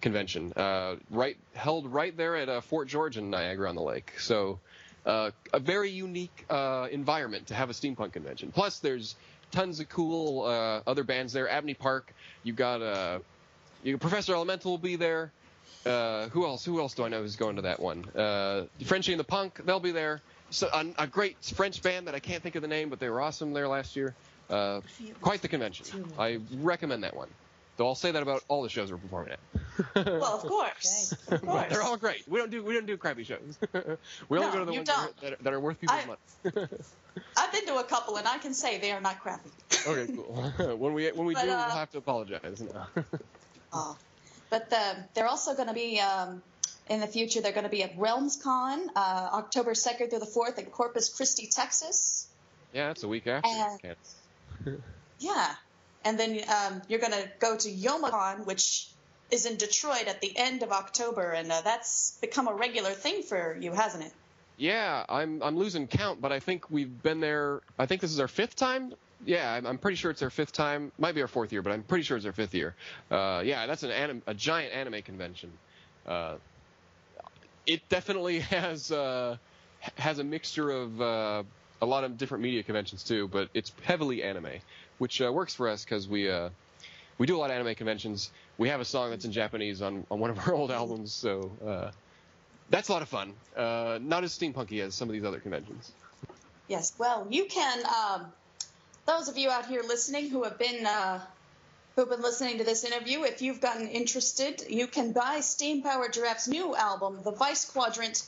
convention, 0.00 0.52
uh, 0.54 0.96
right 1.10 1.36
held 1.54 1.86
right 1.92 2.16
there 2.16 2.36
at 2.36 2.48
uh, 2.48 2.60
Fort 2.62 2.88
George 2.88 3.18
in 3.18 3.28
Niagara 3.30 3.68
on 3.68 3.74
the 3.74 3.82
Lake. 3.82 4.14
So 4.18 4.60
uh, 5.06 5.30
a 5.52 5.58
very 5.58 5.90
unique 5.90 6.44
uh, 6.48 6.88
environment 6.90 7.48
to 7.48 7.54
have 7.54 7.70
a 7.70 7.72
steampunk 7.72 8.12
convention. 8.12 8.52
Plus, 8.52 8.78
there's 8.78 9.16
tons 9.50 9.80
of 9.80 9.88
cool 9.88 10.42
uh, 10.42 10.80
other 10.86 11.04
bands 11.04 11.32
there. 11.32 11.48
Abney 11.48 11.74
Park, 11.74 12.14
you've 12.42 12.56
got 12.56 12.82
uh, 12.82 13.18
you, 13.82 13.98
Professor 13.98 14.34
Elemental 14.34 14.72
will 14.72 14.78
be 14.78 14.96
there. 14.96 15.32
Uh, 15.84 16.28
who 16.28 16.46
else? 16.46 16.64
Who 16.64 16.80
else 16.80 16.94
do 16.94 17.04
I 17.04 17.08
know 17.08 17.22
who's 17.22 17.36
going 17.36 17.56
to 17.56 17.62
that 17.62 17.80
one? 17.80 18.04
Uh, 18.10 18.66
Frenchie 18.84 19.12
and 19.12 19.20
the 19.20 19.24
Punk, 19.24 19.60
they'll 19.64 19.80
be 19.80 19.92
there. 19.92 20.20
So 20.50 20.68
a, 20.72 20.86
a 20.98 21.06
great 21.06 21.42
French 21.42 21.82
band 21.82 22.06
that 22.06 22.14
I 22.14 22.20
can't 22.20 22.42
think 22.42 22.54
of 22.54 22.62
the 22.62 22.68
name, 22.68 22.88
but 22.88 23.00
they 23.00 23.08
were 23.08 23.20
awesome 23.20 23.52
there 23.52 23.66
last 23.68 23.96
year. 23.96 24.14
Uh, 24.50 24.80
quite 25.20 25.40
the 25.42 25.48
convention. 25.48 26.04
I 26.18 26.40
recommend 26.52 27.04
that 27.04 27.16
one. 27.16 27.28
Though 27.76 27.86
I'll 27.86 27.94
say 27.94 28.10
that 28.12 28.22
about 28.22 28.44
all 28.48 28.62
the 28.62 28.68
shows 28.68 28.92
we're 28.92 28.98
performing 28.98 29.32
at. 29.32 29.38
Well, 30.06 30.24
of 30.24 30.42
course, 30.42 31.14
of 31.28 31.40
course. 31.42 31.66
They're 31.70 31.82
all 31.82 31.96
great. 31.96 32.28
We 32.28 32.38
don't 32.38 32.50
do 32.50 32.62
we 32.62 32.74
don't 32.74 32.86
do 32.86 32.96
crappy 32.98 33.24
shows. 33.24 33.58
we 34.28 34.38
only 34.38 34.48
No, 34.48 34.52
go 34.52 34.58
to 34.58 34.64
the 34.66 34.72
ones 34.72 34.86
that 34.88 34.98
are, 34.98 35.10
that, 35.22 35.32
are, 35.32 35.36
that 35.42 35.52
are 35.54 35.60
worth 35.60 35.80
people's 35.80 35.98
I- 35.98 36.06
money. 36.06 36.66
I've 37.36 37.52
been 37.52 37.66
to 37.66 37.76
a 37.76 37.84
couple, 37.84 38.16
and 38.16 38.26
I 38.26 38.38
can 38.38 38.54
say 38.54 38.78
they 38.78 38.90
are 38.92 39.00
not 39.00 39.20
crappy. 39.20 39.50
okay, 39.86 40.10
cool. 40.12 40.76
when 40.76 40.92
we 40.94 41.10
when 41.12 41.26
we 41.26 41.34
But, 41.34 41.44
do, 41.44 41.50
uh, 41.50 41.64
we'll 41.66 41.76
have 41.76 41.90
to 41.92 41.98
apologize. 41.98 42.60
No. 42.62 42.86
Oh. 43.72 43.96
But 44.50 44.68
the, 44.70 44.96
they're 45.14 45.26
also 45.26 45.54
going 45.54 45.68
to 45.68 45.74
be 45.74 45.98
um, 46.00 46.42
in 46.88 47.00
the 47.00 47.06
future. 47.06 47.40
They're 47.40 47.52
going 47.52 47.64
to 47.64 47.70
be 47.70 47.82
at 47.82 47.96
RealmsCon, 47.98 48.86
uh, 48.94 49.30
October 49.32 49.74
second 49.74 50.10
through 50.10 50.18
the 50.18 50.26
fourth 50.26 50.58
in 50.58 50.66
Corpus 50.66 51.08
Christi, 51.08 51.46
Texas. 51.46 52.26
yeah, 52.74 52.90
it's 52.90 53.02
a 53.02 53.08
week 53.08 53.26
after. 53.26 53.48
And- 53.82 54.82
Yeah, 55.18 55.54
and 56.04 56.18
then 56.18 56.40
um, 56.48 56.82
you're 56.88 57.00
going 57.00 57.12
to 57.12 57.30
go 57.38 57.56
to 57.56 57.68
Youmacon, 57.68 58.46
which 58.46 58.88
is 59.30 59.46
in 59.46 59.56
Detroit 59.56 60.06
at 60.08 60.20
the 60.20 60.36
end 60.36 60.62
of 60.62 60.72
October, 60.72 61.30
and 61.32 61.50
uh, 61.50 61.60
that's 61.62 62.18
become 62.20 62.48
a 62.48 62.54
regular 62.54 62.90
thing 62.90 63.22
for 63.22 63.56
you, 63.58 63.72
hasn't 63.72 64.04
it? 64.04 64.12
Yeah, 64.58 65.04
I'm 65.08 65.42
I'm 65.42 65.56
losing 65.56 65.86
count, 65.86 66.20
but 66.20 66.30
I 66.30 66.38
think 66.38 66.70
we've 66.70 67.02
been 67.02 67.20
there. 67.20 67.62
I 67.78 67.86
think 67.86 68.00
this 68.00 68.12
is 68.12 68.20
our 68.20 68.28
fifth 68.28 68.54
time. 68.54 68.92
Yeah, 69.24 69.52
I'm, 69.52 69.66
I'm 69.66 69.78
pretty 69.78 69.96
sure 69.96 70.10
it's 70.10 70.22
our 70.22 70.30
fifth 70.30 70.52
time. 70.52 70.92
Might 70.98 71.14
be 71.14 71.22
our 71.22 71.28
fourth 71.28 71.52
year, 71.52 71.62
but 71.62 71.72
I'm 71.72 71.82
pretty 71.82 72.04
sure 72.04 72.16
it's 72.16 72.26
our 72.26 72.32
fifth 72.32 72.54
year. 72.54 72.74
Uh, 73.10 73.42
yeah, 73.44 73.66
that's 73.66 73.82
an 73.82 73.90
anim- 73.90 74.22
a 74.26 74.34
giant 74.34 74.74
anime 74.74 75.02
convention. 75.02 75.52
Uh, 76.06 76.34
it 77.66 77.88
definitely 77.88 78.40
has 78.50 78.92
uh, 78.92 79.36
has 79.96 80.18
a 80.18 80.24
mixture 80.24 80.70
of 80.70 81.00
uh, 81.00 81.42
a 81.80 81.86
lot 81.86 82.04
of 82.04 82.16
different 82.16 82.42
media 82.42 82.62
conventions 82.62 83.02
too, 83.02 83.28
but 83.28 83.48
it's 83.54 83.72
heavily 83.82 84.22
anime, 84.22 84.60
which 85.02 85.20
uh, 85.20 85.32
works 85.32 85.52
for 85.52 85.68
us 85.68 85.84
because 85.84 86.06
we 86.06 86.30
uh, 86.30 86.48
we 87.18 87.26
do 87.26 87.36
a 87.36 87.40
lot 87.40 87.50
of 87.50 87.56
anime 87.56 87.74
conventions. 87.74 88.30
We 88.56 88.68
have 88.68 88.80
a 88.80 88.84
song 88.84 89.10
that's 89.10 89.24
in 89.24 89.32
Japanese 89.32 89.82
on, 89.82 90.06
on 90.12 90.20
one 90.20 90.30
of 90.30 90.38
our 90.46 90.54
old 90.60 90.70
albums, 90.70 91.12
so 91.12 91.50
uh, 91.66 91.90
that's 92.70 92.88
a 92.88 92.92
lot 92.92 93.02
of 93.02 93.08
fun. 93.08 93.32
Uh, 93.56 93.98
not 94.00 94.22
as 94.22 94.38
steampunky 94.38 94.80
as 94.80 94.94
some 94.94 95.08
of 95.08 95.12
these 95.12 95.24
other 95.24 95.40
conventions. 95.40 95.90
Yes. 96.68 96.92
Well, 96.98 97.26
you 97.30 97.46
can. 97.46 97.82
Um, 97.84 98.26
those 99.04 99.28
of 99.28 99.36
you 99.36 99.50
out 99.50 99.66
here 99.66 99.82
listening 99.82 100.30
who 100.30 100.44
have 100.44 100.56
been 100.56 100.86
uh, 100.86 101.18
who 101.96 102.02
have 102.02 102.10
been 102.10 102.22
listening 102.22 102.58
to 102.58 102.64
this 102.64 102.84
interview, 102.84 103.24
if 103.24 103.42
you've 103.42 103.60
gotten 103.60 103.88
interested, 103.88 104.62
you 104.68 104.86
can 104.86 105.10
buy 105.10 105.40
Steam 105.40 105.82
Powered 105.82 106.12
Giraffe's 106.12 106.46
new 106.46 106.76
album, 106.76 107.18
The 107.24 107.32
Vice 107.32 107.64
Quadrant, 107.64 108.22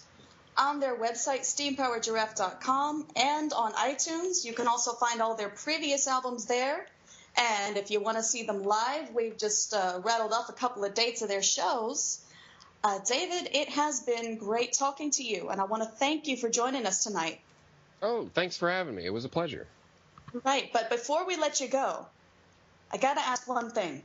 on 0.57 0.81
their 0.81 0.97
website, 0.97 1.41
steampowergiraffe.com, 1.41 3.07
and 3.17 3.53
on 3.53 3.73
iTunes. 3.73 4.45
You 4.45 4.53
can 4.53 4.69
also 4.69 4.93
find 4.93 5.21
all 5.21 5.35
their 5.35 5.49
previous 5.49 6.07
albums 6.07 6.47
there. 6.47 6.87
And 7.37 7.77
if 7.77 7.91
you 7.91 8.01
want 8.01 8.17
to 8.17 8.23
see 8.23 8.45
them 8.45 8.63
live, 8.63 9.13
we've 9.13 9.37
just 9.37 9.75
uh, 9.75 10.01
rattled 10.05 10.33
off 10.33 10.49
a 10.49 10.53
couple 10.53 10.85
of 10.85 10.95
dates 10.95 11.23
of 11.23 11.29
their 11.29 11.43
shows. 11.43 12.21
Uh, 12.85 12.99
David, 13.07 13.49
it 13.53 13.71
has 13.71 14.01
been 14.01 14.37
great 14.37 14.73
talking 14.75 15.11
to 15.13 15.23
you, 15.25 15.49
and 15.49 15.61
I 15.61 15.65
want 15.65 15.83
to 15.83 15.89
thank 15.89 16.29
you 16.29 16.37
for 16.37 16.49
joining 16.49 16.87
us 16.87 17.03
tonight. 17.03 17.41
Oh, 18.03 18.29
thanks 18.35 18.57
for 18.57 18.71
having 18.71 18.95
me. 18.95 19.05
It 19.07 19.13
was 19.13 19.25
a 19.25 19.29
pleasure. 19.29 19.67
Right, 20.45 20.71
but 20.73 20.91
before 20.91 21.27
we 21.27 21.37
let 21.37 21.61
you 21.61 21.69
go, 21.69 22.07
I 22.93 22.99
gotta 22.99 23.21
ask 23.21 23.49
one 23.49 23.71
thing. 23.71 24.03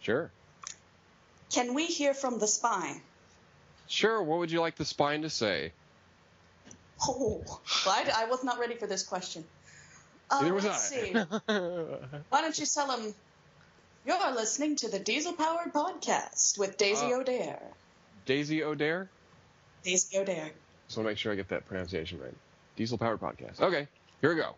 Sure. 0.00 0.30
Can 1.50 1.74
we 1.74 1.86
hear 1.86 2.12
from 2.12 2.38
the 2.38 2.46
spine? 2.46 3.00
Sure. 3.88 4.22
What 4.22 4.38
would 4.40 4.50
you 4.50 4.60
like 4.60 4.76
the 4.76 4.84
spine 4.84 5.22
to 5.22 5.30
say? 5.30 5.72
Oh, 7.06 7.42
well, 7.46 7.60
I, 7.86 8.10
I 8.16 8.24
was 8.26 8.42
not 8.42 8.58
ready 8.58 8.74
for 8.74 8.86
this 8.86 9.02
question. 9.02 9.44
Uh, 10.30 10.40
Neither 10.42 10.54
was 10.54 10.64
let's 10.64 10.92
I. 10.92 10.96
see. 10.96 11.12
Why 12.30 12.40
don't 12.40 12.58
you 12.58 12.66
tell 12.66 12.86
them 12.88 13.14
you're 14.06 14.34
listening 14.34 14.76
to 14.76 14.88
the 14.88 14.98
Diesel 14.98 15.34
Powered 15.34 15.72
Podcast 15.72 16.58
with 16.58 16.76
Daisy 16.76 17.12
Uh, 17.12 17.18
O'Dair. 17.18 17.60
Daisy 18.24 18.62
O'Dair. 18.64 19.08
Daisy 19.82 20.18
O'Dair. 20.18 20.50
Just 20.86 20.96
want 20.96 21.06
to 21.06 21.10
make 21.10 21.18
sure 21.18 21.32
I 21.32 21.36
get 21.36 21.48
that 21.50 21.66
pronunciation 21.66 22.20
right. 22.20 22.34
Diesel 22.76 22.98
Powered 22.98 23.20
Podcast. 23.20 23.60
Okay, 23.60 23.86
here 24.20 24.30
we 24.34 24.36
go. 24.40 24.54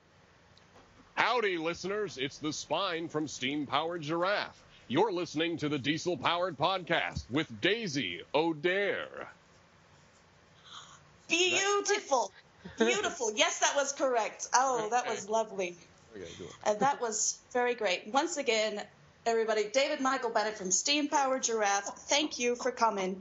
Howdy, 1.15 1.57
listeners. 1.59 2.17
It's 2.19 2.39
the 2.39 2.53
spine 2.53 3.09
from 3.09 3.27
Steam 3.29 3.67
Powered 3.67 4.03
Giraffe. 4.03 4.63
You're 4.91 5.13
listening 5.13 5.59
to 5.59 5.69
the 5.69 5.79
Diesel 5.79 6.17
Powered 6.17 6.57
Podcast 6.57 7.25
with 7.31 7.61
Daisy 7.61 8.23
O'Dair. 8.35 9.29
Beautiful. 11.29 12.33
Beautiful. 12.79 13.31
Yes, 13.35 13.59
that 13.59 13.77
was 13.77 13.93
correct. 13.93 14.49
Oh, 14.55 14.89
that 14.91 15.07
was 15.07 15.29
lovely. 15.29 15.77
And 16.65 16.81
that 16.81 17.03
was 17.03 17.39
very 17.53 17.75
great. 17.75 18.09
Once 18.15 18.39
again, 18.39 18.83
everybody, 19.27 19.65
David 19.65 20.01
Michael 20.01 20.31
Bennett 20.31 20.57
from 20.57 20.71
Steam 20.71 21.09
Powered 21.09 21.43
Giraffe, 21.43 21.85
thank 22.09 22.39
you 22.39 22.57
for 22.57 22.71
coming. 22.71 23.21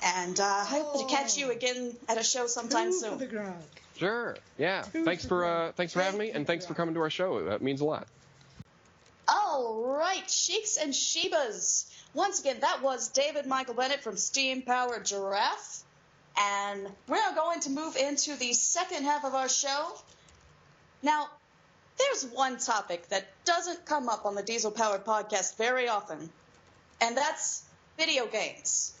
And 0.00 0.38
uh, 0.38 0.44
I 0.44 0.64
hope 0.66 1.00
to 1.00 1.12
catch 1.12 1.36
you 1.36 1.50
again 1.50 1.96
at 2.08 2.16
a 2.16 2.22
show 2.22 2.46
sometime 2.46 2.92
Two 2.92 3.00
for 3.00 3.16
the 3.16 3.28
soon. 3.28 3.54
Sure. 3.96 4.36
Yeah. 4.56 4.82
Thanks 4.82 5.24
for 5.24 5.28
for 5.28 5.44
uh, 5.44 5.72
thanks 5.72 5.92
for 5.92 6.00
having 6.00 6.20
me, 6.20 6.30
and 6.30 6.46
thanks 6.46 6.64
for 6.64 6.74
coming 6.74 6.94
to 6.94 7.00
our 7.00 7.10
show. 7.10 7.44
That 7.46 7.60
means 7.60 7.80
a 7.80 7.84
lot. 7.84 8.06
All 9.58 9.82
right, 9.82 10.30
Sheiks 10.30 10.76
and 10.76 10.92
Shebas. 10.92 11.86
Once 12.14 12.38
again, 12.38 12.60
that 12.60 12.80
was 12.80 13.08
David 13.08 13.44
Michael 13.44 13.74
Bennett 13.74 14.04
from 14.04 14.16
Steam 14.16 14.62
Powered 14.62 15.04
Giraffe. 15.04 15.82
And 16.38 16.86
we're 17.08 17.34
going 17.34 17.58
to 17.62 17.70
move 17.70 17.96
into 17.96 18.36
the 18.36 18.52
second 18.52 19.02
half 19.02 19.24
of 19.24 19.34
our 19.34 19.48
show. 19.48 19.96
Now, 21.02 21.28
there's 21.98 22.24
one 22.26 22.58
topic 22.58 23.08
that 23.08 23.26
doesn't 23.44 23.84
come 23.84 24.08
up 24.08 24.26
on 24.26 24.36
the 24.36 24.44
Diesel 24.44 24.70
Powered 24.70 25.04
podcast 25.04 25.56
very 25.56 25.88
often, 25.88 26.30
and 27.00 27.16
that's 27.16 27.64
video 27.96 28.28
games. 28.28 28.94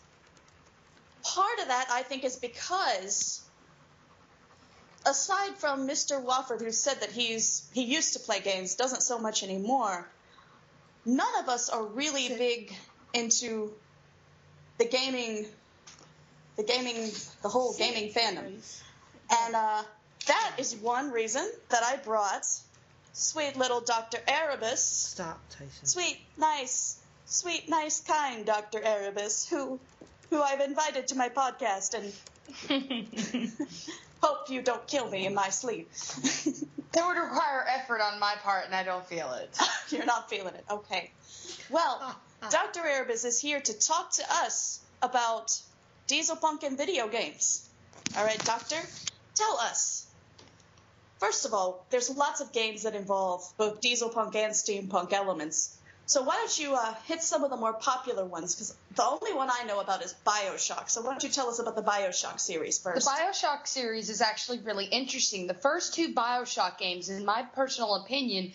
Part 1.22 1.60
of 1.60 1.68
that, 1.68 1.86
I 1.88 2.02
think, 2.02 2.24
is 2.24 2.34
because 2.34 3.40
aside 5.06 5.54
from 5.58 5.86
Mr. 5.86 6.20
Wofford, 6.20 6.60
who 6.60 6.72
said 6.72 6.98
that 7.02 7.12
he's 7.12 7.70
he 7.72 7.84
used 7.84 8.14
to 8.14 8.18
play 8.18 8.40
games, 8.40 8.74
doesn't 8.74 9.02
so 9.02 9.20
much 9.20 9.44
anymore, 9.44 10.08
none 11.08 11.34
of 11.40 11.48
us 11.48 11.68
are 11.68 11.82
really 11.84 12.28
big 12.28 12.72
into 13.14 13.72
the 14.78 14.84
gaming, 14.84 15.46
the 16.56 16.62
gaming, 16.62 17.10
the 17.42 17.48
whole 17.48 17.74
gaming 17.76 18.12
fandom. 18.12 18.52
And 19.30 19.54
uh, 19.54 19.82
that 20.26 20.52
is 20.58 20.76
one 20.76 21.10
reason 21.10 21.48
that 21.70 21.82
I 21.82 21.96
brought 21.96 22.46
sweet 23.12 23.56
little 23.56 23.80
Dr. 23.80 24.18
Erebus, 24.28 24.80
Stop, 24.82 25.40
Tyson. 25.50 25.86
sweet, 25.86 26.20
nice, 26.36 26.98
sweet, 27.24 27.68
nice, 27.68 28.00
kind 28.00 28.44
Dr. 28.44 28.80
Erebus, 28.82 29.48
who, 29.48 29.80
who 30.30 30.42
I've 30.42 30.60
invited 30.60 31.08
to 31.08 31.14
my 31.16 31.28
podcast 31.30 31.94
and 31.94 32.12
hope 34.22 34.50
you 34.50 34.62
don't 34.62 34.86
kill 34.86 35.08
me 35.10 35.26
in 35.26 35.34
my 35.34 35.48
sleep. 35.50 35.90
That 36.92 37.06
would 37.06 37.20
require 37.20 37.64
effort 37.68 38.00
on 38.00 38.18
my 38.18 38.34
part, 38.42 38.64
and 38.64 38.74
I 38.74 38.82
don't 38.82 39.06
feel 39.06 39.32
it. 39.34 39.56
You're 39.90 40.06
not 40.06 40.30
feeling 40.30 40.54
it. 40.54 40.64
Okay. 40.70 41.10
Well, 41.70 42.16
Dr. 42.50 42.80
Erebus 42.84 43.24
is 43.24 43.38
here 43.38 43.60
to 43.60 43.78
talk 43.78 44.12
to 44.12 44.22
us 44.28 44.80
about 45.02 45.60
diesel 46.06 46.36
punk 46.36 46.62
and 46.62 46.76
video 46.78 47.06
games. 47.08 47.68
All 48.16 48.24
right, 48.24 48.42
Doctor, 48.44 48.80
tell 49.34 49.58
us. 49.58 50.06
First 51.20 51.46
of 51.46 51.52
all, 51.52 51.84
there's 51.90 52.10
lots 52.16 52.40
of 52.40 52.52
games 52.52 52.84
that 52.84 52.94
involve 52.94 53.44
both 53.58 53.80
diesel 53.80 54.08
punk 54.08 54.34
and 54.34 54.52
steampunk 54.52 55.12
elements. 55.12 55.77
So 56.08 56.22
why 56.22 56.36
don't 56.36 56.58
you 56.58 56.74
uh, 56.74 56.94
hit 57.04 57.22
some 57.22 57.44
of 57.44 57.50
the 57.50 57.58
more 57.58 57.74
popular 57.74 58.24
ones? 58.24 58.54
Because 58.54 58.74
the 58.96 59.04
only 59.04 59.34
one 59.34 59.50
I 59.52 59.64
know 59.64 59.78
about 59.78 60.02
is 60.02 60.14
Bioshock. 60.26 60.88
So 60.88 61.02
why 61.02 61.10
don't 61.10 61.22
you 61.22 61.28
tell 61.28 61.50
us 61.50 61.58
about 61.58 61.76
the 61.76 61.82
Bioshock 61.82 62.40
series 62.40 62.78
first? 62.78 63.04
The 63.04 63.10
Bioshock 63.10 63.66
series 63.66 64.08
is 64.08 64.22
actually 64.22 64.60
really 64.60 64.86
interesting. 64.86 65.46
The 65.46 65.52
first 65.52 65.92
two 65.92 66.14
Bioshock 66.14 66.78
games, 66.78 67.10
in 67.10 67.26
my 67.26 67.42
personal 67.54 67.94
opinion, 67.96 68.52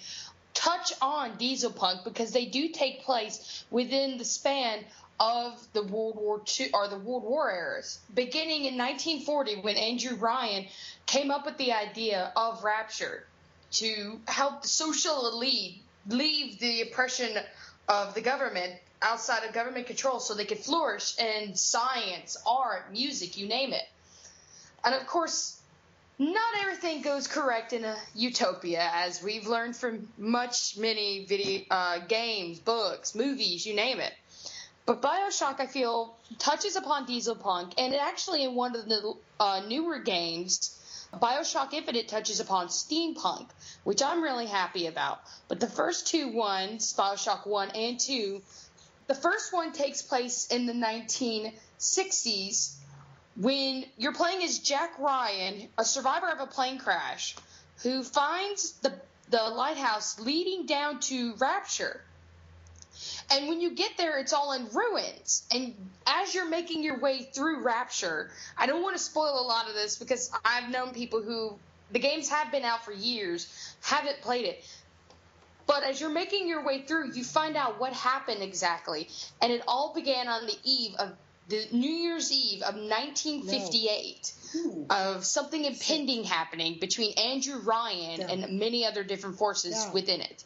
touch 0.55 0.93
on 0.99 1.37
Diesel 1.37 1.69
Punk 1.69 2.03
because 2.03 2.31
they 2.31 2.45
do 2.45 2.69
take 2.69 3.03
place 3.03 3.63
within 3.69 4.17
the 4.17 4.25
span 4.25 4.83
of 5.19 5.53
the 5.73 5.83
World 5.83 6.15
War 6.15 6.41
II 6.59 6.71
or 6.73 6.87
the 6.87 6.97
World 6.97 7.23
War 7.23 7.51
eras. 7.51 7.99
Beginning 8.11 8.65
in 8.65 8.79
1940, 8.79 9.57
when 9.57 9.77
Andrew 9.77 10.15
Ryan 10.15 10.65
came 11.05 11.29
up 11.29 11.45
with 11.45 11.57
the 11.57 11.73
idea 11.73 12.31
of 12.35 12.63
Rapture 12.63 13.27
to 13.73 14.19
help 14.27 14.63
the 14.63 14.67
social 14.67 15.27
elite 15.27 15.82
leave 16.07 16.59
the 16.59 16.81
oppression 16.81 17.37
of 17.87 18.13
the 18.13 18.21
government 18.21 18.73
outside 19.01 19.43
of 19.43 19.53
government 19.53 19.87
control 19.87 20.19
so 20.19 20.33
they 20.33 20.45
could 20.45 20.59
flourish 20.59 21.17
in 21.19 21.55
science, 21.55 22.37
art, 22.47 22.91
music, 22.91 23.37
you 23.37 23.47
name 23.47 23.73
it. 23.73 23.83
And 24.83 24.95
of 24.95 25.05
course, 25.07 25.59
not 26.19 26.61
everything 26.61 27.01
goes 27.01 27.27
correct 27.27 27.73
in 27.73 27.83
a 27.83 27.97
utopia, 28.15 28.89
as 28.93 29.21
we've 29.21 29.47
learned 29.47 29.75
from 29.75 30.07
much, 30.17 30.77
many 30.77 31.25
video 31.25 31.63
uh, 31.69 31.99
games, 32.07 32.59
books, 32.59 33.15
movies, 33.15 33.65
you 33.65 33.75
name 33.75 33.99
it. 33.99 34.13
But 34.85 35.01
Bioshock, 35.01 35.59
I 35.59 35.65
feel, 35.65 36.15
touches 36.39 36.75
upon 36.75 37.05
Diesel 37.05 37.35
Punk, 37.35 37.73
and 37.77 37.93
it 37.93 38.01
actually 38.01 38.43
in 38.43 38.53
one 38.53 38.75
of 38.75 38.85
the 38.85 39.13
uh, 39.39 39.61
newer 39.67 39.99
games, 39.99 40.77
Bioshock 41.19 41.73
Infinite 41.73 42.07
touches 42.07 42.39
upon 42.39 42.67
steampunk, 42.67 43.49
which 43.83 44.01
I'm 44.01 44.23
really 44.23 44.47
happy 44.47 44.87
about. 44.87 45.21
But 45.47 45.59
the 45.59 45.67
first 45.67 46.07
two 46.07 46.29
ones, 46.29 46.93
Bioshock 46.93 47.45
1 47.45 47.71
and 47.71 47.99
2, 47.99 48.41
the 49.07 49.15
first 49.15 49.53
one 49.53 49.73
takes 49.73 50.01
place 50.01 50.47
in 50.47 50.65
the 50.65 50.73
1960s 50.73 52.77
when 53.35 53.85
you're 53.97 54.13
playing 54.13 54.43
as 54.43 54.59
Jack 54.59 54.97
Ryan, 54.99 55.69
a 55.77 55.85
survivor 55.85 56.29
of 56.29 56.39
a 56.39 56.47
plane 56.47 56.77
crash, 56.77 57.35
who 57.81 58.03
finds 58.03 58.73
the, 58.81 58.93
the 59.29 59.41
lighthouse 59.41 60.19
leading 60.19 60.65
down 60.65 60.99
to 61.01 61.35
Rapture. 61.35 62.01
And 63.33 63.47
when 63.47 63.61
you 63.61 63.71
get 63.71 63.97
there, 63.97 64.19
it's 64.19 64.31
all 64.31 64.53
in 64.53 64.67
ruins. 64.71 65.43
And 65.51 65.73
as 66.05 66.35
you're 66.35 66.49
making 66.49 66.83
your 66.83 66.99
way 66.99 67.23
through 67.23 67.61
Rapture, 67.61 68.29
I 68.55 68.67
don't 68.67 68.83
want 68.83 68.95
to 68.95 69.01
spoil 69.01 69.41
a 69.41 69.45
lot 69.47 69.67
of 69.67 69.73
this 69.73 69.97
because 69.97 70.31
I've 70.45 70.69
known 70.69 70.93
people 70.93 71.23
who 71.23 71.57
the 71.91 71.99
games 71.99 72.29
have 72.29 72.51
been 72.51 72.63
out 72.63 72.85
for 72.85 72.93
years, 72.93 73.75
haven't 73.81 74.21
played 74.21 74.45
it. 74.45 74.63
But 75.65 75.83
as 75.83 75.99
you're 75.99 76.11
making 76.11 76.47
your 76.47 76.63
way 76.63 76.83
through, 76.83 77.13
you 77.13 77.23
find 77.23 77.55
out 77.55 77.79
what 77.79 77.93
happened 77.93 78.43
exactly. 78.43 79.07
And 79.41 79.51
it 79.51 79.63
all 79.67 79.93
began 79.95 80.27
on 80.27 80.45
the 80.45 80.55
eve 80.63 80.93
of 80.99 81.13
the 81.49 81.65
New 81.71 81.91
Year's 81.91 82.31
Eve 82.31 82.61
of 82.61 82.75
1958 82.75 84.33
Ooh. 84.55 84.85
of 84.89 85.25
something 85.25 85.65
impending 85.65 86.23
happening 86.23 86.77
between 86.79 87.17
Andrew 87.17 87.59
Ryan 87.59 88.21
and 88.21 88.59
many 88.59 88.85
other 88.85 89.03
different 89.03 89.37
forces 89.37 89.87
within 89.91 90.21
it. 90.21 90.43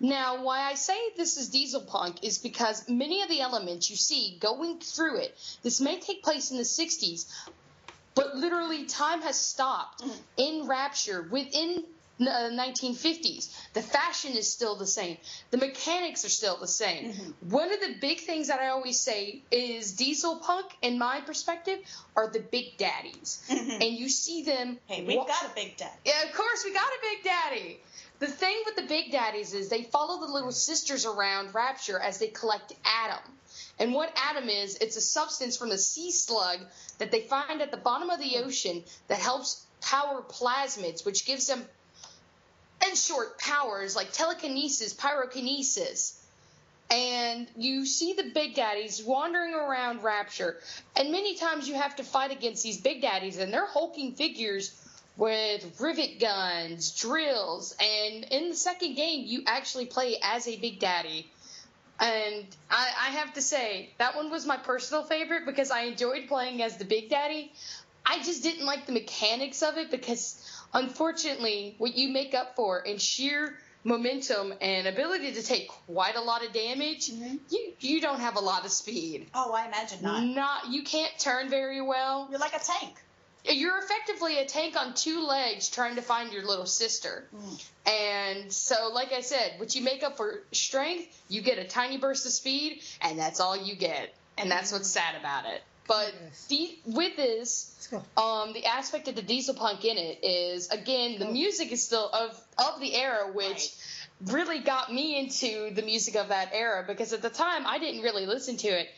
Now, 0.00 0.44
why 0.44 0.60
I 0.62 0.74
say 0.74 0.96
this 1.16 1.36
is 1.36 1.48
diesel 1.48 1.80
punk 1.80 2.22
is 2.22 2.38
because 2.38 2.88
many 2.88 3.22
of 3.22 3.28
the 3.28 3.40
elements 3.40 3.90
you 3.90 3.96
see 3.96 4.38
going 4.40 4.78
through 4.80 5.18
it, 5.18 5.36
this 5.62 5.80
may 5.80 5.98
take 5.98 6.22
place 6.22 6.50
in 6.50 6.56
the 6.56 6.62
60s, 6.62 7.26
but 8.14 8.36
literally 8.36 8.84
time 8.86 9.22
has 9.22 9.36
stopped 9.38 10.02
Mhm. 10.02 10.16
in 10.36 10.66
Rapture 10.66 11.22
within 11.22 11.84
the 12.20 12.50
1950s. 12.52 13.48
The 13.74 13.82
fashion 13.82 14.32
is 14.36 14.52
still 14.52 14.74
the 14.74 14.88
same. 14.88 15.18
The 15.52 15.56
mechanics 15.56 16.24
are 16.24 16.28
still 16.28 16.56
the 16.56 16.66
same. 16.66 17.12
Mhm. 17.12 17.34
One 17.52 17.72
of 17.72 17.78
the 17.80 17.94
big 18.00 18.20
things 18.20 18.48
that 18.48 18.58
I 18.58 18.68
always 18.70 18.98
say 19.00 19.44
is 19.52 19.92
diesel 19.92 20.40
punk, 20.40 20.66
in 20.82 20.98
my 20.98 21.20
perspective, 21.20 21.78
are 22.16 22.28
the 22.28 22.40
big 22.40 22.76
daddies. 22.76 23.40
Mhm. 23.48 23.74
And 23.86 23.96
you 23.96 24.08
see 24.08 24.42
them. 24.42 24.80
Hey, 24.86 25.04
we've 25.04 25.16
wa- 25.16 25.26
got 25.26 25.44
a 25.44 25.54
big 25.54 25.76
daddy. 25.76 25.94
yeah, 26.04 26.24
of 26.24 26.34
course, 26.34 26.64
we 26.64 26.72
got 26.72 26.88
a 26.88 26.98
big 27.02 27.22
daddy. 27.22 27.80
The 28.18 28.26
thing 28.26 28.62
with 28.66 28.74
the 28.74 28.82
big 28.82 29.12
daddies 29.12 29.54
is 29.54 29.68
they 29.68 29.84
follow 29.84 30.18
the 30.18 30.32
little 30.32 30.50
sisters 30.50 31.06
around 31.06 31.54
Rapture 31.54 32.00
as 32.00 32.18
they 32.18 32.28
collect 32.28 32.72
ADAM. 32.84 33.22
And 33.78 33.94
what 33.94 34.12
ADAM 34.16 34.48
is, 34.48 34.76
it's 34.76 34.96
a 34.96 35.00
substance 35.00 35.56
from 35.56 35.68
the 35.68 35.78
sea 35.78 36.10
slug 36.10 36.58
that 36.98 37.12
they 37.12 37.20
find 37.20 37.62
at 37.62 37.70
the 37.70 37.76
bottom 37.76 38.10
of 38.10 38.18
the 38.18 38.38
ocean 38.38 38.82
that 39.06 39.20
helps 39.20 39.64
power 39.80 40.22
plasmids, 40.22 41.06
which 41.06 41.26
gives 41.26 41.46
them, 41.46 41.64
in 42.88 42.96
short, 42.96 43.38
powers 43.38 43.94
like 43.94 44.10
telekinesis, 44.10 44.94
pyrokinesis. 44.94 46.14
And 46.90 47.46
you 47.56 47.86
see 47.86 48.14
the 48.14 48.30
big 48.34 48.54
daddies 48.54 49.00
wandering 49.04 49.54
around 49.54 50.02
Rapture. 50.02 50.56
And 50.96 51.12
many 51.12 51.36
times 51.36 51.68
you 51.68 51.74
have 51.74 51.94
to 51.96 52.02
fight 52.02 52.32
against 52.32 52.64
these 52.64 52.80
big 52.80 53.02
daddies, 53.02 53.38
and 53.38 53.52
they're 53.52 53.66
hulking 53.66 54.14
figures 54.14 54.72
with 55.18 55.80
rivet 55.80 56.20
guns, 56.20 56.92
drills, 56.98 57.74
and 57.80 58.24
in 58.24 58.50
the 58.50 58.56
second 58.56 58.94
game, 58.94 59.24
you 59.26 59.42
actually 59.46 59.84
play 59.86 60.16
as 60.22 60.46
a 60.46 60.56
Big 60.56 60.78
Daddy. 60.78 61.28
And 62.00 62.46
I, 62.70 62.88
I 62.96 63.10
have 63.10 63.34
to 63.34 63.42
say, 63.42 63.90
that 63.98 64.14
one 64.14 64.30
was 64.30 64.46
my 64.46 64.56
personal 64.56 65.02
favorite 65.02 65.44
because 65.44 65.72
I 65.72 65.82
enjoyed 65.82 66.28
playing 66.28 66.62
as 66.62 66.76
the 66.76 66.84
Big 66.84 67.10
Daddy. 67.10 67.52
I 68.06 68.22
just 68.22 68.44
didn't 68.44 68.64
like 68.64 68.86
the 68.86 68.92
mechanics 68.92 69.60
of 69.64 69.76
it 69.76 69.90
because, 69.90 70.40
unfortunately, 70.72 71.74
what 71.78 71.96
you 71.96 72.10
make 72.10 72.32
up 72.32 72.54
for 72.54 72.78
in 72.78 72.98
sheer 72.98 73.58
momentum 73.82 74.54
and 74.60 74.86
ability 74.86 75.32
to 75.32 75.42
take 75.42 75.68
quite 75.68 76.14
a 76.14 76.20
lot 76.20 76.44
of 76.44 76.52
damage, 76.52 77.10
Mhm. 77.10 77.40
you 77.50 77.72
you 77.80 78.00
don't 78.00 78.20
have 78.20 78.36
a 78.36 78.40
lot 78.40 78.64
of 78.64 78.70
speed. 78.70 79.28
Oh, 79.34 79.52
I 79.52 79.66
imagine 79.66 80.02
not. 80.02 80.22
Not 80.24 80.68
you 80.68 80.82
can't 80.82 81.16
turn 81.18 81.48
very 81.48 81.80
well. 81.80 82.28
You're 82.30 82.40
like 82.40 82.54
a 82.54 82.60
tank. 82.60 82.94
You're 83.48 83.78
effectively 83.78 84.38
a 84.38 84.44
tank 84.44 84.76
on 84.76 84.94
two 84.94 85.22
legs 85.26 85.68
trying 85.68 85.96
to 85.96 86.02
find 86.02 86.32
your 86.32 86.44
little 86.44 86.66
sister. 86.66 87.24
Mm. 87.34 87.64
And 87.86 88.52
so, 88.52 88.90
like 88.92 89.12
I 89.12 89.20
said, 89.22 89.54
what 89.58 89.74
you 89.74 89.82
make 89.82 90.02
up 90.02 90.16
for 90.16 90.40
strength, 90.52 91.06
you 91.28 91.40
get 91.42 91.58
a 91.58 91.64
tiny 91.64 91.96
burst 91.98 92.26
of 92.26 92.32
speed, 92.32 92.82
and 93.00 93.18
that's 93.18 93.40
all 93.40 93.56
you 93.56 93.74
get. 93.76 94.14
And 94.36 94.50
that's 94.50 94.70
what's 94.72 94.88
sad 94.88 95.14
about 95.18 95.46
it. 95.46 95.62
But 95.88 96.12
the, 96.50 96.76
with 96.84 97.16
this, 97.16 97.88
um, 98.18 98.52
the 98.52 98.66
aspect 98.66 99.08
of 99.08 99.16
the 99.16 99.22
diesel 99.22 99.54
punk 99.54 99.84
in 99.86 99.96
it 99.96 100.22
is 100.22 100.68
again 100.68 101.18
the 101.18 101.26
Oh. 101.26 101.32
music 101.32 101.72
is 101.72 101.82
still 101.82 102.08
of 102.12 102.38
of 102.58 102.78
the 102.78 102.94
era, 102.94 103.32
which 103.32 103.46
Right. 103.46 103.70
really 104.26 104.58
got 104.60 104.92
me 104.92 105.18
into 105.18 105.70
the 105.74 105.80
music 105.80 106.14
of 106.16 106.28
that 106.28 106.50
era 106.52 106.84
because 106.86 107.14
at 107.14 107.22
the 107.22 107.30
time 107.30 107.66
I 107.66 107.78
didn't 107.78 108.02
really 108.02 108.26
listen 108.26 108.58
to 108.58 108.68
it 108.68 108.90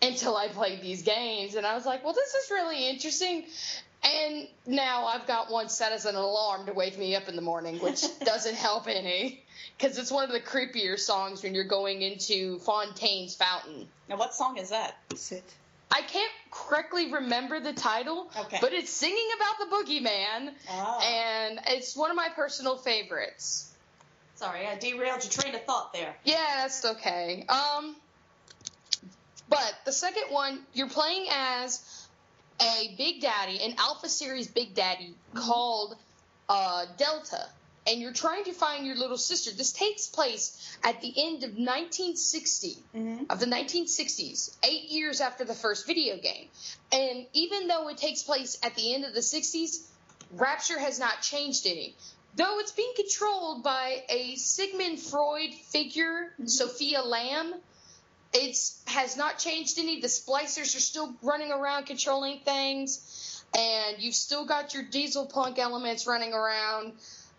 until 0.00 0.36
I 0.36 0.46
played 0.48 0.82
these 0.82 1.02
games, 1.02 1.56
and 1.56 1.66
I 1.66 1.74
was 1.74 1.84
like, 1.84 2.04
well, 2.04 2.12
this 2.12 2.32
is 2.34 2.50
really 2.50 2.88
interesting. 2.90 3.44
And 4.04 4.46
now 4.66 5.06
I've 5.06 5.26
got 5.26 5.50
one 5.50 5.68
set 5.68 5.92
as 5.92 6.04
an 6.06 6.14
alarm 6.14 6.66
to 6.66 6.72
wake 6.72 6.98
me 6.98 7.16
up 7.16 7.28
in 7.28 7.36
the 7.36 7.42
morning, 7.42 7.78
which 7.80 8.02
doesn't 8.20 8.54
help 8.54 8.86
any. 8.88 9.42
Because 9.76 9.98
it's 9.98 10.10
one 10.10 10.24
of 10.24 10.30
the 10.30 10.40
creepier 10.40 10.98
songs 10.98 11.42
when 11.42 11.54
you're 11.54 11.64
going 11.64 12.02
into 12.02 12.58
Fontaine's 12.60 13.34
Fountain. 13.34 13.88
Now, 14.08 14.16
what 14.16 14.34
song 14.34 14.56
is 14.58 14.70
that? 14.70 14.96
Sit. 15.16 15.44
I 15.90 16.02
can't 16.02 16.32
correctly 16.50 17.12
remember 17.12 17.60
the 17.60 17.72
title, 17.72 18.30
Okay. 18.36 18.58
but 18.60 18.72
it's 18.72 18.90
singing 18.90 19.28
about 19.36 19.58
the 19.58 19.76
boogeyman, 19.76 20.52
Oh. 20.70 21.00
and 21.02 21.60
it's 21.68 21.94
one 21.96 22.10
of 22.10 22.16
my 22.16 22.28
personal 22.34 22.76
favorites. 22.76 23.72
Sorry, 24.36 24.66
I 24.66 24.76
derailed 24.76 25.22
your 25.24 25.30
train 25.32 25.54
of 25.54 25.64
thought 25.64 25.92
there. 25.92 26.14
Yeah, 26.24 26.44
that's 26.62 26.84
okay. 26.84 27.44
Um, 27.48 27.96
but 29.48 29.74
the 29.84 29.92
second 29.92 30.24
one, 30.30 30.60
you're 30.74 30.88
playing 30.90 31.26
as 31.30 31.80
a 32.60 32.94
Big 32.96 33.20
Daddy, 33.20 33.60
an 33.62 33.74
Alpha 33.78 34.08
Series 34.08 34.48
Big 34.48 34.74
Daddy 34.74 35.14
called 35.34 35.96
uh, 36.48 36.86
Delta, 36.96 37.46
and 37.88 38.00
you're 38.00 38.12
trying 38.12 38.44
to 38.44 38.52
find 38.52 38.86
your 38.86 38.96
little 38.96 39.16
sister. 39.18 39.50
This 39.56 39.72
takes 39.72 40.06
place 40.06 40.76
at 40.82 41.00
the 41.00 41.12
end 41.16 41.44
of 41.44 41.50
1960 41.50 42.76
Mm-hmm. 42.94 43.24
of 43.30 43.40
the 43.40 43.46
1960s, 43.46 44.56
eight 44.64 44.88
years 44.90 45.20
after 45.20 45.44
the 45.44 45.54
first 45.54 45.86
video 45.86 46.16
game. 46.16 46.48
And 46.92 47.26
even 47.34 47.68
though 47.68 47.88
it 47.88 47.98
takes 47.98 48.22
place 48.22 48.58
at 48.62 48.74
the 48.74 48.94
end 48.94 49.04
of 49.04 49.12
the 49.14 49.20
60s, 49.20 49.82
Rapture 50.32 50.78
has 50.78 50.98
not 50.98 51.22
changed 51.22 51.66
any. 51.66 51.94
Though 52.34 52.58
it's 52.58 52.72
being 52.72 52.92
controlled 52.96 53.62
by 53.62 54.02
a 54.08 54.34
Sigmund 54.36 54.98
Freud 54.98 55.54
figure, 55.54 56.32
Sophia 56.46 57.02
Lamb, 57.02 57.54
it 58.32 58.56
has 58.86 59.16
not 59.16 59.38
changed 59.38 59.78
any. 59.78 60.00
The 60.00 60.08
splicers 60.08 60.76
are 60.76 60.80
still 60.80 61.14
running 61.22 61.52
around 61.52 61.86
controlling 61.86 62.40
things, 62.40 63.44
and 63.56 63.96
you've 63.98 64.14
still 64.14 64.44
got 64.44 64.74
your 64.74 64.82
diesel 64.82 65.26
punk 65.26 65.58
elements 65.58 66.06
running 66.06 66.32
around. 66.32 66.92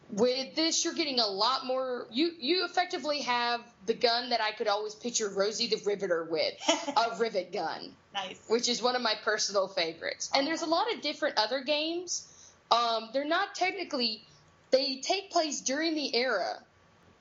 With 0.09 0.55
this, 0.55 0.85
you're 0.85 0.93
getting 0.93 1.19
a 1.19 1.27
lot 1.27 1.65
more. 1.65 2.07
You 2.11 2.31
you 2.39 2.65
effectively 2.65 3.21
have 3.21 3.61
the 3.85 3.93
gun 3.93 4.29
that 4.29 4.39
I 4.41 4.51
could 4.51 4.67
always 4.67 4.95
picture 4.95 5.29
Rosie 5.29 5.67
the 5.67 5.81
Riveter 5.85 6.23
with, 6.23 6.53
a 6.95 7.15
rivet 7.19 7.51
gun, 7.51 7.91
nice. 8.13 8.39
which 8.47 8.69
is 8.69 8.81
one 8.81 8.95
of 8.95 9.01
my 9.01 9.15
personal 9.23 9.67
favorites. 9.67 10.31
And 10.33 10.47
there's 10.47 10.61
a 10.61 10.67
lot 10.67 10.93
of 10.93 11.01
different 11.01 11.37
other 11.37 11.61
games. 11.61 12.25
Um, 12.71 13.09
they're 13.11 13.25
not 13.25 13.53
technically. 13.53 14.23
They 14.71 14.97
take 14.97 15.31
place 15.31 15.61
during 15.61 15.95
the 15.95 16.13
era, 16.15 16.59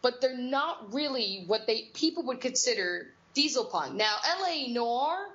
but 0.02 0.20
they're 0.20 0.36
not 0.36 0.92
really 0.92 1.44
what 1.46 1.66
they 1.66 1.88
people 1.92 2.24
would 2.24 2.40
consider 2.40 3.08
diesel 3.37 3.66
punk. 3.66 3.95
Now, 3.95 4.16
LA 4.41 4.68
Noire 4.68 5.28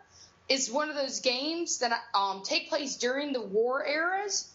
is 0.50 0.70
one 0.70 0.90
of 0.90 0.96
those 0.96 1.22
games 1.22 1.78
that 1.78 1.94
um, 2.14 2.42
take 2.44 2.68
place 2.68 2.98
during 2.98 3.32
the 3.32 3.42
war 3.42 3.86
eras. 3.86 4.50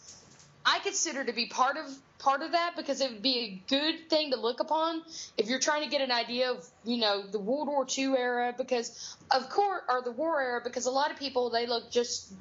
I 0.67 0.81
consider 0.81 1.25
to 1.25 1.33
be 1.33 1.47
part 1.47 1.77
of 1.79 1.87
part 2.19 2.43
of 2.43 2.53
that 2.53 2.75
because 2.77 3.01
it 3.01 3.13
would 3.13 3.23
be 3.23 3.39
a 3.39 3.63
good 3.69 4.11
thing 4.11 4.33
to 4.33 4.37
look 4.37 4.59
upon 4.59 5.03
if 5.37 5.49
you're 5.49 5.61
trying 5.61 5.85
to 5.85 5.89
get 5.89 6.01
an 6.01 6.11
idea 6.11 6.51
of 6.51 6.67
you 6.85 6.99
know 6.99 7.23
the 7.23 7.39
World 7.39 7.69
War 7.69 7.87
II 7.97 8.17
era 8.17 8.55
because 8.57 9.17
of 9.31 9.49
course 9.49 9.83
or 9.89 10.03
the 10.03 10.11
war 10.11 10.41
era 10.41 10.61
because 10.65 10.87
a 10.87 10.91
lot 10.91 11.13
of 11.13 11.19
people 11.19 11.51
they 11.51 11.67
look 11.67 11.91
just 11.91 12.33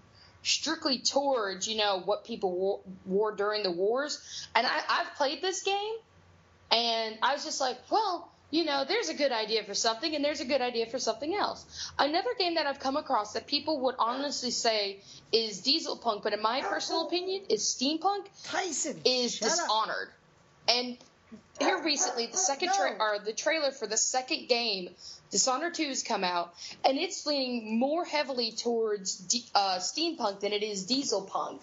strictly 0.43 0.99
towards 0.99 1.67
you 1.67 1.77
know 1.77 2.01
what 2.03 2.23
people 2.25 2.51
wore, 2.51 2.79
wore 3.05 3.35
during 3.35 3.63
the 3.63 3.71
wars 3.71 4.47
and 4.55 4.65
I, 4.65 4.81
I've 4.89 5.13
played 5.15 5.41
this 5.41 5.61
game 5.63 5.95
and 6.71 7.17
I 7.21 7.33
was 7.33 7.43
just 7.43 7.61
like 7.61 7.77
well 7.91 8.31
you 8.51 8.63
know, 8.63 8.85
there's 8.87 9.09
a 9.09 9.13
good 9.13 9.31
idea 9.31 9.63
for 9.63 9.73
something 9.73 10.15
and 10.15 10.23
there's 10.23 10.39
a 10.39 10.45
good 10.45 10.61
idea 10.61 10.85
for 10.85 10.99
something 10.99 11.33
else. 11.33 11.65
Another 11.97 12.29
game 12.37 12.55
that 12.55 12.67
I've 12.67 12.79
come 12.79 12.97
across 12.97 13.33
that 13.33 13.47
people 13.47 13.81
would 13.81 13.95
honestly 13.99 14.51
say 14.51 14.99
is 15.31 15.61
Diesel 15.61 15.97
Punk, 15.97 16.23
but 16.23 16.33
in 16.33 16.41
my 16.41 16.61
personal 16.61 17.07
opinion, 17.07 17.43
is 17.49 17.63
Steampunk. 17.63 18.25
Tyson 18.43 18.99
is 19.05 19.39
Dishonored. 19.39 20.09
Up. 20.09 20.75
And 20.75 20.97
here 21.59 21.81
recently, 21.83 22.27
the 22.27 22.37
second 22.37 22.71
tra- 22.73 22.95
or 22.99 23.19
the 23.19 23.33
trailer 23.33 23.71
for 23.71 23.87
the 23.87 23.97
second 23.97 24.47
game, 24.47 24.89
Dishonored 25.31 25.73
2 25.73 25.87
has 25.87 26.03
come 26.03 26.23
out, 26.23 26.53
and 26.83 26.97
it's 26.97 27.25
leaning 27.25 27.79
more 27.79 28.05
heavily 28.05 28.51
towards 28.51 29.15
D- 29.15 29.45
uh, 29.53 29.77
steampunk 29.79 30.39
than 30.41 30.53
it 30.53 30.63
is 30.63 30.85
diesel 30.85 31.23
punk. 31.23 31.61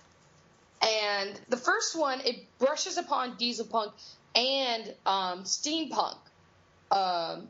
And 0.82 1.40
the 1.48 1.56
first 1.56 1.96
one, 1.96 2.20
it 2.20 2.44
brushes 2.58 2.98
upon 2.98 3.36
diesel 3.36 3.66
punk 3.66 3.92
and 4.34 4.94
um, 5.06 5.44
steampunk. 5.44 6.16
Um, 6.92 7.48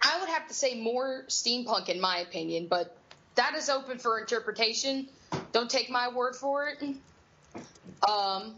I 0.00 0.20
would 0.20 0.28
have 0.28 0.48
to 0.48 0.54
say 0.54 0.80
more 0.80 1.24
steampunk 1.28 1.88
in 1.88 2.00
my 2.00 2.18
opinion, 2.18 2.68
but 2.68 2.96
that 3.34 3.54
is 3.54 3.68
open 3.68 3.98
for 3.98 4.20
interpretation. 4.20 5.08
Don't 5.52 5.68
take 5.68 5.90
my 5.90 6.12
word 6.12 6.36
for 6.36 6.68
it. 6.68 6.82
Um, 8.08 8.54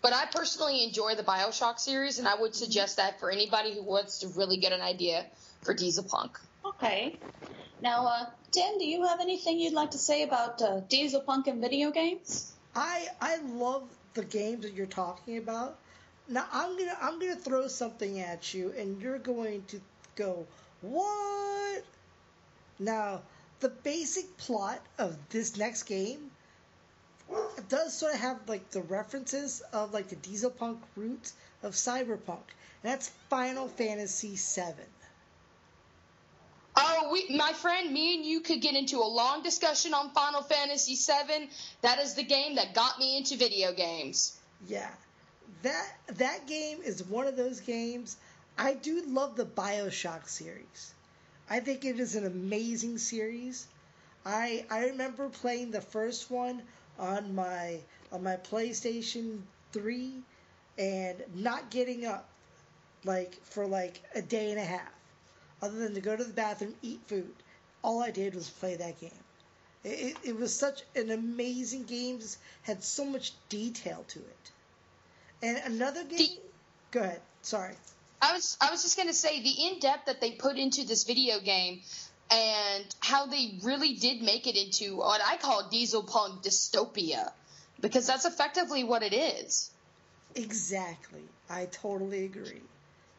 but 0.00 0.12
I 0.12 0.26
personally 0.32 0.84
enjoy 0.84 1.16
the 1.16 1.22
Bioshock 1.22 1.78
series, 1.78 2.18
and 2.18 2.26
I 2.26 2.34
would 2.36 2.54
suggest 2.54 2.96
that 2.96 3.20
for 3.20 3.30
anybody 3.30 3.74
who 3.74 3.82
wants 3.82 4.20
to 4.20 4.28
really 4.28 4.56
get 4.56 4.72
an 4.72 4.80
idea 4.80 5.26
for 5.62 5.74
Diesel 5.74 6.04
Punk. 6.04 6.38
Okay. 6.64 7.18
Now, 7.82 8.06
uh, 8.06 8.26
Tim, 8.50 8.78
do 8.78 8.86
you 8.86 9.04
have 9.04 9.20
anything 9.20 9.58
you'd 9.58 9.74
like 9.74 9.90
to 9.92 9.98
say 9.98 10.22
about 10.22 10.62
uh, 10.62 10.80
Diesel 10.88 11.20
Punk 11.20 11.46
and 11.46 11.60
video 11.60 11.90
games? 11.90 12.52
I 12.74 13.08
I 13.20 13.36
love 13.38 13.82
the 14.14 14.24
games 14.24 14.62
that 14.62 14.72
you're 14.72 14.86
talking 14.86 15.38
about. 15.38 15.78
Now 16.28 16.46
I'm 16.52 16.76
gonna 16.78 16.96
I'm 17.00 17.18
gonna 17.18 17.36
throw 17.36 17.68
something 17.68 18.20
at 18.20 18.52
you, 18.52 18.72
and 18.76 19.00
you're 19.00 19.18
going 19.18 19.64
to 19.68 19.80
go 20.14 20.46
what? 20.82 21.84
Now 22.78 23.22
the 23.60 23.70
basic 23.70 24.36
plot 24.36 24.80
of 24.98 25.16
this 25.30 25.56
next 25.56 25.84
game 25.84 26.30
does 27.68 27.92
sort 27.96 28.14
of 28.14 28.20
have 28.20 28.38
like 28.46 28.70
the 28.70 28.82
references 28.82 29.62
of 29.72 29.92
like 29.92 30.08
the 30.08 30.16
diesel 30.16 30.50
punk 30.50 30.80
roots 30.96 31.32
of 31.62 31.72
cyberpunk, 31.72 32.44
and 32.82 32.92
that's 32.92 33.08
Final 33.30 33.68
Fantasy 33.68 34.36
VII. 34.36 34.84
Oh, 36.80 37.10
we, 37.12 37.36
my 37.36 37.52
friend, 37.54 37.92
me 37.92 38.14
and 38.14 38.24
you 38.24 38.40
could 38.40 38.60
get 38.60 38.76
into 38.76 38.98
a 38.98 39.08
long 39.08 39.42
discussion 39.42 39.94
on 39.94 40.10
Final 40.10 40.42
Fantasy 40.42 40.94
VII. 40.94 41.50
That 41.82 41.98
is 41.98 42.14
the 42.14 42.22
game 42.22 42.54
that 42.54 42.72
got 42.72 43.00
me 43.00 43.16
into 43.16 43.36
video 43.36 43.72
games. 43.72 44.38
Yeah, 44.68 44.88
that 45.62 45.88
that 46.14 46.46
game 46.46 46.78
is 46.84 47.02
one 47.04 47.26
of 47.26 47.36
those 47.36 47.60
games. 47.60 48.16
I 48.56 48.74
do 48.74 49.02
love 49.06 49.36
the 49.36 49.46
Bioshock 49.46 50.28
series. 50.28 50.94
I 51.48 51.60
think 51.60 51.84
it 51.84 52.00
is 52.00 52.14
an 52.14 52.26
amazing 52.26 52.98
series. 52.98 53.66
I 54.24 54.64
I 54.70 54.86
remember 54.86 55.28
playing 55.28 55.70
the 55.70 55.80
first 55.80 56.30
one 56.30 56.62
on 56.98 57.34
my 57.34 57.80
on 58.12 58.22
my 58.22 58.36
PlayStation 58.36 59.40
3 59.72 60.22
and 60.78 61.22
not 61.34 61.70
getting 61.70 62.06
up 62.06 62.28
like 63.04 63.34
for 63.44 63.66
like 63.66 64.02
a 64.14 64.22
day 64.22 64.50
and 64.50 64.58
a 64.58 64.64
half 64.64 64.92
other 65.62 65.78
than 65.78 65.94
to 65.94 66.00
go 66.00 66.16
to 66.16 66.24
the 66.24 66.32
bathroom, 66.32 66.74
eat 66.82 67.00
food. 67.06 67.34
All 67.82 68.02
I 68.02 68.10
did 68.10 68.34
was 68.34 68.48
play 68.48 68.76
that 68.76 69.00
game. 69.00 69.10
It, 69.84 69.88
it, 69.88 70.16
it 70.24 70.36
was 70.36 70.54
such 70.54 70.82
an 70.94 71.10
amazing 71.10 71.84
game, 71.84 72.18
it 72.18 72.36
had 72.62 72.82
so 72.82 73.04
much 73.04 73.32
detail 73.48 74.04
to 74.08 74.18
it. 74.18 74.50
And 75.42 75.56
another 75.66 76.04
game. 76.04 76.18
The, 76.18 76.28
go 76.90 77.00
ahead. 77.00 77.20
Sorry. 77.42 77.74
I 78.20 78.32
was 78.32 78.56
I 78.60 78.70
was 78.70 78.82
just 78.82 78.96
gonna 78.96 79.12
say 79.12 79.40
the 79.42 79.66
in 79.68 79.78
depth 79.78 80.06
that 80.06 80.20
they 80.20 80.32
put 80.32 80.56
into 80.56 80.84
this 80.84 81.04
video 81.04 81.38
game 81.40 81.80
and 82.30 82.84
how 83.00 83.26
they 83.26 83.58
really 83.62 83.94
did 83.94 84.22
make 84.22 84.46
it 84.46 84.56
into 84.56 84.96
what 84.96 85.20
I 85.24 85.36
call 85.36 85.68
diesel 85.70 86.02
punk 86.02 86.42
dystopia 86.42 87.30
because 87.80 88.06
that's 88.06 88.24
effectively 88.24 88.84
what 88.84 89.02
it 89.02 89.12
is. 89.12 89.70
Exactly. 90.34 91.22
I 91.48 91.66
totally 91.66 92.24
agree. 92.24 92.60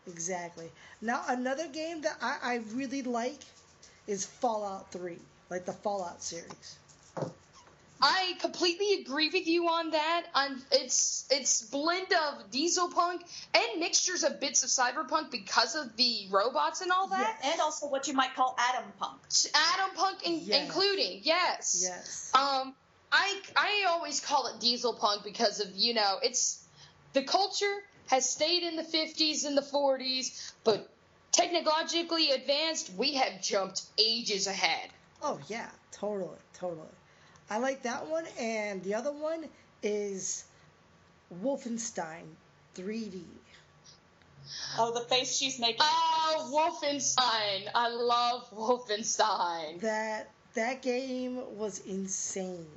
Exactly. 0.08 0.70
Now 1.02 1.24
another 1.28 1.68
game 1.68 2.02
that 2.02 2.18
I, 2.22 2.38
I 2.44 2.56
really 2.74 3.02
like 3.02 3.40
is 4.08 4.26
Fallout 4.26 4.92
3, 4.92 5.18
like 5.50 5.66
the 5.66 5.74
Fallout 5.74 6.22
series. 6.22 6.78
I 8.02 8.36
completely 8.40 9.02
agree 9.02 9.30
with 9.30 9.48
you 9.48 9.68
on 9.68 9.92
that. 9.92 10.26
It's 10.72 11.26
it's 11.30 11.64
blend 11.64 12.08
of 12.14 12.50
diesel 12.50 12.90
punk 12.90 13.24
and 13.54 13.80
mixtures 13.80 14.24
of 14.24 14.40
bits 14.40 14.64
of 14.64 14.70
cyberpunk 14.70 15.32
because 15.32 15.76
of 15.76 15.96
the 15.98 16.28
robots 16.32 16.82
and 16.82 16.92
all 16.92 17.08
that, 17.10 17.40
and 17.44 17.60
also 17.60 17.88
what 17.88 18.08
you 18.08 18.14
might 18.14 18.36
call 18.36 18.56
atom 18.58 18.92
punk. 19.00 19.20
Atom 19.74 19.96
punk, 19.96 20.26
in, 20.26 20.40
yes. 20.42 20.64
including 20.64 21.22
yes, 21.24 21.82
yes. 21.86 22.32
Um, 22.34 22.74
I 23.12 23.42
I 23.58 23.86
always 23.90 24.22
call 24.22 24.48
it 24.48 24.62
diesel 24.62 24.94
punk 24.94 25.24
because 25.24 25.60
of 25.60 25.68
you 25.76 25.94
know 25.94 26.20
it's 26.24 26.66
the 27.14 27.24
culture 27.24 27.76
has 28.08 28.30
stayed 28.30 28.64
in 28.64 28.76
the 28.76 28.84
50s 28.84 29.46
and 29.46 29.56
the 29.56 29.62
40s, 29.62 30.52
but 30.64 30.90
technologically 31.32 32.32
advanced, 32.32 32.92
we 32.98 33.14
have 33.16 33.40
jumped 33.42 33.84
ages 34.00 34.48
ahead. 34.48 34.90
Oh 35.22 35.40
yeah, 35.48 35.70
totally, 35.92 36.38
totally. 36.54 36.88
I 37.50 37.58
like 37.58 37.84
that 37.84 38.08
one, 38.08 38.26
and 38.40 38.84
the 38.84 38.94
other 38.94 39.12
one 39.12 39.46
is 39.82 40.44
Wolfenstein 41.44 42.26
3D. 42.76 43.24
Oh, 44.78 44.94
the 44.94 45.02
face 45.02 45.36
she's 45.36 45.60
making. 45.60 45.78
Oh, 45.82 46.50
Wolfenstein! 46.54 47.70
I 47.74 47.90
love 47.90 48.50
Wolfenstein. 48.52 49.82
That 49.82 50.30
that 50.54 50.82
game 50.82 51.58
was 51.58 51.80
insane. 51.80 52.68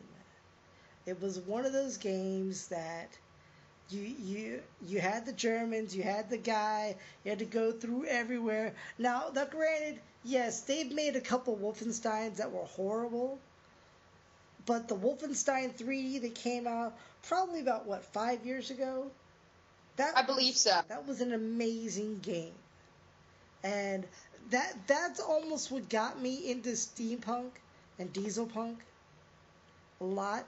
It 1.07 1.21
was 1.21 1.39
one 1.41 1.67
of 1.67 1.73
those 1.73 1.97
games 1.97 2.69
that 2.69 3.09
you 3.91 4.01
you 4.01 4.63
you 4.87 5.01
had 5.01 5.27
the 5.27 5.33
Germans, 5.33 5.95
you 5.95 6.03
had 6.03 6.31
the 6.31 6.39
guy, 6.39 6.97
you 7.25 7.31
had 7.31 7.41
to 7.41 7.45
go 7.45 7.73
through 7.73 8.07
everywhere. 8.07 8.75
Now, 8.99 9.31
now 9.35 9.45
granted, 9.45 10.01
yes, 10.25 10.63
they've 10.63 10.93
made 10.93 11.17
a 11.17 11.21
couple 11.21 11.57
Wolfensteins 11.57 12.37
that 12.37 12.53
were 12.53 12.65
horrible 12.65 13.39
but 14.67 14.89
the 14.89 14.95
Wolfenstein 14.95 15.75
3D 15.77 16.23
that 16.23 16.35
came 16.35 16.67
out 16.67 16.95
probably 17.23 17.61
about 17.61 17.87
what 17.87 18.05
five 18.05 18.45
years 18.45 18.71
ago. 18.71 19.11
That 19.97 20.17
I 20.17 20.23
believe 20.23 20.57
so. 20.57 20.81
That 20.89 21.07
was 21.07 21.21
an 21.21 21.33
amazing 21.33 22.21
game, 22.21 22.55
and 23.63 24.05
that 24.51 24.75
that's 24.87 25.21
almost 25.21 25.71
what 25.71 25.89
got 25.89 26.21
me 26.21 26.51
into 26.51 26.71
steampunk 26.71 27.51
and 27.99 28.13
diesel 28.13 28.47
punk 28.47 28.79
a 30.01 30.05
lot. 30.05 30.47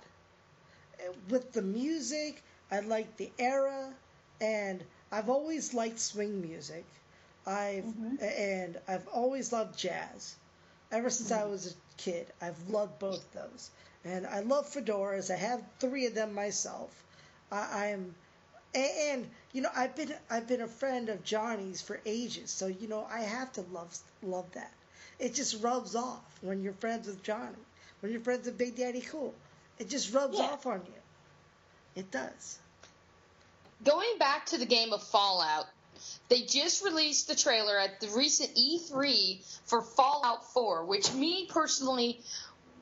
With 1.29 1.53
the 1.53 1.61
music, 1.61 2.43
I 2.71 2.81
like 2.81 3.17
the 3.17 3.31
era, 3.39 3.93
and 4.41 4.83
I've 5.13 5.29
always 5.29 5.75
liked 5.75 5.99
swing 5.99 6.41
music. 6.41 6.85
I've 7.47 7.85
mm-hmm. 7.85 8.17
and 8.23 8.79
I've 8.89 9.07
always 9.09 9.53
loved 9.53 9.79
jazz. 9.79 10.37
Ever 10.91 11.11
since 11.11 11.31
mm-hmm. 11.31 11.43
I 11.43 11.51
was 11.51 11.73
a 11.73 12.01
kid, 12.01 12.27
I've 12.41 12.71
loved 12.71 12.99
both 12.99 13.31
those 13.33 13.71
and 14.05 14.27
I 14.27 14.41
love 14.41 14.69
fedoras. 14.69 15.33
I 15.33 15.37
have 15.37 15.63
three 15.79 16.07
of 16.07 16.15
them 16.15 16.35
myself. 16.35 16.91
I, 17.51 17.89
am, 17.89 18.15
and 18.75 19.27
you 19.53 19.63
know, 19.63 19.71
I've 19.75 19.95
been 19.95 20.13
I've 20.29 20.49
been 20.49 20.63
a 20.63 20.69
friend 20.69 21.09
of 21.09 21.25
Johnny's 21.25 21.81
for 21.81 22.01
ages, 22.05 22.51
so 22.51 22.67
you 22.67 22.89
know, 22.89 23.07
I 23.11 23.21
have 23.21 23.53
to 23.55 23.63
love 23.73 23.97
love 24.23 24.51
that. 24.53 24.73
It 25.19 25.35
just 25.35 25.63
rubs 25.63 25.95
off 25.95 26.39
when 26.41 26.63
you're 26.63 26.73
friends 26.73 27.07
with 27.07 27.23
Johnny, 27.23 27.57
when 28.01 28.11
you're 28.11 28.21
friends 28.21 28.47
with 28.47 28.59
Big 28.59 28.77
Daddy 28.77 29.01
Cool. 29.01 29.35
It 29.79 29.89
just 29.89 30.13
rubs 30.13 30.39
yeah. 30.39 30.45
off 30.45 30.67
on 30.67 30.83
you. 30.87 32.01
It 32.01 32.11
does. 32.11 32.59
Going 33.85 34.19
back 34.19 34.47
to 34.47 34.59
the 34.59 34.67
game 34.67 34.93
of 34.93 35.03
Fallout, 35.03 35.67
they 36.29 36.43
just 36.43 36.85
released 36.85 37.29
the 37.29 37.35
trailer 37.35 37.79
at 37.79 38.01
the 38.01 38.09
recent 38.09 38.55
E3 38.57 39.45
for 39.67 39.83
Fallout 39.83 40.53
4, 40.53 40.85
which 40.85 41.13
me 41.13 41.47
personally 41.47 42.21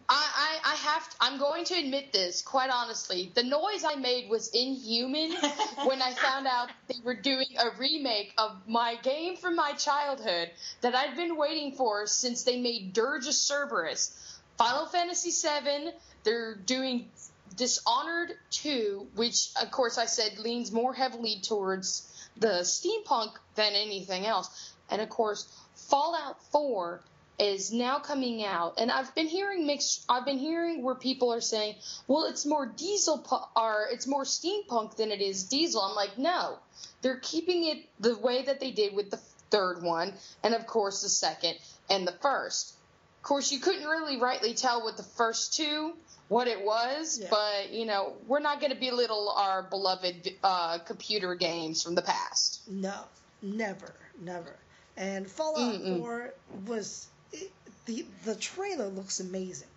I, 0.09 0.59
I, 0.65 0.73
I 0.73 0.75
have 0.75 1.09
to, 1.11 1.17
I'm 1.21 1.39
going 1.39 1.65
to 1.67 1.75
admit 1.75 2.13
this 2.13 2.43
quite 2.43 2.71
honestly. 2.71 3.31
The 3.35 3.43
noise 3.43 3.85
I 3.85 3.95
made 3.97 4.29
was 4.29 4.49
inhuman 4.49 5.33
when 5.85 6.03
I 6.03 6.13
found 6.15 6.47
out 6.47 6.71
they 6.89 6.97
were 7.05 7.15
doing 7.15 7.47
a 7.59 7.79
remake 7.79 8.35
of 8.39 8.57
my 8.67 8.97
game 9.03 9.37
from 9.37 9.57
my 9.57 9.73
childhood 9.73 10.51
that 10.81 10.95
I'd 10.95 11.17
been 11.17 11.37
waiting 11.37 11.73
for 11.73 12.07
since 12.07 12.43
they 12.43 12.61
made 12.61 12.93
Dirge 12.93 13.27
of 13.27 13.35
Cerberus. 13.35 14.19
Final 14.59 14.87
Fantasy 14.87 15.31
VII. 15.31 15.93
They're 16.25 16.55
doing 16.55 17.11
Dishonored 17.57 18.33
2, 18.51 19.09
which 19.15 19.51
of 19.61 19.71
course 19.71 19.99
I 19.99 20.07
said 20.07 20.39
leans 20.39 20.73
more 20.73 20.95
heavily 20.95 21.41
towards 21.43 22.09
the 22.37 22.63
steampunk 22.63 23.33
than 23.57 23.73
anything 23.75 24.27
else. 24.27 24.73
And 24.91 25.03
of 25.03 25.09
course, 25.09 25.47
Fallout 25.75 26.43
4 26.51 27.03
is 27.39 27.73
now 27.73 27.99
coming 27.99 28.45
out, 28.45 28.75
and 28.79 28.91
I've 28.91 29.15
been 29.15 29.27
hearing 29.27 29.67
mixed. 29.67 30.05
I've 30.09 30.25
been 30.25 30.39
hearing 30.39 30.83
where 30.83 30.95
people 30.95 31.33
are 31.33 31.41
saying, 31.41 31.77
"Well, 32.07 32.25
it's 32.25 32.45
more 32.47 32.67
diesel 32.67 33.19
pu- 33.19 33.61
or 33.61 33.89
it's 33.91 34.07
more 34.07 34.25
steampunk 34.25 34.97
than 34.97 35.11
it 35.11 35.21
is 35.21 35.45
diesel." 35.45 35.81
I'm 35.83 35.95
like, 35.97 36.19
no, 36.19 36.59
they're 37.01 37.19
keeping 37.21 37.65
it 37.65 37.79
the 38.01 38.17
way 38.19 38.43
that 38.43 38.61
they 38.61 38.71
did 38.71 38.95
with 38.95 39.11
the 39.11 39.17
third 39.51 39.83
one, 39.83 40.15
and 40.43 40.55
of 40.55 40.67
course 40.67 41.03
the 41.03 41.09
second 41.09 41.57
and 41.91 42.07
the 42.07 42.13
first. 42.13 42.75
Of 43.19 43.23
course, 43.25 43.51
you 43.53 43.61
couldn't 43.61 43.87
really 43.87 44.19
rightly 44.21 44.55
tell 44.55 44.85
with 44.85 44.97
the 44.97 45.03
first 45.03 45.55
two 45.55 45.95
what 46.29 46.49
it 46.49 46.65
was, 46.65 47.19
Yeah. 47.21 47.29
but 47.31 47.71
you 47.71 47.85
know, 47.87 48.15
we're 48.27 48.41
not 48.41 48.61
going 48.61 48.73
to 48.73 48.79
belittle 48.79 49.31
our 49.31 49.63
beloved 49.63 50.35
uh, 50.43 50.79
computer 50.79 51.35
games 51.35 51.83
from 51.83 51.95
the 51.95 52.03
past. 52.03 52.61
No, 52.69 52.95
never, 53.43 53.95
never. 54.21 54.57
And 54.97 55.31
Fallout 55.31 55.81
Mm-mm. 55.81 55.99
4 56.01 56.35
was 56.67 57.07
it, 57.33 57.51
the 57.87 58.05
the 58.25 58.35
trailer 58.35 58.89
looks 58.89 59.21
amazing. 59.21 59.69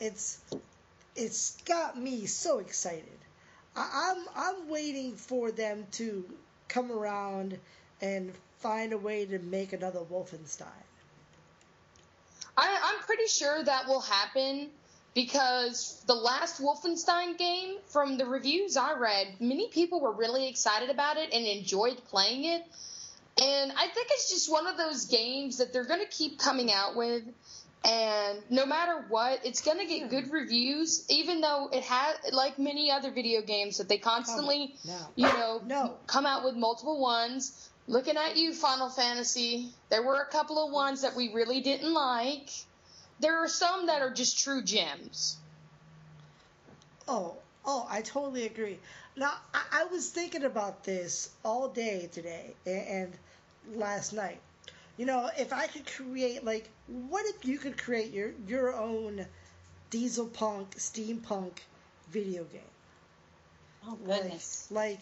It's 0.00 0.40
it's 1.14 1.56
got 1.62 1.98
me 1.98 2.26
so 2.26 2.58
excited. 2.58 3.18
I, 3.74 4.14
I'm 4.14 4.26
I'm 4.36 4.68
waiting 4.68 5.14
for 5.16 5.50
them 5.50 5.86
to 5.92 6.24
come 6.68 6.90
around 6.90 7.58
and 8.00 8.32
find 8.58 8.92
a 8.92 8.98
way 8.98 9.26
to 9.26 9.38
make 9.38 9.72
another 9.72 10.00
Wolfenstein. 10.00 10.66
I, 12.56 12.78
I'm 12.84 13.04
pretty 13.04 13.26
sure 13.26 13.62
that 13.62 13.86
will 13.86 14.00
happen 14.00 14.70
because 15.14 16.02
the 16.06 16.14
last 16.14 16.60
Wolfenstein 16.60 17.38
game, 17.38 17.76
from 17.86 18.18
the 18.18 18.26
reviews 18.26 18.76
I 18.76 18.94
read, 18.98 19.40
many 19.40 19.68
people 19.68 20.00
were 20.00 20.12
really 20.12 20.48
excited 20.48 20.90
about 20.90 21.16
it 21.16 21.32
and 21.32 21.46
enjoyed 21.46 22.02
playing 22.08 22.44
it. 22.44 22.64
And 23.42 23.72
I 23.72 23.88
think 23.88 24.08
it's 24.10 24.30
just 24.30 24.50
one 24.50 24.66
of 24.66 24.76
those 24.78 25.06
games 25.06 25.58
that 25.58 25.72
they're 25.72 25.84
going 25.84 26.00
to 26.00 26.06
keep 26.06 26.38
coming 26.38 26.72
out 26.72 26.96
with. 26.96 27.22
And 27.84 28.42
no 28.50 28.64
matter 28.66 29.04
what, 29.08 29.44
it's 29.44 29.60
going 29.60 29.78
to 29.78 29.84
get 29.86 30.08
good 30.10 30.32
reviews, 30.32 31.04
even 31.08 31.40
though 31.40 31.68
it 31.72 31.84
has, 31.84 32.16
like 32.32 32.58
many 32.58 32.90
other 32.90 33.10
video 33.10 33.42
games, 33.42 33.78
that 33.78 33.88
they 33.88 33.98
constantly, 33.98 34.74
oh, 34.88 34.90
No. 34.90 35.08
you 35.16 35.26
know, 35.26 35.62
No. 35.66 35.94
come 36.06 36.26
out 36.26 36.44
with 36.44 36.56
multiple 36.56 36.98
ones. 36.98 37.68
Looking 37.86 38.16
at 38.16 38.36
you, 38.36 38.52
Final 38.54 38.88
Fantasy, 38.88 39.68
there 39.90 40.02
were 40.02 40.20
a 40.20 40.26
couple 40.26 40.64
of 40.64 40.72
ones 40.72 41.02
that 41.02 41.14
we 41.14 41.32
really 41.32 41.60
didn't 41.60 41.92
like. 41.92 42.48
There 43.20 43.36
are 43.44 43.48
some 43.48 43.86
that 43.86 44.02
are 44.02 44.10
just 44.10 44.40
true 44.40 44.62
gems. 44.62 45.36
Oh, 47.06 47.36
oh, 47.64 47.86
I 47.88 48.00
totally 48.02 48.46
agree. 48.46 48.78
Now, 49.16 49.32
I, 49.54 49.62
I 49.72 49.84
was 49.84 50.10
thinking 50.10 50.42
about 50.42 50.82
this 50.82 51.30
all 51.44 51.68
day 51.68 52.08
today 52.12 52.54
and, 52.66 52.86
and 52.88 53.12
last 53.74 54.12
night. 54.12 54.40
You 54.96 55.06
know, 55.06 55.28
if 55.38 55.52
I 55.52 55.66
could 55.66 55.86
create, 55.86 56.44
like, 56.44 56.68
what 56.86 57.26
if 57.26 57.44
you 57.44 57.58
could 57.58 57.76
create 57.76 58.12
your 58.12 58.32
your 58.46 58.74
own 58.74 59.26
diesel 59.90 60.26
punk, 60.26 60.76
steampunk 60.76 61.52
video 62.10 62.44
game? 62.44 62.62
Oh 63.86 63.98
Like, 64.04 64.22
goodness. 64.22 64.66
like, 64.70 65.00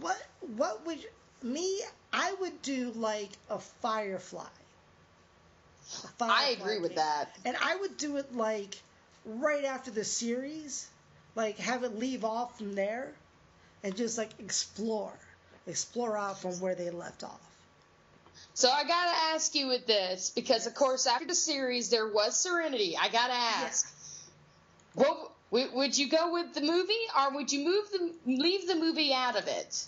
what 0.00 0.20
what 0.56 0.86
would 0.86 1.04
me? 1.42 1.80
I 2.12 2.34
would 2.40 2.62
do 2.62 2.92
like 2.94 3.30
a 3.48 3.58
Firefly. 3.58 4.42
A 4.42 6.06
I 6.06 6.08
Firefly 6.18 6.46
agree 6.62 6.78
with 6.78 6.94
that. 6.96 7.36
And 7.44 7.56
I 7.56 7.76
would 7.76 7.96
do 7.96 8.16
it 8.16 8.34
like 8.34 8.80
right 9.24 9.64
after 9.64 9.90
the 9.90 10.04
series, 10.04 10.88
like 11.34 11.58
have 11.58 11.82
it 11.84 11.98
leave 11.98 12.24
off 12.24 12.58
from 12.58 12.74
there 12.74 13.12
and 13.82 13.96
just 13.96 14.18
like 14.18 14.30
explore. 14.38 15.12
Explore 15.66 16.16
out 16.16 16.40
from 16.40 16.58
where 16.60 16.74
they 16.74 16.90
left 16.90 17.22
off. 17.22 17.49
So 18.54 18.68
I 18.70 18.84
gotta 18.84 19.16
ask 19.34 19.54
you 19.54 19.68
with 19.68 19.86
this 19.86 20.30
because, 20.30 20.66
of 20.66 20.74
course, 20.74 21.06
after 21.06 21.26
the 21.26 21.34
series 21.34 21.88
there 21.90 22.08
was 22.08 22.38
Serenity. 22.38 22.96
I 23.00 23.08
gotta 23.08 23.32
ask, 23.32 23.86
what 24.94 25.30
w- 25.50 25.70
would 25.74 25.96
you 25.96 26.08
go 26.08 26.32
with 26.32 26.52
the 26.54 26.60
movie, 26.60 26.92
or 27.18 27.34
would 27.34 27.52
you 27.52 27.64
move 27.64 27.90
the 27.92 28.12
leave 28.26 28.66
the 28.66 28.74
movie 28.74 29.12
out 29.14 29.38
of 29.38 29.46
it? 29.46 29.86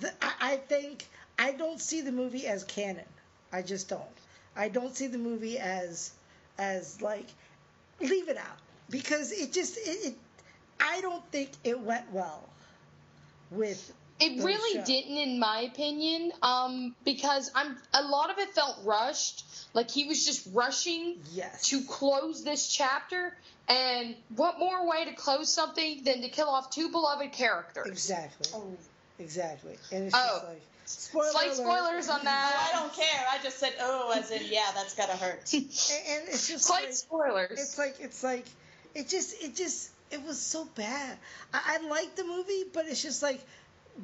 The, 0.00 0.12
I, 0.22 0.32
I 0.40 0.56
think 0.56 1.06
I 1.38 1.52
don't 1.52 1.80
see 1.80 2.00
the 2.00 2.12
movie 2.12 2.46
as 2.46 2.64
canon. 2.64 3.06
I 3.52 3.62
just 3.62 3.88
don't. 3.88 4.02
I 4.56 4.68
don't 4.68 4.94
see 4.94 5.06
the 5.06 5.18
movie 5.18 5.58
as 5.58 6.12
as 6.58 7.00
like 7.00 7.26
leave 8.00 8.28
it 8.28 8.36
out 8.36 8.58
because 8.90 9.32
it 9.32 9.52
just 9.52 9.76
it, 9.78 10.08
it 10.08 10.14
I 10.78 11.00
don't 11.00 11.24
think 11.30 11.50
it 11.64 11.78
went 11.80 12.10
well 12.12 12.48
with 13.50 13.92
It 14.20 14.42
really 14.44 14.78
show. 14.80 14.84
didn't, 14.84 15.16
in 15.16 15.38
my 15.38 15.60
opinion, 15.60 16.32
um, 16.42 16.94
because 17.04 17.50
I'm 17.54 17.76
a 17.94 18.02
lot 18.02 18.30
of 18.30 18.38
it 18.38 18.50
felt 18.54 18.76
rushed. 18.84 19.44
Like 19.72 19.90
he 19.90 20.04
was 20.04 20.24
just 20.26 20.48
rushing 20.52 21.18
Yes. 21.32 21.68
to 21.68 21.82
close 21.84 22.42
this 22.44 22.68
chapter. 22.68 23.36
And 23.68 24.16
what 24.36 24.58
more 24.58 24.88
way 24.88 25.04
to 25.04 25.12
close 25.12 25.52
something 25.52 26.02
than 26.02 26.22
to 26.22 26.28
kill 26.28 26.48
off 26.48 26.70
two 26.70 26.90
beloved 26.90 27.32
characters? 27.32 27.86
Exactly. 27.86 28.50
Oh. 28.54 28.64
Exactly. 29.18 29.76
And 29.92 30.04
it's 30.06 30.14
Oh. 30.16 30.18
just 30.34 30.44
like 30.48 30.62
spoiler 30.86 31.30
Slight 31.30 31.46
alert. 31.46 31.56
spoilers 31.56 32.08
on 32.08 32.24
that. 32.24 32.70
I 32.74 32.78
don't 32.78 32.92
care. 32.94 33.26
I 33.30 33.38
just 33.42 33.58
said, 33.58 33.74
oh, 33.80 34.12
as 34.18 34.30
in, 34.30 34.42
yeah, 34.50 34.70
that's 34.74 34.94
gotta 34.94 35.12
hurt. 35.16 35.40
And, 35.52 35.62
and 35.62 36.28
it's 36.28 36.48
just 36.48 36.64
Slight 36.64 36.84
like, 36.86 36.94
spoilers. 36.94 37.60
it's 37.60 37.78
like 37.78 37.96
it's 38.00 38.22
like 38.24 38.46
it 38.94 39.08
just 39.08 39.40
it 39.42 39.54
just 39.54 39.90
it 40.10 40.24
was 40.26 40.40
so 40.40 40.64
bad. 40.74 41.16
I, 41.54 41.78
I 41.82 41.88
liked 41.88 42.16
the 42.16 42.24
movie, 42.24 42.64
but 42.72 42.86
it's 42.86 43.02
just 43.02 43.22
like 43.22 43.40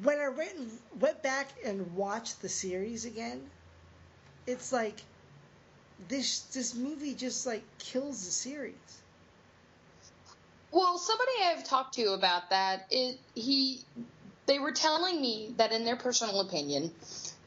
when 0.03 0.19
I 0.19 0.29
went 0.29 0.51
went 0.99 1.23
back 1.23 1.49
and 1.65 1.95
watched 1.95 2.41
the 2.41 2.49
series 2.49 3.05
again, 3.05 3.41
it's 4.45 4.71
like 4.71 5.01
this 6.07 6.41
this 6.53 6.75
movie 6.75 7.13
just 7.13 7.45
like 7.45 7.63
kills 7.79 8.25
the 8.25 8.31
series. 8.31 8.73
Well, 10.71 10.97
somebody 10.97 11.31
I've 11.45 11.63
talked 11.63 11.95
to 11.95 12.11
about 12.13 12.49
that, 12.49 12.87
it, 12.91 13.17
he, 13.33 13.79
they 14.47 14.59
were 14.59 14.73
telling 14.73 15.19
me 15.21 15.53
that 15.57 15.71
in 15.71 15.85
their 15.85 15.95
personal 15.95 16.41
opinion, 16.41 16.91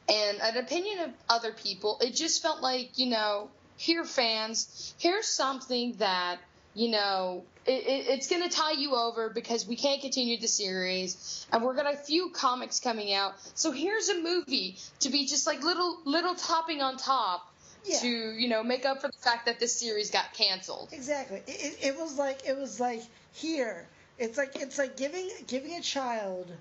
and 0.09 0.41
an 0.41 0.57
opinion 0.57 0.99
of 0.99 1.11
other 1.29 1.51
people, 1.51 1.99
it 2.01 2.15
just 2.15 2.41
felt 2.41 2.61
like 2.61 2.97
you 2.97 3.05
know, 3.07 3.49
here 3.77 4.03
fans, 4.03 4.93
here's 4.97 5.27
something 5.27 5.93
that 5.99 6.39
you 6.73 6.89
know, 6.89 7.43
it, 7.65 7.71
it, 7.71 8.05
it's 8.09 8.27
going 8.27 8.41
to 8.41 8.49
tie 8.49 8.71
you 8.71 8.95
over 8.95 9.29
because 9.29 9.67
we 9.67 9.75
can't 9.75 10.01
continue 10.01 10.39
the 10.39 10.47
series, 10.47 11.45
and 11.51 11.63
we're 11.63 11.75
gonna 11.75 11.91
have 11.91 11.99
a 11.99 12.03
few 12.03 12.29
comics 12.29 12.79
coming 12.79 13.13
out. 13.13 13.33
So 13.55 13.71
here's 13.71 14.09
a 14.09 14.21
movie 14.21 14.77
to 15.01 15.09
be 15.09 15.25
just 15.27 15.45
like 15.45 15.63
little 15.63 15.99
little 16.05 16.35
topping 16.35 16.81
on 16.81 16.97
top. 16.97 17.47
Yeah. 17.83 17.97
To 17.99 18.07
you 18.07 18.47
know, 18.47 18.63
make 18.63 18.85
up 18.85 19.01
for 19.01 19.07
the 19.07 19.17
fact 19.17 19.47
that 19.47 19.59
this 19.59 19.75
series 19.79 20.11
got 20.11 20.33
canceled. 20.33 20.89
Exactly. 20.91 21.41
It, 21.47 21.77
it, 21.81 21.85
it 21.87 21.97
was 21.97 22.17
like 22.17 22.41
it 22.47 22.57
was 22.57 22.79
like 22.79 23.01
here. 23.33 23.87
It's 24.19 24.37
like 24.37 24.55
it's 24.55 24.77
like 24.77 24.97
giving 24.97 25.29
giving 25.47 25.75
a 25.75 25.81
child 25.81 26.51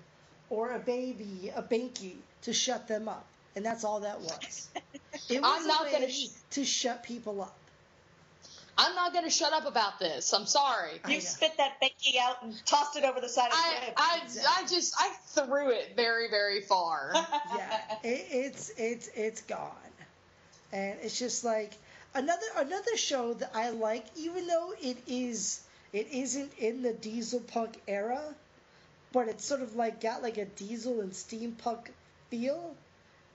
or 0.49 0.73
a 0.73 0.79
baby 0.79 1.53
a 1.55 1.63
binky 1.63 2.15
to 2.43 2.53
shut 2.53 2.89
them 2.89 3.09
up, 3.09 3.27
and 3.55 3.65
that's 3.65 3.85
all 3.85 4.01
that 4.01 4.21
was. 4.21 4.69
It 5.29 5.43
was 5.43 5.59
I'm 5.59 5.65
a 5.65 5.69
not 5.69 5.85
way 5.85 5.93
gonna 5.93 6.13
to 6.51 6.65
shut 6.65 7.03
people 7.03 7.43
up. 7.43 7.57
I'm 8.79 8.95
not 8.95 9.13
going 9.13 9.25
to 9.25 9.31
shut 9.31 9.53
up 9.53 9.67
about 9.67 9.99
this. 9.99 10.33
I'm 10.33 10.47
sorry. 10.47 11.01
You 11.09 11.21
spit 11.21 11.57
that 11.59 11.81
binky 11.83 12.17
out 12.21 12.43
and 12.43 12.55
tossed 12.67 12.97
it 12.97 13.05
over 13.05 13.21
the 13.21 13.29
side 13.29 13.47
of 13.47 13.53
the 13.53 14.01
I. 14.01 14.21
I, 14.57 14.63
I 14.63 14.67
just 14.67 14.95
I 14.99 15.11
threw 15.29 15.71
it 15.71 15.93
very 15.97 16.29
very 16.31 16.61
far. 16.61 17.13
yeah, 17.57 17.81
it, 18.03 18.27
it's 18.31 18.71
it's 18.77 19.11
it's 19.15 19.43
gone, 19.43 19.71
and 20.73 20.99
it's 21.03 21.19
just 21.19 21.45
like 21.45 21.73
another 22.15 22.47
another 22.57 22.97
show 22.97 23.35
that 23.35 23.51
I 23.55 23.71
like, 23.71 24.07
even 24.17 24.47
though 24.47 24.73
it 24.81 24.99
is 25.07 25.61
it 25.93 26.09
isn't 26.13 26.53
in 26.59 26.83
the 26.83 26.93
diesel 26.93 27.41
punk 27.41 27.81
era, 27.89 28.23
but 29.13 29.29
it's 29.29 29.45
sort 29.45 29.63
of 29.63 29.77
like 29.77 30.01
got 30.01 30.23
like 30.23 30.39
a 30.39 30.45
diesel 30.47 31.01
and 31.01 31.13
steampunk 31.13 31.89
feel. 32.31 32.75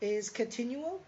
Is 0.01 0.29
Continuum? 0.29 0.99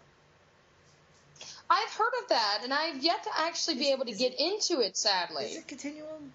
I've 1.70 1.90
heard 1.90 2.12
of 2.22 2.28
that, 2.30 2.60
and 2.64 2.72
I've 2.72 3.02
yet 3.02 3.24
to 3.24 3.30
actually 3.38 3.76
be 3.76 3.90
able 3.92 4.06
to 4.06 4.10
is 4.10 4.18
get 4.18 4.38
into 4.40 4.80
it. 4.80 4.96
Sadly, 4.96 5.44
Is 5.44 5.56
it 5.58 5.68
Continuum? 5.68 6.32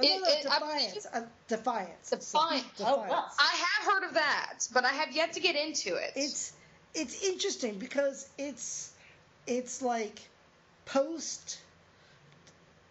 It- 0.00 0.08
no, 0.08 0.18
no, 0.18 0.30
it- 0.32 0.46
I 0.46 0.58
Defiance. 0.58 1.06
Uh, 1.12 1.26
Defiance. 1.48 2.10
Defiance. 2.10 2.64
Oh, 2.80 3.04
well. 3.08 3.30
I 3.38 3.54
have 3.56 3.92
heard 3.92 4.04
of 4.08 4.14
that, 4.14 4.66
but 4.72 4.84
I 4.84 4.92
have 4.92 5.12
yet 5.12 5.34
to 5.34 5.40
get 5.40 5.56
into 5.56 5.94
it. 5.96 6.12
it's 6.16 6.52
it's 6.94 7.22
interesting 7.22 7.78
because 7.78 8.28
it's 8.38 8.92
it's 9.46 9.80
like 9.82 10.20
post 10.86 11.58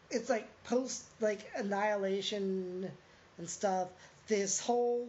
it's 0.09 0.29
like 0.29 0.47
post 0.65 1.03
like 1.19 1.39
annihilation 1.55 2.89
and 3.37 3.49
stuff. 3.49 3.89
This 4.27 4.59
whole 4.59 5.07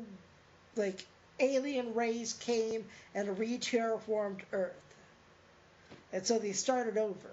like 0.76 1.04
alien 1.40 1.94
race 1.94 2.32
came 2.34 2.84
and 3.14 3.38
re-terraformed 3.38 4.40
Earth, 4.52 4.74
and 6.12 6.26
so 6.26 6.38
they 6.38 6.52
started 6.52 6.98
over. 6.98 7.30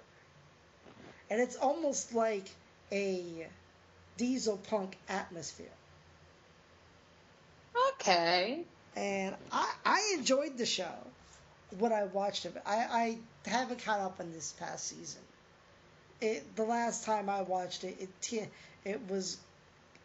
And 1.28 1.40
it's 1.40 1.56
almost 1.56 2.14
like 2.14 2.48
a 2.90 3.46
diesel 4.16 4.56
punk 4.56 4.96
atmosphere. 5.08 5.66
Okay. 7.92 8.64
And 8.96 9.34
I, 9.52 9.72
I 9.84 10.14
enjoyed 10.18 10.58
the 10.58 10.66
show 10.66 10.92
when 11.78 11.92
I 11.92 12.04
watched 12.04 12.44
of 12.46 12.56
it. 12.56 12.62
I, 12.66 13.18
I 13.44 13.48
haven't 13.48 13.84
caught 13.84 14.00
up 14.00 14.18
on 14.20 14.32
this 14.32 14.52
past 14.58 14.88
season. 14.88 15.22
It 16.20 16.56
the 16.56 16.64
last 16.64 17.04
time 17.04 17.30
I 17.30 17.42
watched 17.42 17.84
it, 17.84 17.96
it 18.00 18.48
it 18.84 19.00
was 19.08 19.38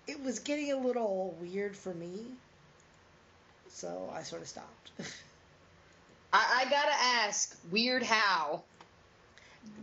it 0.08 0.24
was 0.24 0.40
getting 0.40 0.72
a 0.72 0.78
little 0.78 1.36
weird 1.42 1.76
for 1.76 1.94
me. 1.94 2.26
So 3.70 4.10
I 4.14 4.24
sort 4.24 4.44
of 4.44 4.48
stopped. 4.48 4.92
I, 6.36 6.66
I 6.66 6.70
gotta 6.70 6.96
ask, 7.26 7.58
weird 7.72 8.04
how? 8.04 8.62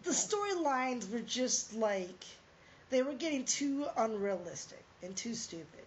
The 0.04 0.10
storylines 0.10 1.10
were 1.10 1.20
just 1.20 1.74
like 1.74 2.24
they 2.90 3.00
were 3.00 3.14
getting 3.14 3.46
too 3.46 3.86
unrealistic 3.96 4.84
and 5.02 5.16
too 5.16 5.34
stupid. 5.34 5.86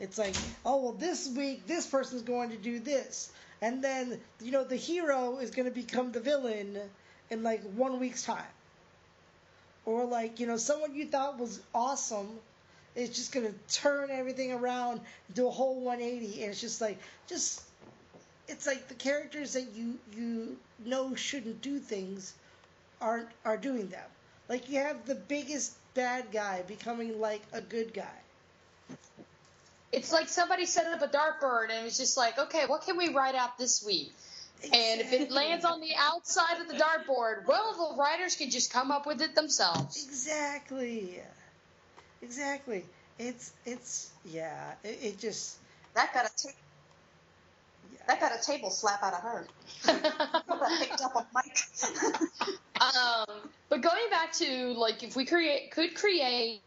It's 0.00 0.18
like, 0.18 0.34
oh 0.66 0.82
well, 0.82 0.92
this 0.92 1.32
week 1.34 1.66
this 1.66 1.86
person's 1.86 2.22
going 2.22 2.50
to 2.50 2.56
do 2.56 2.78
this, 2.78 3.32
and 3.62 3.82
then 3.82 4.20
you 4.42 4.52
know 4.52 4.64
the 4.64 4.76
hero 4.76 5.38
is 5.38 5.50
going 5.50 5.66
to 5.66 5.74
become 5.74 6.12
the 6.12 6.20
villain 6.20 6.78
in 7.30 7.42
like 7.42 7.62
one 7.72 7.98
week's 7.98 8.22
time, 8.22 8.52
or 9.86 10.04
like 10.04 10.40
you 10.40 10.46
know 10.46 10.58
someone 10.58 10.94
you 10.94 11.06
thought 11.06 11.38
was 11.38 11.58
awesome 11.74 12.28
is 12.94 13.08
just 13.08 13.32
going 13.32 13.46
to 13.46 13.80
turn 13.80 14.10
everything 14.10 14.52
around, 14.52 15.00
do 15.32 15.48
a 15.48 15.50
whole 15.50 15.80
180, 15.80 16.42
and 16.42 16.50
it's 16.50 16.60
just 16.60 16.82
like 16.82 16.98
just 17.28 17.62
it's 18.52 18.66
like 18.66 18.86
the 18.88 18.94
characters 18.94 19.54
that 19.54 19.66
you 19.74 19.98
you 20.14 20.56
know 20.84 21.14
shouldn't 21.14 21.62
do 21.62 21.78
things 21.78 22.34
aren't 23.00 23.28
are 23.44 23.56
doing 23.56 23.88
them. 23.88 24.04
Like 24.48 24.68
you 24.70 24.78
have 24.78 25.06
the 25.06 25.14
biggest 25.14 25.74
bad 25.94 26.26
guy 26.32 26.62
becoming 26.68 27.20
like 27.20 27.42
a 27.52 27.60
good 27.60 27.94
guy. 27.94 28.18
It's 29.90 30.12
like 30.12 30.28
somebody 30.28 30.66
set 30.66 30.86
up 30.86 31.02
a 31.02 31.08
dartboard 31.08 31.70
and 31.70 31.86
it's 31.86 31.98
just 31.98 32.16
like, 32.16 32.38
okay, 32.38 32.64
what 32.66 32.82
can 32.82 32.96
we 32.96 33.12
write 33.12 33.34
out 33.34 33.58
this 33.58 33.84
week? 33.84 34.12
And 34.64 35.00
if 35.00 35.12
it 35.12 35.30
lands 35.30 35.64
on 35.64 35.80
the 35.80 35.92
outside 35.98 36.60
of 36.60 36.68
the 36.68 36.74
dartboard, 36.74 37.46
well, 37.46 37.90
the 37.90 38.00
writers 38.00 38.36
can 38.36 38.50
just 38.50 38.72
come 38.72 38.90
up 38.90 39.06
with 39.06 39.20
it 39.20 39.34
themselves. 39.34 40.06
Exactly. 40.06 41.20
Exactly. 42.22 42.84
It's 43.18 43.52
it's 43.66 44.10
yeah. 44.24 44.72
It, 44.84 44.98
it 45.02 45.18
just 45.18 45.56
that 45.94 46.14
got 46.14 46.26
a 46.26 46.28
ta- 46.28 46.54
that 48.06 48.20
got 48.20 48.32
a 48.32 48.42
table 48.42 48.70
slap 48.70 49.02
out 49.02 49.14
of 49.14 49.20
her. 49.20 49.46
picked 50.78 51.00
up 51.00 51.16
a 51.16 51.26
mic. 51.34 51.58
um, 52.80 53.50
but 53.68 53.80
going 53.80 54.10
back 54.10 54.32
to 54.32 54.72
like 54.74 55.02
if 55.02 55.16
we 55.16 55.24
create 55.24 55.70
could 55.70 55.94
create 55.94 56.60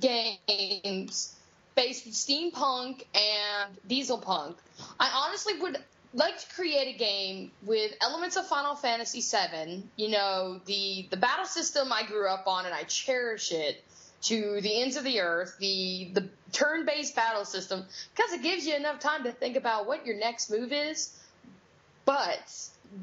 games 0.00 1.34
based 1.74 2.08
steampunk 2.08 3.04
and 3.14 3.76
diesel 3.86 4.18
punk, 4.18 4.56
I 4.98 5.10
honestly 5.14 5.58
would 5.60 5.78
like 6.14 6.38
to 6.38 6.54
create 6.54 6.94
a 6.94 6.98
game 6.98 7.50
with 7.62 7.92
elements 8.00 8.36
of 8.36 8.46
Final 8.46 8.74
Fantasy 8.74 9.20
VII. 9.20 9.82
You 9.96 10.08
know, 10.10 10.60
the 10.66 11.06
the 11.10 11.16
battle 11.16 11.44
system 11.44 11.92
I 11.92 12.04
grew 12.04 12.28
up 12.28 12.46
on 12.46 12.66
and 12.66 12.74
I 12.74 12.84
cherish 12.84 13.52
it 13.52 13.84
to 14.26 14.60
the 14.60 14.82
ends 14.82 14.96
of 14.96 15.04
the 15.04 15.20
earth. 15.20 15.56
The 15.58 16.10
the 16.12 16.28
turn 16.52 16.86
based 16.86 17.14
battle 17.16 17.44
system 17.44 17.84
because 18.14 18.32
it 18.32 18.42
gives 18.42 18.66
you 18.66 18.74
enough 18.74 19.00
time 19.00 19.24
to 19.24 19.32
think 19.32 19.56
about 19.56 19.86
what 19.86 20.06
your 20.06 20.16
next 20.16 20.50
move 20.50 20.72
is. 20.72 21.16
But 22.04 22.40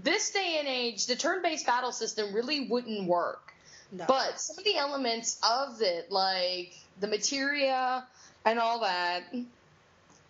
this 0.04 0.32
day 0.32 0.58
and 0.60 0.68
age, 0.68 1.08
the 1.08 1.16
turn 1.16 1.42
based 1.42 1.66
battle 1.66 1.92
system 1.92 2.34
really 2.34 2.68
wouldn't 2.68 3.08
work. 3.08 3.54
No. 3.92 4.06
But 4.08 4.40
some 4.40 4.58
of 4.58 4.64
the 4.64 4.76
elements 4.76 5.40
of 5.48 5.82
it, 5.82 6.12
like 6.12 6.74
the 7.00 7.08
materia 7.08 8.06
and 8.46 8.60
all 8.60 8.80
that, 8.80 9.24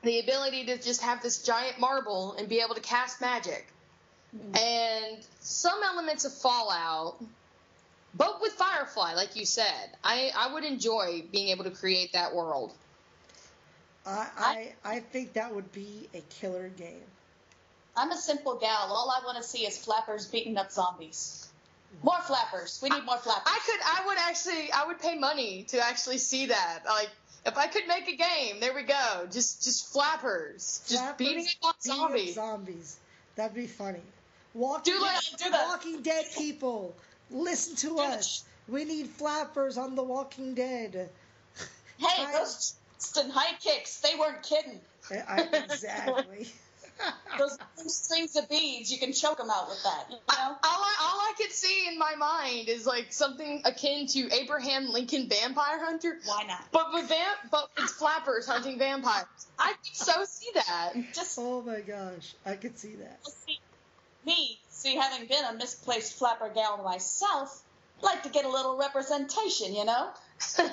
the 0.02 0.20
ability 0.20 0.66
to 0.66 0.78
just 0.78 1.02
have 1.02 1.22
this 1.24 1.44
giant 1.44 1.80
marble 1.80 2.34
and 2.34 2.50
be 2.50 2.60
able 2.60 2.76
to 2.76 2.82
cast 2.82 3.22
magic, 3.22 3.66
mm-hmm. 4.36 4.56
and 4.58 5.24
some 5.40 5.82
elements 5.82 6.26
of 6.26 6.34
Fallout, 6.34 7.16
but 8.16 8.42
with 8.42 8.54
Firefly, 8.54 9.14
like 9.14 9.36
you 9.36 9.46
said, 9.46 9.90
I, 10.04 10.32
I 10.38 10.54
would 10.54 10.64
enjoy 10.64 11.24
being 11.32 11.50
able 11.50 11.64
to 11.66 11.72
create 11.72 12.14
that 12.14 12.34
world. 12.36 12.74
I, 14.06 14.28
I 14.38 14.74
I 14.84 15.00
think 15.00 15.34
that 15.34 15.56
would 15.56 15.72
be 15.72 16.10
a 16.14 16.22
killer 16.42 16.68
game. 16.68 17.06
I'm 17.96 18.12
a 18.12 18.18
simple 18.18 18.56
gal. 18.56 18.92
All 18.92 19.10
I 19.10 19.26
want 19.26 19.38
to 19.38 19.44
see 19.44 19.66
is 19.66 19.78
flappers 19.78 20.26
beating 20.28 20.58
up 20.58 20.72
zombies. 20.72 21.48
More 22.02 22.20
flappers. 22.22 22.80
We 22.84 22.90
need 22.90 23.06
more 23.06 23.18
flappers. 23.18 23.44
I 23.46 23.60
could. 23.66 23.80
I 23.86 24.08
would 24.08 24.18
actually. 24.18 24.72
I 24.74 24.88
would 24.88 25.00
pay 25.00 25.18
money 25.18 25.64
to 25.70 25.80
actually 25.80 26.18
see 26.18 26.48
that. 26.48 26.80
Like, 26.86 27.10
if 27.46 27.58
I 27.58 27.68
could 27.68 27.88
make 27.88 28.08
a 28.08 28.16
game, 28.16 28.60
there 28.60 28.74
we 28.74 28.84
go. 28.84 29.28
Just, 29.32 29.64
just 29.64 29.92
flappers, 29.92 30.82
just 30.88 31.02
flappers 31.02 31.18
beating 31.18 31.46
up 31.64 31.82
zombies. 31.82 32.38
Up 32.38 32.46
zombies. 32.46 32.98
That'd 33.36 33.56
be 33.56 33.68
funny. 33.68 34.02
Walking, 34.54 34.94
do 34.94 35.00
that. 35.00 35.22
Do 35.38 35.50
that. 35.50 35.68
Walking 35.68 36.02
Dead 36.02 36.26
people, 36.38 36.96
listen 37.32 37.76
to 37.78 37.88
do 37.88 38.00
us. 38.00 38.44
We 38.68 38.86
need 38.86 39.08
flappers 39.08 39.78
on 39.78 39.96
The 39.96 40.04
Walking 40.04 40.54
Dead. 40.54 41.10
Hey, 41.98 42.26
those 42.32 42.76
high 43.32 43.56
kicks. 43.60 44.00
They 44.00 44.16
weren't 44.18 44.44
kidding. 44.44 44.80
I, 45.12 45.48
exactly. 45.54 46.48
Those 47.38 47.58
strings 47.88 48.36
of 48.36 48.48
beads, 48.50 48.92
you 48.92 49.00
can 49.00 49.14
choke 49.14 49.38
them 49.38 49.50
out 49.50 49.68
with 49.68 49.82
that. 49.84 50.06
You 50.10 50.16
know? 50.16 50.22
all, 50.38 50.58
I, 50.64 50.96
all 51.02 51.20
I 51.20 51.34
could 51.38 51.52
see 51.52 51.88
in 51.88 51.98
my 51.98 52.16
mind 52.16 52.70
is 52.70 52.86
like 52.86 53.12
something 53.12 53.62
akin 53.66 54.08
to 54.08 54.32
Abraham 54.32 54.90
Lincoln 54.90 55.28
Vampire 55.28 55.84
Hunter. 55.84 56.20
Why 56.26 56.44
not? 56.48 56.64
But 56.72 56.94
with 56.94 57.10
vamp, 57.10 57.40
but 57.52 57.70
it's 57.78 57.94
flappers 57.94 58.46
hunting 58.46 58.78
vampires. 58.78 59.26
I 59.58 59.74
could 59.84 59.96
so 59.96 60.24
see 60.26 60.52
that. 60.54 60.94
Just 61.14 61.38
oh 61.42 61.62
my 61.64 61.82
gosh, 61.82 62.36
I 62.46 62.56
could 62.56 62.78
see 62.78 62.96
that. 62.96 63.20
See, 63.28 63.60
me, 64.26 64.60
see, 64.84 64.96
having 64.96 65.28
been 65.28 65.44
a 65.46 65.54
misplaced 65.54 66.14
flapper 66.14 66.52
gal 66.54 66.84
myself, 66.84 67.62
like 68.02 68.22
to 68.24 68.30
get 68.30 68.44
a 68.46 68.50
little 68.50 68.78
representation, 68.78 69.74
you 69.74 69.86
know. 69.86 70.10
and 70.60 70.70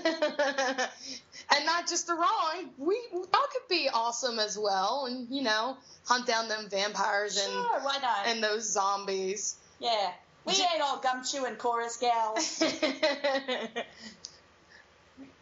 not 1.64 1.88
just 1.88 2.08
the 2.08 2.14
wrong. 2.14 2.70
We 2.76 2.98
all 3.12 3.46
could 3.52 3.68
be 3.68 3.88
awesome 3.92 4.40
as 4.40 4.58
well, 4.58 5.06
and 5.08 5.28
you 5.30 5.42
know, 5.42 5.76
hunt 6.04 6.26
down 6.26 6.48
them 6.48 6.68
vampires 6.68 7.36
and 7.36 7.52
sure, 7.52 7.80
why 7.80 7.98
not? 8.02 8.26
and 8.26 8.42
those 8.42 8.72
zombies. 8.72 9.56
Yeah, 9.78 10.10
we 10.44 10.54
ain't 10.54 10.82
all 10.82 10.98
gum 10.98 11.22
chewing 11.24 11.54
chorus 11.54 11.98
gals. 11.98 12.62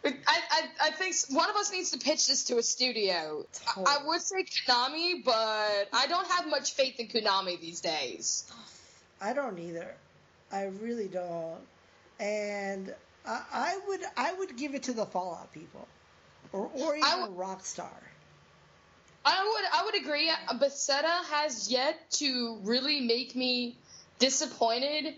I, 0.05 0.13
I, 0.27 0.63
I 0.87 0.91
think 0.91 1.15
one 1.29 1.49
of 1.49 1.55
us 1.55 1.71
needs 1.71 1.91
to 1.91 1.97
pitch 1.97 2.27
this 2.27 2.45
to 2.45 2.57
a 2.57 2.63
studio. 2.63 3.45
Totally. 3.65 3.85
I, 3.85 3.95
I 3.95 3.97
oh. 4.01 4.07
would 4.07 4.21
say 4.21 4.43
Konami, 4.43 5.23
but 5.23 5.89
I 5.93 6.07
don't 6.07 6.27
have 6.27 6.47
much 6.47 6.73
faith 6.73 6.99
in 6.99 7.07
Konami 7.07 7.59
these 7.59 7.81
days. 7.81 8.49
I 9.21 9.33
don't 9.33 9.59
either. 9.59 9.93
I 10.51 10.65
really 10.81 11.07
don't. 11.07 11.59
And 12.19 12.93
I, 13.25 13.41
I 13.51 13.79
would 13.87 14.01
I 14.17 14.33
would 14.33 14.57
give 14.57 14.75
it 14.75 14.83
to 14.83 14.93
the 14.93 15.05
Fallout 15.05 15.53
people, 15.53 15.87
or 16.51 16.69
or 16.73 16.95
even 16.95 17.09
w- 17.09 17.37
Rockstar. 17.37 17.87
I 19.25 19.43
would 19.43 19.79
I 19.79 19.85
would 19.85 19.95
agree. 19.95 20.31
Bethesda 20.59 21.07
has 21.31 21.71
yet 21.71 21.95
to 22.11 22.57
really 22.63 23.01
make 23.01 23.35
me 23.35 23.75
disappointed, 24.17 25.15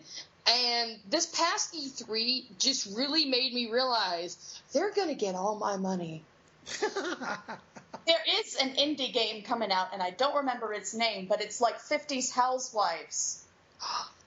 and 0.48 0.98
this 1.10 1.28
past 1.28 1.74
E3 1.74 2.58
just 2.58 2.96
really 2.98 3.26
made 3.26 3.54
me 3.54 3.72
realize 3.72 4.62
they're 4.74 4.92
gonna 4.92 5.14
get 5.14 5.36
all 5.36 5.56
my 5.56 5.78
money. 5.78 6.24
there 6.82 8.24
is 8.40 8.56
an 8.56 8.72
indie 8.76 9.14
game 9.14 9.44
coming 9.44 9.72
out, 9.72 9.90
and 9.94 10.02
I 10.02 10.12
don't 10.12 10.36
remember 10.36 10.74
its 10.74 10.94
name, 10.94 11.28
but 11.28 11.42
it's 11.42 11.62
like 11.62 11.80
50s 11.80 12.32
Housewives. 12.36 13.44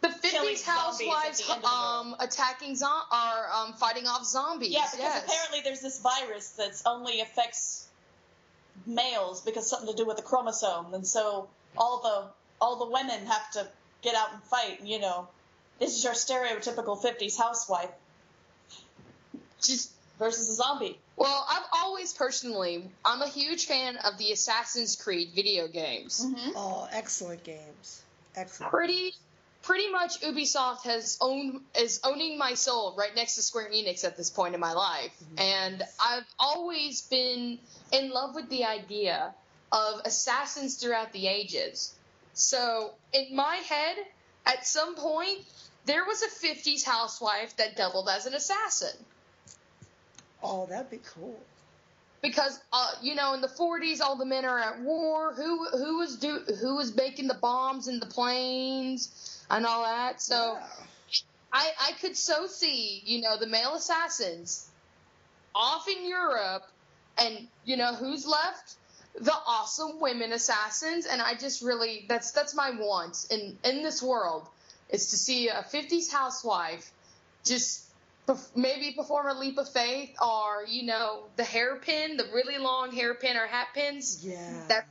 The 0.01 0.09
50s 0.09 0.65
housewives 0.65 1.49
um, 1.65 2.15
attacking 2.21 2.77
zo- 2.77 2.87
are 3.11 3.49
um, 3.55 3.73
fighting 3.73 4.07
off 4.07 4.27
zombies. 4.27 4.71
Yeah, 4.71 4.85
because 4.91 4.99
yes. 4.99 5.25
apparently 5.25 5.61
there's 5.63 5.81
this 5.81 6.01
virus 6.01 6.51
that 6.51 6.83
only 6.85 7.21
affects 7.21 7.87
males 8.85 9.41
because 9.41 9.69
something 9.69 9.89
to 9.89 9.95
do 9.95 10.05
with 10.07 10.17
the 10.17 10.23
chromosome, 10.23 10.93
and 10.93 11.07
so 11.07 11.49
all 11.79 12.03
the 12.03 12.27
all 12.61 12.85
the 12.85 12.91
women 12.91 13.25
have 13.27 13.51
to 13.53 13.67
get 14.03 14.15
out 14.15 14.33
and 14.35 14.43
fight. 14.43 14.81
You 14.85 15.01
know, 15.01 15.29
this 15.79 15.97
is 15.97 16.05
your 16.05 16.15
stereotypical 16.15 17.01
50s 17.01 17.39
housewife. 17.39 17.91
Just 19.63 19.93
versus 20.19 20.51
a 20.51 20.55
zombie. 20.55 20.99
Well, 21.17 21.47
I've 21.49 21.65
always 21.73 22.13
personally, 22.13 22.85
I'm 23.05 23.23
a 23.23 23.29
huge 23.29 23.67
fan 23.67 23.97
of 23.97 24.19
the 24.19 24.33
Assassin's 24.33 24.97
Creed 24.97 25.31
video 25.35 25.69
games. 25.69 26.25
Mm-hmm. 26.25 26.51
Oh, 26.57 26.89
excellent 26.93 27.45
games. 27.45 28.03
Excellent. 28.37 28.73
Pretty 28.73 29.15
pretty 29.65 29.91
much 29.91 30.21
Ubisoft 30.21 30.83
has 30.83 31.17
owned 31.21 31.61
is 31.79 32.01
owning 32.05 32.39
my 32.39 32.55
soul 32.55 32.95
right 32.97 33.15
next 33.17 33.37
to 33.37 33.43
Square 33.43 33.71
Enix 33.71 34.05
at 34.05 34.17
this 34.17 34.31
point 34.31 34.55
in 34.55 34.61
my 34.61 34.73
life, 34.73 35.13
and 35.39 35.83
I've 35.99 36.27
always 36.39 37.03
been 37.03 37.59
in 37.93 38.11
love 38.11 38.35
with 38.35 38.49
the 38.51 38.65
idea 38.65 39.35
of 39.73 40.03
assassins 40.05 40.77
throughout 40.77 41.13
the 41.13 41.27
ages. 41.27 41.95
So 42.35 42.91
in 43.13 43.35
my 43.35 43.57
head, 43.57 43.97
at 44.47 44.67
some 44.67 44.95
point, 44.95 45.41
there 45.87 46.05
was 46.05 46.23
a 46.23 46.29
50s 46.29 46.85
housewife 46.85 47.57
that 47.57 47.77
doubled 47.77 48.09
as 48.09 48.27
an 48.27 48.35
assassin. 48.35 48.97
Oh, 50.43 50.67
that'd 50.67 50.91
be 50.91 51.01
cool. 51.15 51.39
Because 52.23 52.59
uh, 52.73 52.93
you 53.03 53.15
know, 53.15 53.35
in 53.35 53.41
the 53.41 53.49
40s, 53.49 54.01
all 54.01 54.17
the 54.17 54.25
men 54.25 54.45
are 54.45 54.59
at 54.59 54.81
war. 54.81 55.35
Who 55.35 55.69
who 55.69 55.99
was 55.99 56.17
do 56.17 56.41
who 56.61 56.77
was 56.77 56.95
making 56.97 57.29
the 57.29 57.35
bombs 57.35 57.87
in 57.87 58.01
the 58.01 58.07
planes 58.07 59.45
and 59.51 59.67
all 59.67 59.83
that? 59.85 60.23
So 60.23 60.55
Yeah. 60.55 60.67
I 61.53 61.71
I 61.81 61.93
could 62.01 62.17
so 62.17 62.47
see 62.47 63.03
you 63.05 63.21
know 63.21 63.37
the 63.39 63.47
male 63.47 63.75
assassins 63.75 64.69
off 65.55 65.87
in 65.87 66.09
Europe, 66.09 66.65
and 67.19 67.47
you 67.65 67.77
know 67.77 67.95
who's 67.95 68.27
left? 68.27 68.77
The 69.21 69.33
awesome 69.47 70.01
women 70.01 70.33
assassins, 70.33 71.07
and 71.07 71.23
I 71.23 71.35
just 71.35 71.63
really 71.63 72.05
that's 72.09 72.33
that's 72.33 72.55
my 72.55 72.71
want 72.71 73.27
in 73.31 73.57
in 73.65 73.83
this 73.83 74.03
world 74.03 74.49
is 74.89 75.11
to 75.11 75.17
see 75.17 75.49
a 75.49 75.65
50s 75.73 76.11
housewife 76.13 76.91
just 77.45 77.85
perf- 78.27 78.57
maybe 78.57 78.93
perform 78.97 79.29
a 79.29 79.39
leap 79.39 79.59
of 79.59 79.69
faith 79.73 80.11
or 80.21 80.65
you 80.69 80.85
know 80.87 81.25
the 81.37 81.45
hairpin 81.45 82.17
the 82.17 82.25
really 82.35 82.59
long 82.59 82.93
hairpin 82.93 83.37
or 83.37 83.47
hat 83.47 83.69
pins 83.75 84.25
Yeah. 84.25 84.65
that 84.69 84.87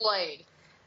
blade 0.00 0.44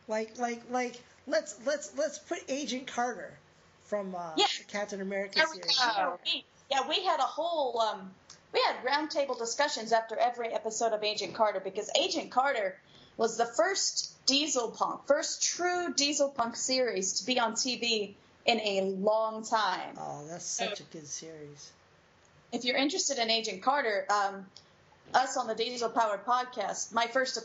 like 0.08 0.38
like 0.38 0.62
like 0.70 1.00
let's 1.28 1.56
let's 1.66 1.96
let's 1.98 2.20
put 2.20 2.40
Agent 2.50 2.88
Carter 2.88 3.38
from 3.86 4.16
uh, 4.16 4.32
Yeah. 4.36 4.46
Captain 4.68 5.02
America 5.02 5.36
There 5.36 5.46
we 5.54 5.60
go. 5.60 5.68
Yeah, 5.78 6.16
we, 6.26 6.46
yeah, 6.70 6.88
we 6.88 7.04
had 7.06 7.20
a 7.20 7.24
whole 7.24 7.80
um, 7.80 8.12
we 8.54 8.62
had 8.66 8.84
roundtable 8.84 9.38
discussions 9.38 9.92
after 9.92 10.18
every 10.18 10.50
episode 10.50 10.94
of 10.94 11.04
Agent 11.04 11.34
Carter 11.36 11.60
because 11.60 11.90
Agent 12.00 12.32
Carter 12.32 12.78
was 13.18 13.38
the 13.38 13.46
first 13.46 14.14
diesel 14.26 14.72
punk, 14.72 15.06
first 15.06 15.44
true 15.44 15.94
diesel 15.94 16.30
punk 16.30 16.56
series 16.56 17.20
to 17.20 17.26
be 17.26 17.40
on 17.40 17.54
TV 17.54 18.14
in 18.46 18.60
a 18.62 18.82
long 18.82 19.44
time. 19.44 19.96
Oh, 19.98 20.26
that's 20.28 20.46
such 20.46 20.80
a 20.80 20.84
good 20.84 21.08
series. 21.08 21.72
If 22.52 22.66
you're 22.66 22.78
interested 22.78 23.20
in 23.20 23.30
Agent 23.30 23.62
Carter, 23.62 24.08
um, 24.10 24.46
us 25.14 25.38
on 25.38 25.48
the 25.48 25.56
Diesel 25.56 25.90
Powered 25.90 26.26
Podcast, 26.26 26.94
my 26.94 27.08
first 27.08 27.40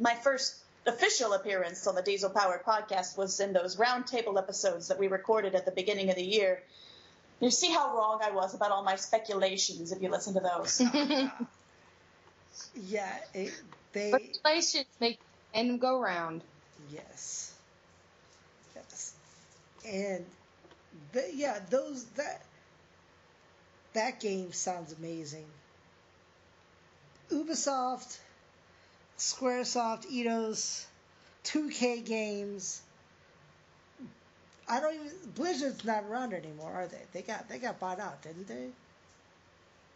my 0.00 0.14
first 0.14 0.56
official 0.86 1.32
appearance 1.32 1.86
on 1.86 1.94
the 1.94 2.02
Diesel 2.02 2.30
Powered 2.30 2.64
Podcast 2.64 3.18
was 3.18 3.38
in 3.40 3.52
those 3.52 3.76
roundtable 3.76 4.38
episodes 4.38 4.88
that 4.88 4.98
we 4.98 5.08
recorded 5.08 5.54
at 5.54 5.64
the 5.64 5.70
beginning 5.70 6.10
of 6.10 6.16
the 6.16 6.24
year. 6.24 6.62
You 7.40 7.50
see 7.50 7.70
how 7.70 7.94
wrong 7.94 8.20
I 8.22 8.32
was 8.32 8.54
about 8.54 8.72
all 8.72 8.82
my 8.82 8.96
speculations 8.96 9.92
if 9.92 10.02
you 10.02 10.08
listen 10.10 10.34
to 10.34 10.40
those. 10.40 10.82
Yeah, 12.88 13.14
it, 13.34 13.52
they 13.92 14.10
Speculations 14.10 14.86
make 15.00 15.20
and 15.54 15.80
go 15.80 16.00
round 16.00 16.42
yes, 16.90 17.54
yes, 18.74 19.14
and 19.86 20.24
the, 21.12 21.24
yeah, 21.34 21.60
those 21.70 22.04
that 22.16 22.42
that 23.92 24.20
game 24.20 24.52
sounds 24.52 24.92
amazing. 24.92 25.46
Ubisoft, 27.30 28.18
SquareSoft, 29.18 30.10
Eidos, 30.10 30.84
2K 31.44 32.04
Games. 32.04 32.82
I 34.68 34.80
don't 34.80 34.94
even 34.94 35.10
Blizzard's 35.34 35.84
not 35.84 36.04
around 36.04 36.34
anymore, 36.34 36.70
are 36.72 36.86
they? 36.86 37.02
They 37.12 37.22
got 37.22 37.48
they 37.48 37.58
got 37.58 37.80
bought 37.80 38.00
out, 38.00 38.22
didn't 38.22 38.48
they? 38.48 38.68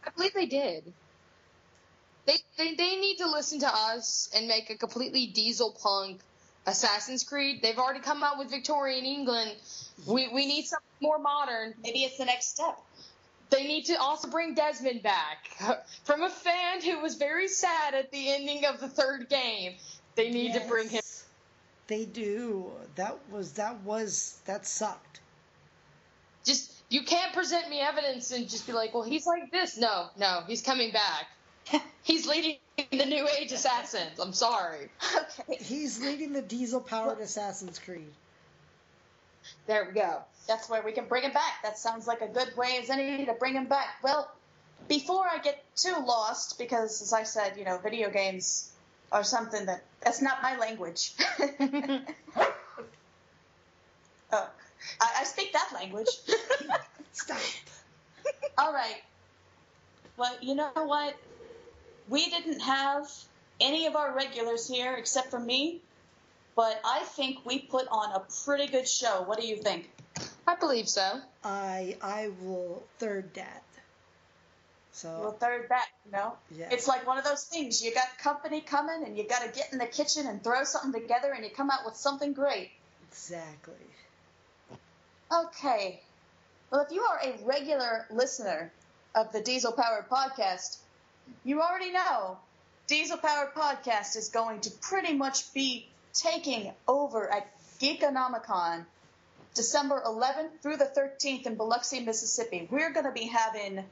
I 0.05 0.09
believe 0.15 0.33
they 0.33 0.47
did. 0.47 0.91
They, 2.25 2.37
they 2.57 2.75
they 2.75 2.95
need 2.95 3.17
to 3.17 3.29
listen 3.29 3.59
to 3.59 3.67
us 3.67 4.29
and 4.35 4.47
make 4.47 4.69
a 4.69 4.77
completely 4.77 5.27
diesel 5.27 5.75
punk 5.81 6.21
Assassin's 6.65 7.23
Creed. 7.23 7.61
They've 7.61 7.77
already 7.77 7.99
come 7.99 8.23
out 8.23 8.39
with 8.39 8.49
Victorian 8.49 9.05
England. 9.05 9.51
We 10.07 10.29
we 10.33 10.45
need 10.47 10.65
something 10.65 10.87
more 11.01 11.19
modern. 11.19 11.73
Maybe 11.83 11.99
it's 12.03 12.17
the 12.17 12.25
next 12.25 12.49
step. 12.51 12.79
They 13.49 13.67
need 13.67 13.85
to 13.85 13.95
also 14.01 14.29
bring 14.29 14.55
Desmond 14.55 15.03
back 15.03 15.55
from 16.05 16.23
a 16.23 16.29
fan 16.29 16.81
who 16.81 16.99
was 16.99 17.15
very 17.15 17.47
sad 17.47 17.93
at 17.93 18.11
the 18.11 18.33
ending 18.33 18.65
of 18.65 18.79
the 18.79 18.87
third 18.87 19.29
game. 19.29 19.75
They 20.15 20.31
need 20.31 20.53
to 20.53 20.61
bring 20.61 20.89
him. 20.89 21.02
Yes, 21.89 21.99
They 21.99 22.05
do. 22.05 22.71
That 22.95 23.17
was 23.31 23.53
that 23.53 23.81
was 23.81 24.39
that 24.45 24.65
sucked. 24.65 25.19
Just 26.45 26.71
you 26.89 27.03
can't 27.03 27.33
present 27.33 27.69
me 27.69 27.79
evidence 27.79 28.31
and 28.31 28.49
just 28.49 28.67
be 28.67 28.73
like, 28.73 28.93
well, 28.93 29.03
he's 29.03 29.25
like 29.25 29.51
this. 29.51 29.77
No, 29.77 30.07
no, 30.17 30.41
he's 30.47 30.61
coming 30.61 30.91
back. 30.91 31.27
He's 32.03 32.27
leading 32.27 32.57
the 32.91 33.05
New 33.05 33.25
Age 33.39 33.53
Assassins. 33.53 34.19
I'm 34.19 34.33
sorry. 34.33 34.89
Okay. 35.39 35.63
He's 35.63 36.01
leading 36.01 36.33
the 36.33 36.41
diesel 36.41 36.81
powered 36.81 37.19
Assassin's 37.21 37.79
Creed. 37.79 38.11
There 39.67 39.85
we 39.85 39.93
go. 39.93 40.23
That's 40.47 40.69
where 40.69 40.81
we 40.83 40.91
can 40.91 41.05
bring 41.05 41.23
him 41.23 41.31
back. 41.31 41.63
That 41.63 41.77
sounds 41.77 42.07
like 42.07 42.19
a 42.19 42.27
good 42.27 42.55
way 42.57 42.79
as 42.81 42.89
any 42.89 43.25
to 43.25 43.33
bring 43.33 43.53
him 43.53 43.67
back. 43.67 43.87
Well, 44.03 44.29
before 44.89 45.25
I 45.25 45.37
get 45.37 45.63
too 45.77 45.95
lost, 46.05 46.57
because 46.57 47.01
as 47.01 47.13
I 47.13 47.23
said, 47.23 47.55
you 47.57 47.63
know, 47.63 47.77
video 47.77 48.09
games 48.09 48.72
are 49.13 49.23
something 49.23 49.67
that 49.67 49.83
that's 50.01 50.21
not 50.21 50.41
my 50.41 50.57
language. 50.57 51.13
oh, 51.39 52.03
I, 54.31 54.49
I 55.01 55.23
speak 55.23 55.53
that 55.53 55.69
language. 55.73 56.09
Stop. 57.13 57.37
All 58.57 58.73
right. 58.73 59.01
Well, 60.17 60.35
you 60.41 60.55
know 60.55 60.71
what? 60.73 61.15
We 62.09 62.29
didn't 62.29 62.59
have 62.59 63.07
any 63.61 63.85
of 63.85 63.95
our 63.95 64.13
regulars 64.13 64.67
here 64.67 64.95
except 64.95 65.29
for 65.31 65.39
me, 65.39 65.79
but 66.55 66.81
I 66.83 67.03
think 67.03 67.45
we 67.45 67.59
put 67.59 67.87
on 67.87 68.13
a 68.13 68.23
pretty 68.43 68.67
good 68.67 68.87
show. 68.87 69.23
What 69.23 69.39
do 69.39 69.47
you 69.47 69.57
think? 69.57 69.89
I 70.45 70.55
believe 70.55 70.89
so. 70.89 71.21
I 71.43 71.97
I 72.01 72.31
will 72.41 72.83
third 72.99 73.33
that. 73.35 73.63
Well, 75.03 75.31
So 75.31 75.37
third 75.39 75.69
back, 75.69 75.87
you 76.05 76.11
know? 76.11 76.33
yeah. 76.51 76.69
It's 76.71 76.87
like 76.87 77.07
one 77.07 77.17
of 77.17 77.23
those 77.23 77.43
things. 77.45 77.83
You 77.83 77.93
got 77.93 78.05
company 78.19 78.61
coming, 78.61 79.03
and 79.05 79.17
you 79.17 79.27
got 79.27 79.41
to 79.41 79.49
get 79.49 79.71
in 79.71 79.79
the 79.79 79.87
kitchen 79.87 80.27
and 80.27 80.43
throw 80.43 80.63
something 80.63 81.01
together, 81.01 81.31
and 81.33 81.43
you 81.43 81.49
come 81.49 81.69
out 81.71 81.85
with 81.85 81.95
something 81.95 82.33
great. 82.33 82.71
exactly. 83.09 83.73
Okay. 85.31 85.99
Well, 86.71 86.81
if 86.81 86.91
you 86.91 87.01
are 87.01 87.19
a 87.23 87.43
regular 87.45 88.05
listener 88.11 88.71
of 89.15 89.31
the 89.31 89.41
Diesel 89.41 89.71
Powered 89.71 90.09
Podcast, 90.09 90.77
you 91.43 91.61
already 91.61 91.91
know 91.91 92.37
Diesel 92.87 93.17
Powered 93.17 93.53
Podcast 93.53 94.15
is 94.15 94.29
going 94.29 94.59
to 94.61 94.71
pretty 94.71 95.13
much 95.13 95.53
be 95.53 95.87
taking 96.13 96.71
over 96.87 97.31
at 97.31 97.47
Geekonomicon 97.79 98.85
December 99.55 100.01
11th 100.05 100.61
through 100.61 100.77
the 100.77 100.85
13th 100.85 101.45
in 101.45 101.55
Biloxi, 101.55 101.99
Mississippi. 101.99 102.67
We're 102.71 102.91
going 102.91 103.05
to 103.05 103.11
be 103.11 103.27
having 103.27 103.83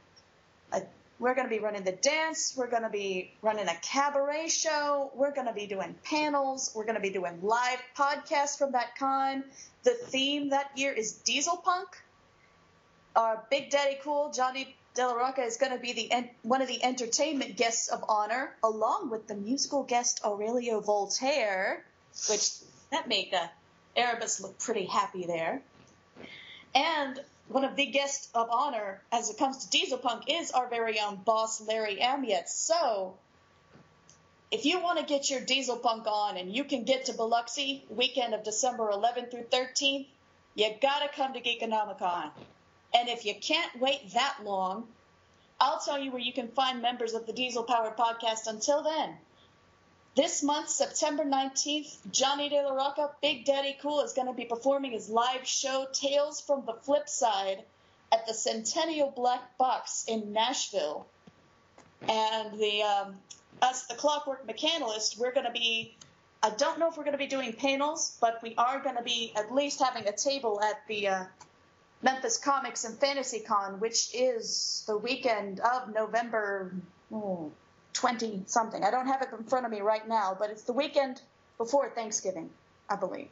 a 0.72 0.82
we're 1.22 1.36
going 1.36 1.46
to 1.46 1.54
be 1.54 1.60
running 1.60 1.84
the 1.84 1.92
dance. 1.92 2.52
We're 2.56 2.68
going 2.68 2.82
to 2.82 2.90
be 2.90 3.32
running 3.42 3.68
a 3.68 3.76
cabaret 3.80 4.48
show. 4.48 5.12
We're 5.14 5.30
going 5.32 5.46
to 5.46 5.52
be 5.52 5.68
doing 5.68 5.94
panels. 6.02 6.72
We're 6.74 6.82
going 6.82 6.96
to 6.96 7.00
be 7.00 7.10
doing 7.10 7.38
live 7.42 7.78
podcasts 7.96 8.58
from 8.58 8.72
that 8.72 8.96
con. 8.98 9.44
The 9.84 9.92
theme 9.92 10.50
that 10.50 10.72
year 10.76 10.92
is 10.92 11.12
diesel 11.12 11.56
punk. 11.56 11.88
Our 13.14 13.44
Big 13.50 13.70
Daddy 13.70 13.98
Cool, 14.02 14.32
Johnny 14.34 14.74
De 14.94 15.06
La 15.06 15.12
Rocca, 15.12 15.42
is 15.42 15.58
going 15.58 15.70
to 15.70 15.78
be 15.78 15.92
the 15.92 16.10
one 16.42 16.60
of 16.60 16.66
the 16.66 16.82
entertainment 16.82 17.56
guests 17.56 17.86
of 17.86 18.04
honor, 18.08 18.56
along 18.64 19.10
with 19.10 19.28
the 19.28 19.36
musical 19.36 19.84
guest 19.84 20.22
Aurelio 20.24 20.80
Voltaire, 20.80 21.84
which 22.28 22.50
that 22.90 23.06
made 23.06 23.32
uh, 23.32 23.46
Erebus 23.94 24.40
look 24.40 24.58
pretty 24.58 24.86
happy 24.86 25.24
there. 25.24 25.62
And 26.74 27.20
one 27.52 27.64
of 27.64 27.76
the 27.76 27.86
guests 27.86 28.28
of 28.34 28.48
honor 28.50 29.02
as 29.12 29.30
it 29.30 29.38
comes 29.38 29.64
to 29.64 29.70
diesel 29.70 29.98
punk 29.98 30.24
is 30.28 30.50
our 30.50 30.68
very 30.68 30.98
own 31.00 31.16
boss 31.16 31.60
Larry 31.60 31.98
Amiet. 32.00 32.48
So 32.48 33.14
if 34.50 34.64
you 34.64 34.80
want 34.80 34.98
to 34.98 35.04
get 35.04 35.30
your 35.30 35.40
diesel 35.40 35.76
punk 35.76 36.06
on 36.06 36.36
and 36.36 36.54
you 36.54 36.64
can 36.64 36.84
get 36.84 37.06
to 37.06 37.12
Biloxi 37.12 37.84
weekend 37.88 38.34
of 38.34 38.44
December 38.44 38.90
11th 38.90 39.30
through 39.30 39.44
13th, 39.44 40.06
you 40.54 40.74
gotta 40.80 41.08
come 41.14 41.32
to 41.32 41.40
Geekonomicon. 41.40 42.30
And 42.94 43.08
if 43.08 43.24
you 43.24 43.34
can't 43.34 43.80
wait 43.80 44.12
that 44.12 44.38
long, 44.44 44.88
I'll 45.60 45.80
tell 45.80 45.98
you 45.98 46.10
where 46.10 46.20
you 46.20 46.32
can 46.32 46.48
find 46.48 46.82
members 46.82 47.14
of 47.14 47.26
the 47.26 47.32
Diesel 47.32 47.62
Powered 47.62 47.96
Podcast 47.96 48.46
until 48.46 48.82
then. 48.82 49.16
This 50.14 50.42
month, 50.42 50.68
September 50.68 51.24
19th, 51.24 51.96
Johnny 52.10 52.50
De 52.50 52.62
La 52.62 52.72
Rocca, 52.72 53.12
Big 53.22 53.46
Daddy 53.46 53.78
Cool, 53.80 54.00
is 54.00 54.12
going 54.12 54.26
to 54.26 54.34
be 54.34 54.44
performing 54.44 54.92
his 54.92 55.08
live 55.08 55.46
show 55.46 55.86
Tales 55.90 56.38
from 56.38 56.66
the 56.66 56.74
Flip 56.74 57.08
Side 57.08 57.64
at 58.12 58.26
the 58.26 58.34
Centennial 58.34 59.10
Black 59.10 59.56
Box 59.56 60.04
in 60.06 60.34
Nashville. 60.34 61.06
And 62.06 62.60
the 62.60 62.82
um, 62.82 63.16
us, 63.62 63.86
the 63.86 63.94
Clockwork 63.94 64.46
Mechanist, 64.46 65.18
we're 65.18 65.32
going 65.32 65.46
to 65.46 65.52
be. 65.52 65.96
I 66.42 66.50
don't 66.50 66.78
know 66.78 66.90
if 66.90 66.98
we're 66.98 67.04
going 67.04 67.12
to 67.12 67.18
be 67.18 67.28
doing 67.28 67.54
panels, 67.54 68.18
but 68.20 68.42
we 68.42 68.54
are 68.58 68.80
going 68.80 68.96
to 68.96 69.02
be 69.02 69.32
at 69.34 69.54
least 69.54 69.80
having 69.80 70.06
a 70.08 70.12
table 70.12 70.60
at 70.60 70.86
the 70.88 71.08
uh, 71.08 71.24
Memphis 72.02 72.36
Comics 72.36 72.84
and 72.84 72.98
Fantasy 72.98 73.40
Con, 73.40 73.80
which 73.80 74.10
is 74.12 74.82
the 74.86 74.98
weekend 74.98 75.60
of 75.60 75.94
November 75.94 76.74
20 77.94 78.44
something. 78.46 78.82
I 78.82 78.90
don't 78.90 79.06
have 79.06 79.22
it 79.22 79.28
in 79.36 79.44
front 79.44 79.66
of 79.66 79.72
me 79.72 79.80
right 79.80 80.06
now, 80.06 80.36
but 80.38 80.50
it's 80.50 80.62
the 80.62 80.72
weekend 80.72 81.20
before 81.58 81.88
Thanksgiving, 81.90 82.50
I 82.88 82.96
believe. 82.96 83.28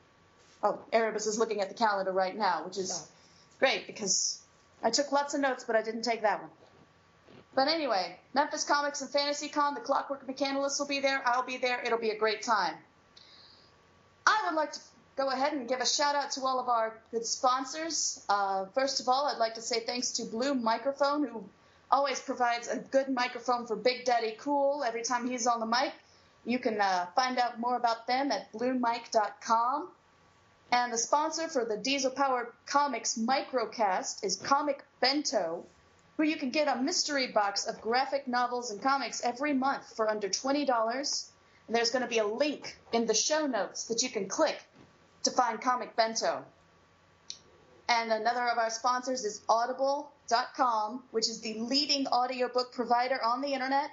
Oh, 0.63 0.79
Erebus 0.93 1.27
is 1.27 1.39
looking 1.39 1.61
at 1.61 1.69
the 1.69 1.75
calendar 1.75 2.13
right 2.13 2.37
now, 2.37 2.65
which 2.65 2.77
is 2.77 3.09
great 3.59 3.87
because 3.87 4.39
I 4.83 4.91
took 4.91 5.11
lots 5.13 5.35
of 5.35 5.41
notes, 5.41 5.65
but 5.65 5.77
I 5.77 5.83
didn't 5.83 6.03
take 6.03 6.23
that 6.23 6.41
one. 6.41 6.51
But 7.55 7.69
anyway, 7.69 8.17
Memphis 8.35 8.65
Comics 8.65 9.01
and 9.01 9.11
Fantasy 9.11 9.49
Con, 9.49 9.75
the 9.75 9.81
Clockwork 9.81 10.27
Mechanolist 10.27 10.79
will 10.79 10.87
be 10.87 11.01
there. 11.01 11.21
I'll 11.25 11.43
be 11.43 11.57
there. 11.57 11.81
It'll 11.83 11.99
be 11.99 12.11
a 12.11 12.19
great 12.19 12.43
time. 12.43 12.75
I 14.27 14.43
would 14.47 14.55
like 14.55 14.73
to 14.73 14.81
go 15.17 15.29
ahead 15.31 15.53
and 15.53 15.69
give 15.69 15.81
a 15.81 15.87
shout 15.87 16.15
out 16.15 16.31
to 16.33 16.43
all 16.43 16.61
of 16.61 16.69
our 16.69 16.95
good 17.11 17.27
sponsors. 17.27 18.25
Uh, 18.29 18.67
first 18.67 19.01
of 19.01 19.09
all, 19.09 19.27
I'd 19.27 19.39
like 19.39 19.55
to 19.55 19.63
say 19.63 19.81
thanks 19.81 20.13
to 20.13 20.25
Blue 20.25 20.55
Microphone, 20.55 21.27
who 21.27 21.45
always 21.91 22.21
provides 22.21 22.69
a 22.69 22.79
good 22.79 23.09
microphone 23.09 23.67
for 23.67 23.77
Big 23.77 24.05
Daddy 24.05 24.37
Cool 24.39 24.85
every 24.85 25.03
time 25.03 25.29
he's 25.29 25.47
on 25.47 25.61
the 25.61 25.67
mic. 25.67 25.93
You 26.45 26.59
can 26.59 26.81
uh, 26.81 27.07
find 27.15 27.39
out 27.39 27.59
more 27.59 27.77
about 27.77 28.07
them 28.07 28.33
at 28.33 28.53
bluemic.com. 28.53 29.89
And 30.73 30.93
the 30.93 30.99
sponsor 30.99 31.49
for 31.49 31.65
the 31.65 31.77
Diesel 31.77 32.13
Powered 32.13 32.49
Comics 32.67 33.19
Microcast 33.19 34.25
is 34.25 34.37
Comic 34.37 34.85
Bento, 35.01 35.65
where 36.17 36.29
you 36.29 36.37
can 36.37 36.51
get 36.51 36.69
a 36.69 36.81
mystery 36.81 37.27
box 37.27 37.67
of 37.67 37.81
graphic 37.81 38.29
novels 38.29 38.71
and 38.71 38.81
comics 38.81 39.23
every 39.25 39.53
month 39.53 39.97
for 39.97 40.09
under 40.09 40.29
$20. 40.29 41.31
And 41.67 41.77
there's 41.77 41.91
going 41.91 42.03
to 42.03 42.09
be 42.09 42.19
a 42.19 42.27
link 42.27 42.77
in 42.93 43.07
the 43.07 43.15
show 43.15 43.47
notes 43.47 43.85
that 43.87 44.03
you 44.03 44.11
can 44.11 44.29
click 44.29 44.63
to 45.25 45.31
find 45.31 45.61
Comic 45.61 45.97
Bento. 45.97 46.45
And 47.89 48.13
another 48.13 48.47
of 48.47 48.59
our 48.59 48.71
sponsors 48.71 49.25
is 49.25 49.43
Audible.com, 50.33 51.03
which 51.11 51.29
is 51.29 51.41
the 51.41 51.55
leading 51.55 52.07
audiobook 52.09 52.73
provider 52.73 53.23
on 53.23 53.41
the 53.41 53.53
internet. 53.53 53.91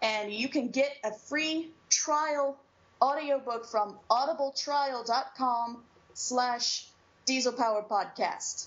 And 0.00 0.32
you 0.32 0.48
can 0.48 0.68
get 0.68 0.96
a 1.04 1.12
free 1.12 1.70
trial 1.88 2.56
audiobook 3.00 3.66
from 3.66 3.98
audibletrial.com 4.10 5.82
slash 6.14 6.86
diesel 7.24 7.52
powered 7.52 7.88
podcast. 7.88 8.66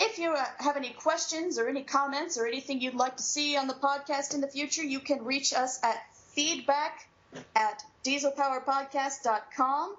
If 0.00 0.18
you 0.18 0.32
uh, 0.32 0.44
have 0.58 0.76
any 0.76 0.90
questions 0.90 1.58
or 1.58 1.68
any 1.68 1.82
comments 1.82 2.36
or 2.38 2.46
anything 2.46 2.80
you'd 2.80 2.94
like 2.94 3.16
to 3.18 3.22
see 3.22 3.56
on 3.56 3.68
the 3.68 3.74
podcast 3.74 4.34
in 4.34 4.40
the 4.40 4.48
future, 4.48 4.82
you 4.82 4.98
can 5.00 5.24
reach 5.24 5.52
us 5.52 5.78
at 5.84 6.02
feedback 6.34 7.08
at 7.54 7.82
dieselpowerpodcast.com 8.04 9.96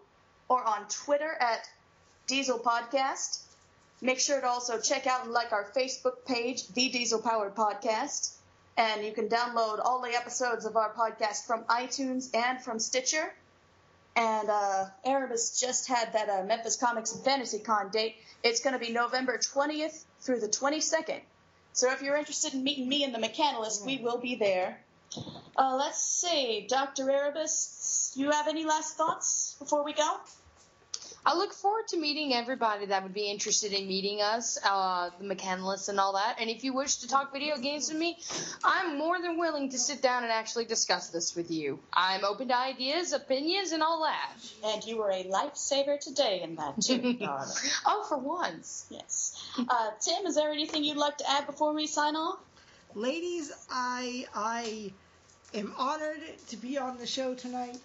or 0.49 0.64
on 0.64 0.88
Twitter 0.89 1.32
at 1.39 1.70
Diesel 2.28 2.59
Podcast. 2.59 3.41
Make 4.04 4.20
sure 4.20 4.41
to 4.41 4.47
also 4.47 4.82
check 4.82 5.08
out 5.08 5.24
and 5.24 5.32
like 5.32 5.54
our 5.54 5.64
Facebook 5.64 6.26
page, 6.26 6.68
The 6.68 6.89
Diesel 6.89 7.22
Powered 7.22 7.56
Podcast. 7.56 8.36
And 8.76 9.06
you 9.06 9.14
can 9.14 9.30
download 9.30 9.80
all 9.82 10.01
the 10.01 10.14
episodes 10.14 10.66
of 10.66 10.76
our 10.76 10.93
podcast 10.93 11.47
from 11.47 11.64
iTunes 11.64 12.30
and 12.36 12.62
from 12.62 12.80
Stitcher. 12.80 13.34
And 14.18 14.49
uh, 14.49 14.88
Erebus 15.06 15.58
just 15.58 15.88
had 15.88 16.12
that 16.12 16.28
uh, 16.28 16.43
Memphis 16.43 16.76
Comics 16.76 17.16
Fantasy 17.24 17.60
Con 17.60 17.91
date. 17.91 18.18
It's 18.43 18.60
going 18.60 18.74
to 18.74 18.86
be 18.86 18.91
November 18.91 19.38
20th 19.38 20.04
through 20.20 20.41
the 20.41 20.49
22nd. 20.49 21.22
So 21.72 21.89
if 21.93 22.01
you're 22.01 22.18
interested 22.18 22.54
in 22.54 22.62
meeting 22.66 22.89
me 22.89 23.06
and 23.06 23.16
the 23.16 23.20
Mechanolist, 23.20 23.86
we 23.86 23.99
will 23.99 24.18
be 24.18 24.36
there. 24.36 24.82
Uh, 25.56 25.78
let's 25.78 26.04
see, 26.04 26.68
Dr. 26.68 27.10
Erebus, 27.10 28.12
you 28.18 28.32
have 28.32 28.49
any 28.49 28.66
last 28.66 28.97
thoughts 28.97 29.56
before 29.60 29.86
we 29.86 29.93
go? 29.93 30.18
I 31.26 31.38
look 31.38 31.54
forward 31.54 31.88
to 31.90 31.98
meeting 31.98 32.34
everybody 32.34 32.88
that 32.88 33.04
would 33.04 33.14
be 33.14 33.30
interested 33.32 33.72
in 33.72 33.88
meeting 33.88 34.22
us, 34.22 34.58
uh, 34.64 35.10
the 35.20 35.26
mechanolists 35.26 35.88
and 35.88 36.00
all 36.00 36.14
that. 36.14 36.36
And 36.40 36.50
if 36.50 36.66
you 36.66 36.74
wish 36.74 36.98
to 36.98 37.08
talk 37.08 37.32
video 37.32 37.58
games 37.58 37.88
with 37.88 37.98
me, 37.98 38.18
I'm 38.64 38.98
more 38.98 39.22
than 39.22 39.38
willing 39.38 39.70
to 39.70 39.78
sit 39.78 40.02
down 40.02 40.24
and 40.24 40.32
actually 40.32 40.66
discuss 40.66 41.10
this 41.10 41.34
with 41.34 41.50
you. 41.50 41.80
I'm 41.94 42.26
open 42.26 42.50
to 42.50 42.58
ideas, 42.58 43.14
opinions, 43.14 43.72
and 43.72 43.82
all 43.82 44.04
that. 44.04 44.32
And 44.66 44.84
you 44.84 44.98
were 44.98 45.12
a 45.12 45.24
lifesaver 45.24 45.98
today 45.98 46.42
in 46.42 46.56
that 46.56 46.82
too, 46.82 47.18
oh, 47.86 48.06
for 48.10 48.18
once. 48.18 48.86
Yes. 48.90 49.42
Uh, 49.58 49.92
Tim, 50.02 50.26
is 50.26 50.36
there 50.36 50.52
anything 50.52 50.84
you'd 50.84 50.98
like 50.98 51.18
to 51.20 51.30
add 51.30 51.46
before 51.46 51.74
we 51.74 51.88
sign 51.88 52.18
off? 52.18 52.40
Ladies, 52.96 53.52
I 53.72 54.28
I 54.36 54.92
am 55.54 55.74
honored 55.78 56.22
to 56.50 56.58
be 56.58 56.78
on 56.78 56.98
the 56.98 57.08
show 57.08 57.34
tonight, 57.34 57.78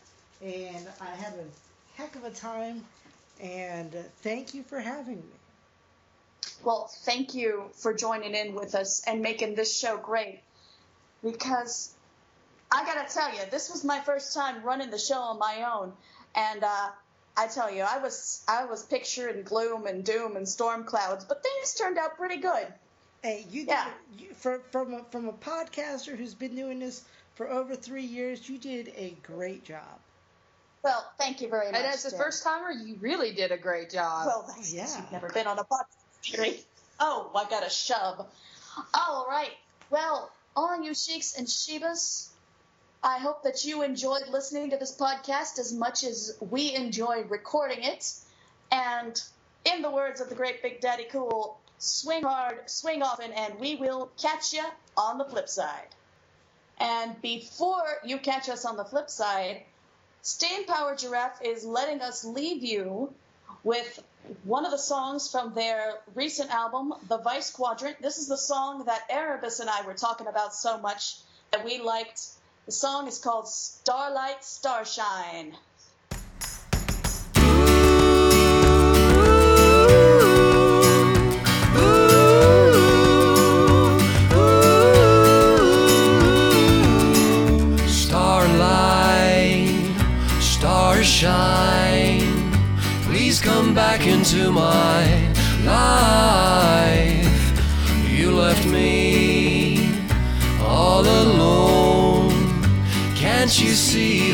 and 0.43 0.87
I 1.01 1.07
had 1.15 1.35
a 1.35 1.97
heck 1.97 2.15
of 2.17 2.25
a 2.25 2.31
time 2.31 2.85
and 3.41 3.95
thank 4.23 4.55
you 4.55 4.63
for 4.63 4.81
having 4.81 5.17
me. 5.17 5.39
Well, 6.65 6.91
thank 7.03 7.35
you 7.35 7.71
for 7.75 7.95
joining 7.95 8.35
in 8.35 8.55
with 8.55 8.75
us 8.75 9.03
and 9.07 9.23
making 9.23 9.55
this 9.55 9.79
show 9.79 9.97
great. 9.97 10.41
Because 11.23 11.95
I 12.71 12.85
gotta 12.85 13.13
tell 13.13 13.33
you, 13.33 13.41
this 13.51 13.71
was 13.71 13.85
my 13.85 14.01
first 14.01 14.35
time 14.35 14.63
running 14.63 14.91
the 14.91 14.99
show 14.99 15.19
on 15.19 15.39
my 15.39 15.71
own, 15.73 15.93
and 16.35 16.63
uh, 16.63 16.89
I 17.37 17.47
tell 17.47 17.73
you, 17.73 17.83
I 17.83 17.99
was 17.99 18.45
I 18.49 18.65
was 18.65 18.85
picturing 18.85 19.43
gloom 19.43 19.87
and 19.87 20.05
doom 20.05 20.37
and 20.37 20.49
storm 20.49 20.85
clouds, 20.85 21.25
but 21.25 21.43
things 21.43 21.75
turned 21.75 21.99
out 21.99 22.17
pretty 22.17 22.39
good. 22.39 22.67
Hey, 23.23 23.47
you 23.51 23.63
did 23.63 23.71
yeah. 23.71 23.89
you, 24.17 24.29
for, 24.35 24.61
from 24.71 24.95
a, 24.95 25.05
from 25.11 25.29
a 25.29 25.33
podcaster 25.33 26.17
who's 26.17 26.35
been 26.35 26.55
doing 26.55 26.79
this 26.79 27.03
for 27.35 27.49
over 27.49 27.75
three 27.75 28.05
years, 28.05 28.49
you 28.49 28.59
did 28.59 28.93
a 28.97 29.17
great 29.25 29.65
job. 29.65 29.99
Well, 30.83 31.11
thank 31.19 31.41
you 31.41 31.49
very 31.49 31.67
much. 31.67 31.81
And 31.81 31.87
as 31.87 32.05
a 32.05 32.17
first 32.17 32.45
timer, 32.45 32.71
you 32.71 32.97
really 33.01 33.33
did 33.33 33.51
a 33.51 33.57
great 33.57 33.91
job. 33.91 34.27
Well, 34.27 34.45
that's 34.47 34.73
yeah. 34.73 34.87
you've 34.97 35.13
never 35.13 35.29
been 35.29 35.47
on 35.47 35.59
a 35.59 35.65
podcast. 35.65 36.65
oh, 37.01 37.31
I 37.35 37.49
got 37.49 37.67
a 37.67 37.71
shove. 37.71 38.27
All 38.95 39.27
right. 39.29 39.51
Well, 39.91 40.31
all 40.57 40.83
you 40.83 40.95
sheiks 40.95 41.37
and 41.37 41.47
shebas, 41.47 42.29
I 43.03 43.19
hope 43.19 43.43
that 43.45 43.65
you 43.65 43.83
enjoyed 43.83 44.29
listening 44.29 44.71
to 44.71 44.77
this 44.77 44.97
podcast 44.97 45.59
as 45.59 45.73
much 45.73 46.05
as 46.05 46.37
we 46.41 46.75
enjoyed 46.75 47.31
recording 47.31 47.83
it. 47.83 48.13
And 48.71 49.21
in 49.65 49.83
the 49.83 49.91
words 49.91 50.21
of 50.21 50.29
the 50.29 50.35
great 50.35 50.63
Big 50.63 50.81
Daddy 50.81 51.07
Cool, 51.11 51.59
swing 51.79 52.23
hard, 52.23 52.69
swing 52.69 53.03
often, 53.03 53.33
and 53.33 53.59
we 53.59 53.77
will 53.77 54.11
catch 54.21 54.53
you 54.53 54.65
on 54.97 55.19
the 55.19 55.25
flip 55.25 55.49
side. 55.49 55.89
And 56.79 57.21
before 57.23 57.99
you 58.05 58.19
catch 58.19 58.49
us 58.49 58.65
on 58.65 58.77
the 58.77 58.85
flip 58.85 59.11
side, 59.11 59.63
Steam 60.29 60.67
Power 60.67 60.95
Giraffe 60.95 61.41
is 61.41 61.65
letting 61.65 62.03
us 62.03 62.23
leave 62.23 62.63
you 62.63 63.15
with 63.65 64.05
one 64.45 64.67
of 64.67 64.71
the 64.71 64.77
songs 64.77 65.31
from 65.31 65.55
their 65.55 66.01
recent 66.15 66.51
album, 66.51 66.93
The 67.09 67.17
Vice 67.17 67.51
Quadrant. 67.51 68.03
This 68.03 68.19
is 68.19 68.29
the 68.29 68.37
song 68.37 68.85
that 68.85 69.07
Erebus 69.09 69.59
and 69.61 69.71
I 69.71 69.81
were 69.87 69.95
talking 69.95 70.27
about 70.27 70.55
so 70.55 70.77
much 70.77 71.17
that 71.51 71.65
we 71.65 71.81
liked. 71.81 72.21
The 72.67 72.73
song 72.73 73.09
is 73.09 73.19
called 73.19 73.49
Starlight 73.49 74.45
Starshine. 74.45 75.57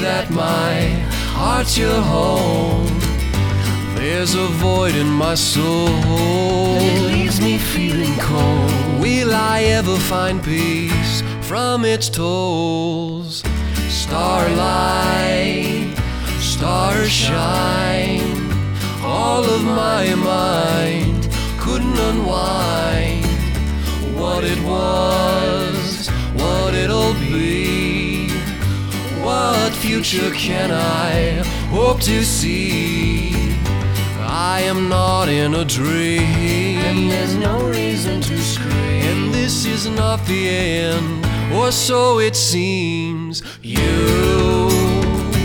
That 0.05 0.31
my 0.31 0.75
heart's 1.41 1.79
your 1.79 2.01
home? 2.15 2.87
There's 3.97 4.35
a 4.35 4.49
void 4.67 4.95
in 4.95 5.07
my 5.07 5.35
soul. 5.35 5.89
and 5.89 6.83
It 6.93 7.01
leaves 7.13 7.41
me 7.41 7.57
feeling 7.57 8.15
cold. 8.19 8.71
Will 9.01 9.33
I 9.33 9.63
ever 9.79 9.97
find 10.13 10.45
peace 10.45 11.23
from 11.41 11.85
its 11.85 12.11
tolls? 12.11 13.43
Starlight, 13.89 15.97
stars 16.39 17.11
shine 17.11 18.37
all 19.03 19.45
of 19.45 19.63
my 19.65 20.15
mind 20.15 21.29
couldn't 21.59 21.99
unwind 22.11 23.25
what 24.21 24.45
it 24.45 24.61
was, 24.65 26.09
what 26.41 26.75
it'll 26.75 27.15
be. 27.15 27.84
What 29.25 29.73
future 29.73 30.31
can 30.33 30.71
I 30.71 31.43
hope 31.71 32.01
to 32.03 32.23
see? 32.23 33.57
I 34.21 34.61
am 34.61 34.91
not 34.91 35.31
in 35.31 35.55
a 35.55 35.65
dream, 35.65 36.79
and 36.89 37.11
there's 37.11 37.35
no 37.35 37.67
reason 37.71 38.21
to 38.21 38.39
scream. 38.39 38.75
And 38.75 39.33
this 39.33 39.65
is 39.65 39.89
not 39.89 40.23
the 40.27 40.51
end, 40.51 41.25
or 41.55 41.73
so 41.73 42.19
it 42.19 42.37
seems. 42.37 43.43
You 43.63 44.69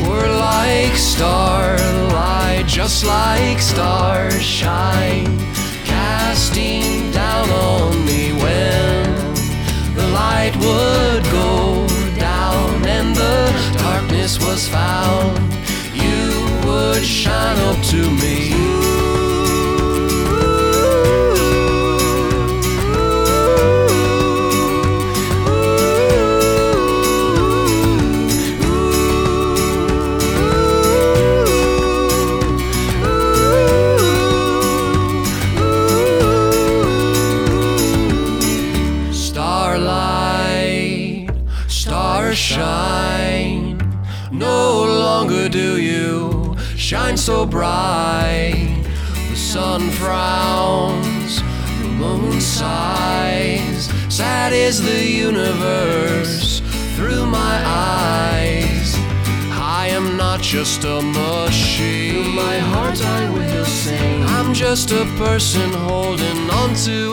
were 0.09 0.27
like 0.27 0.95
starlight 0.97 2.65
just 2.67 3.05
like 3.05 3.59
stars 3.59 4.41
shine. 4.41 5.39
Casting 5.85 7.11
down 7.11 7.49
on 7.49 8.05
me 8.05 8.33
when 8.33 9.33
the 9.95 10.05
light 10.11 10.53
would 10.57 11.23
go 11.31 11.68
was 14.37 14.67
found. 14.67 15.39
You 15.95 16.67
would 16.67 17.03
shine 17.03 17.57
up 17.69 17.83
to 17.85 18.11
me. 18.21 18.98
Just 64.89 65.03
a 65.03 65.17
person 65.17 65.71
holding 65.71 66.49
on 66.49 66.73
to 66.73 67.08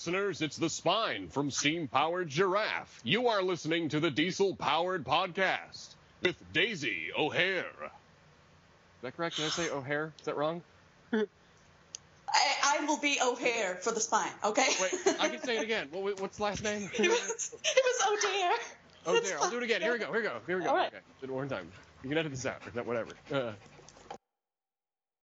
listeners. 0.00 0.40
It's 0.40 0.56
the 0.56 0.70
spine 0.70 1.28
from 1.28 1.50
Steam 1.50 1.86
Powered 1.86 2.30
Giraffe. 2.30 3.00
You 3.04 3.28
are 3.28 3.42
listening 3.42 3.90
to 3.90 4.00
the 4.00 4.10
Diesel 4.10 4.56
Powered 4.56 5.04
Podcast 5.04 5.94
with 6.22 6.36
Daisy 6.54 7.10
O'Hare. 7.14 7.66
Is 7.66 9.02
that 9.02 9.14
correct? 9.14 9.36
Did 9.36 9.44
I 9.44 9.48
say 9.50 9.68
O'Hare? 9.68 10.14
Is 10.18 10.24
that 10.24 10.38
wrong? 10.38 10.62
I, 11.12 11.26
I 12.32 12.84
will 12.86 12.96
be 12.96 13.18
O'Hare 13.22 13.74
for 13.82 13.92
the 13.92 14.00
spine, 14.00 14.32
okay? 14.42 14.68
Wait, 14.80 14.94
I 15.20 15.28
can 15.28 15.42
say 15.42 15.58
it 15.58 15.64
again. 15.64 15.88
What, 15.90 16.18
what's 16.18 16.38
the 16.38 16.44
last 16.44 16.64
name? 16.64 16.88
it 16.94 17.00
was, 17.00 17.54
it 17.62 17.84
was 17.84 18.24
O'Dair. 18.24 18.52
That's. 19.04 19.42
I'll 19.42 19.50
do 19.50 19.58
it 19.58 19.64
again. 19.64 19.82
Here 19.82 19.92
we 19.92 19.98
go. 19.98 20.06
Here 20.06 20.22
we 20.22 20.22
go. 20.22 20.40
Here 20.46 20.56
we 20.56 20.64
go. 20.64 20.70
All 20.70 20.76
right. 20.76 20.88
Okay. 20.88 21.00
Do 21.20 21.26
it 21.26 21.30
one 21.30 21.50
time. 21.50 21.70
You 22.02 22.08
can 22.08 22.16
edit 22.16 22.32
this 22.32 22.46
out 22.46 22.62
or 22.74 22.82
whatever. 22.84 23.10
Uh, 23.30 23.52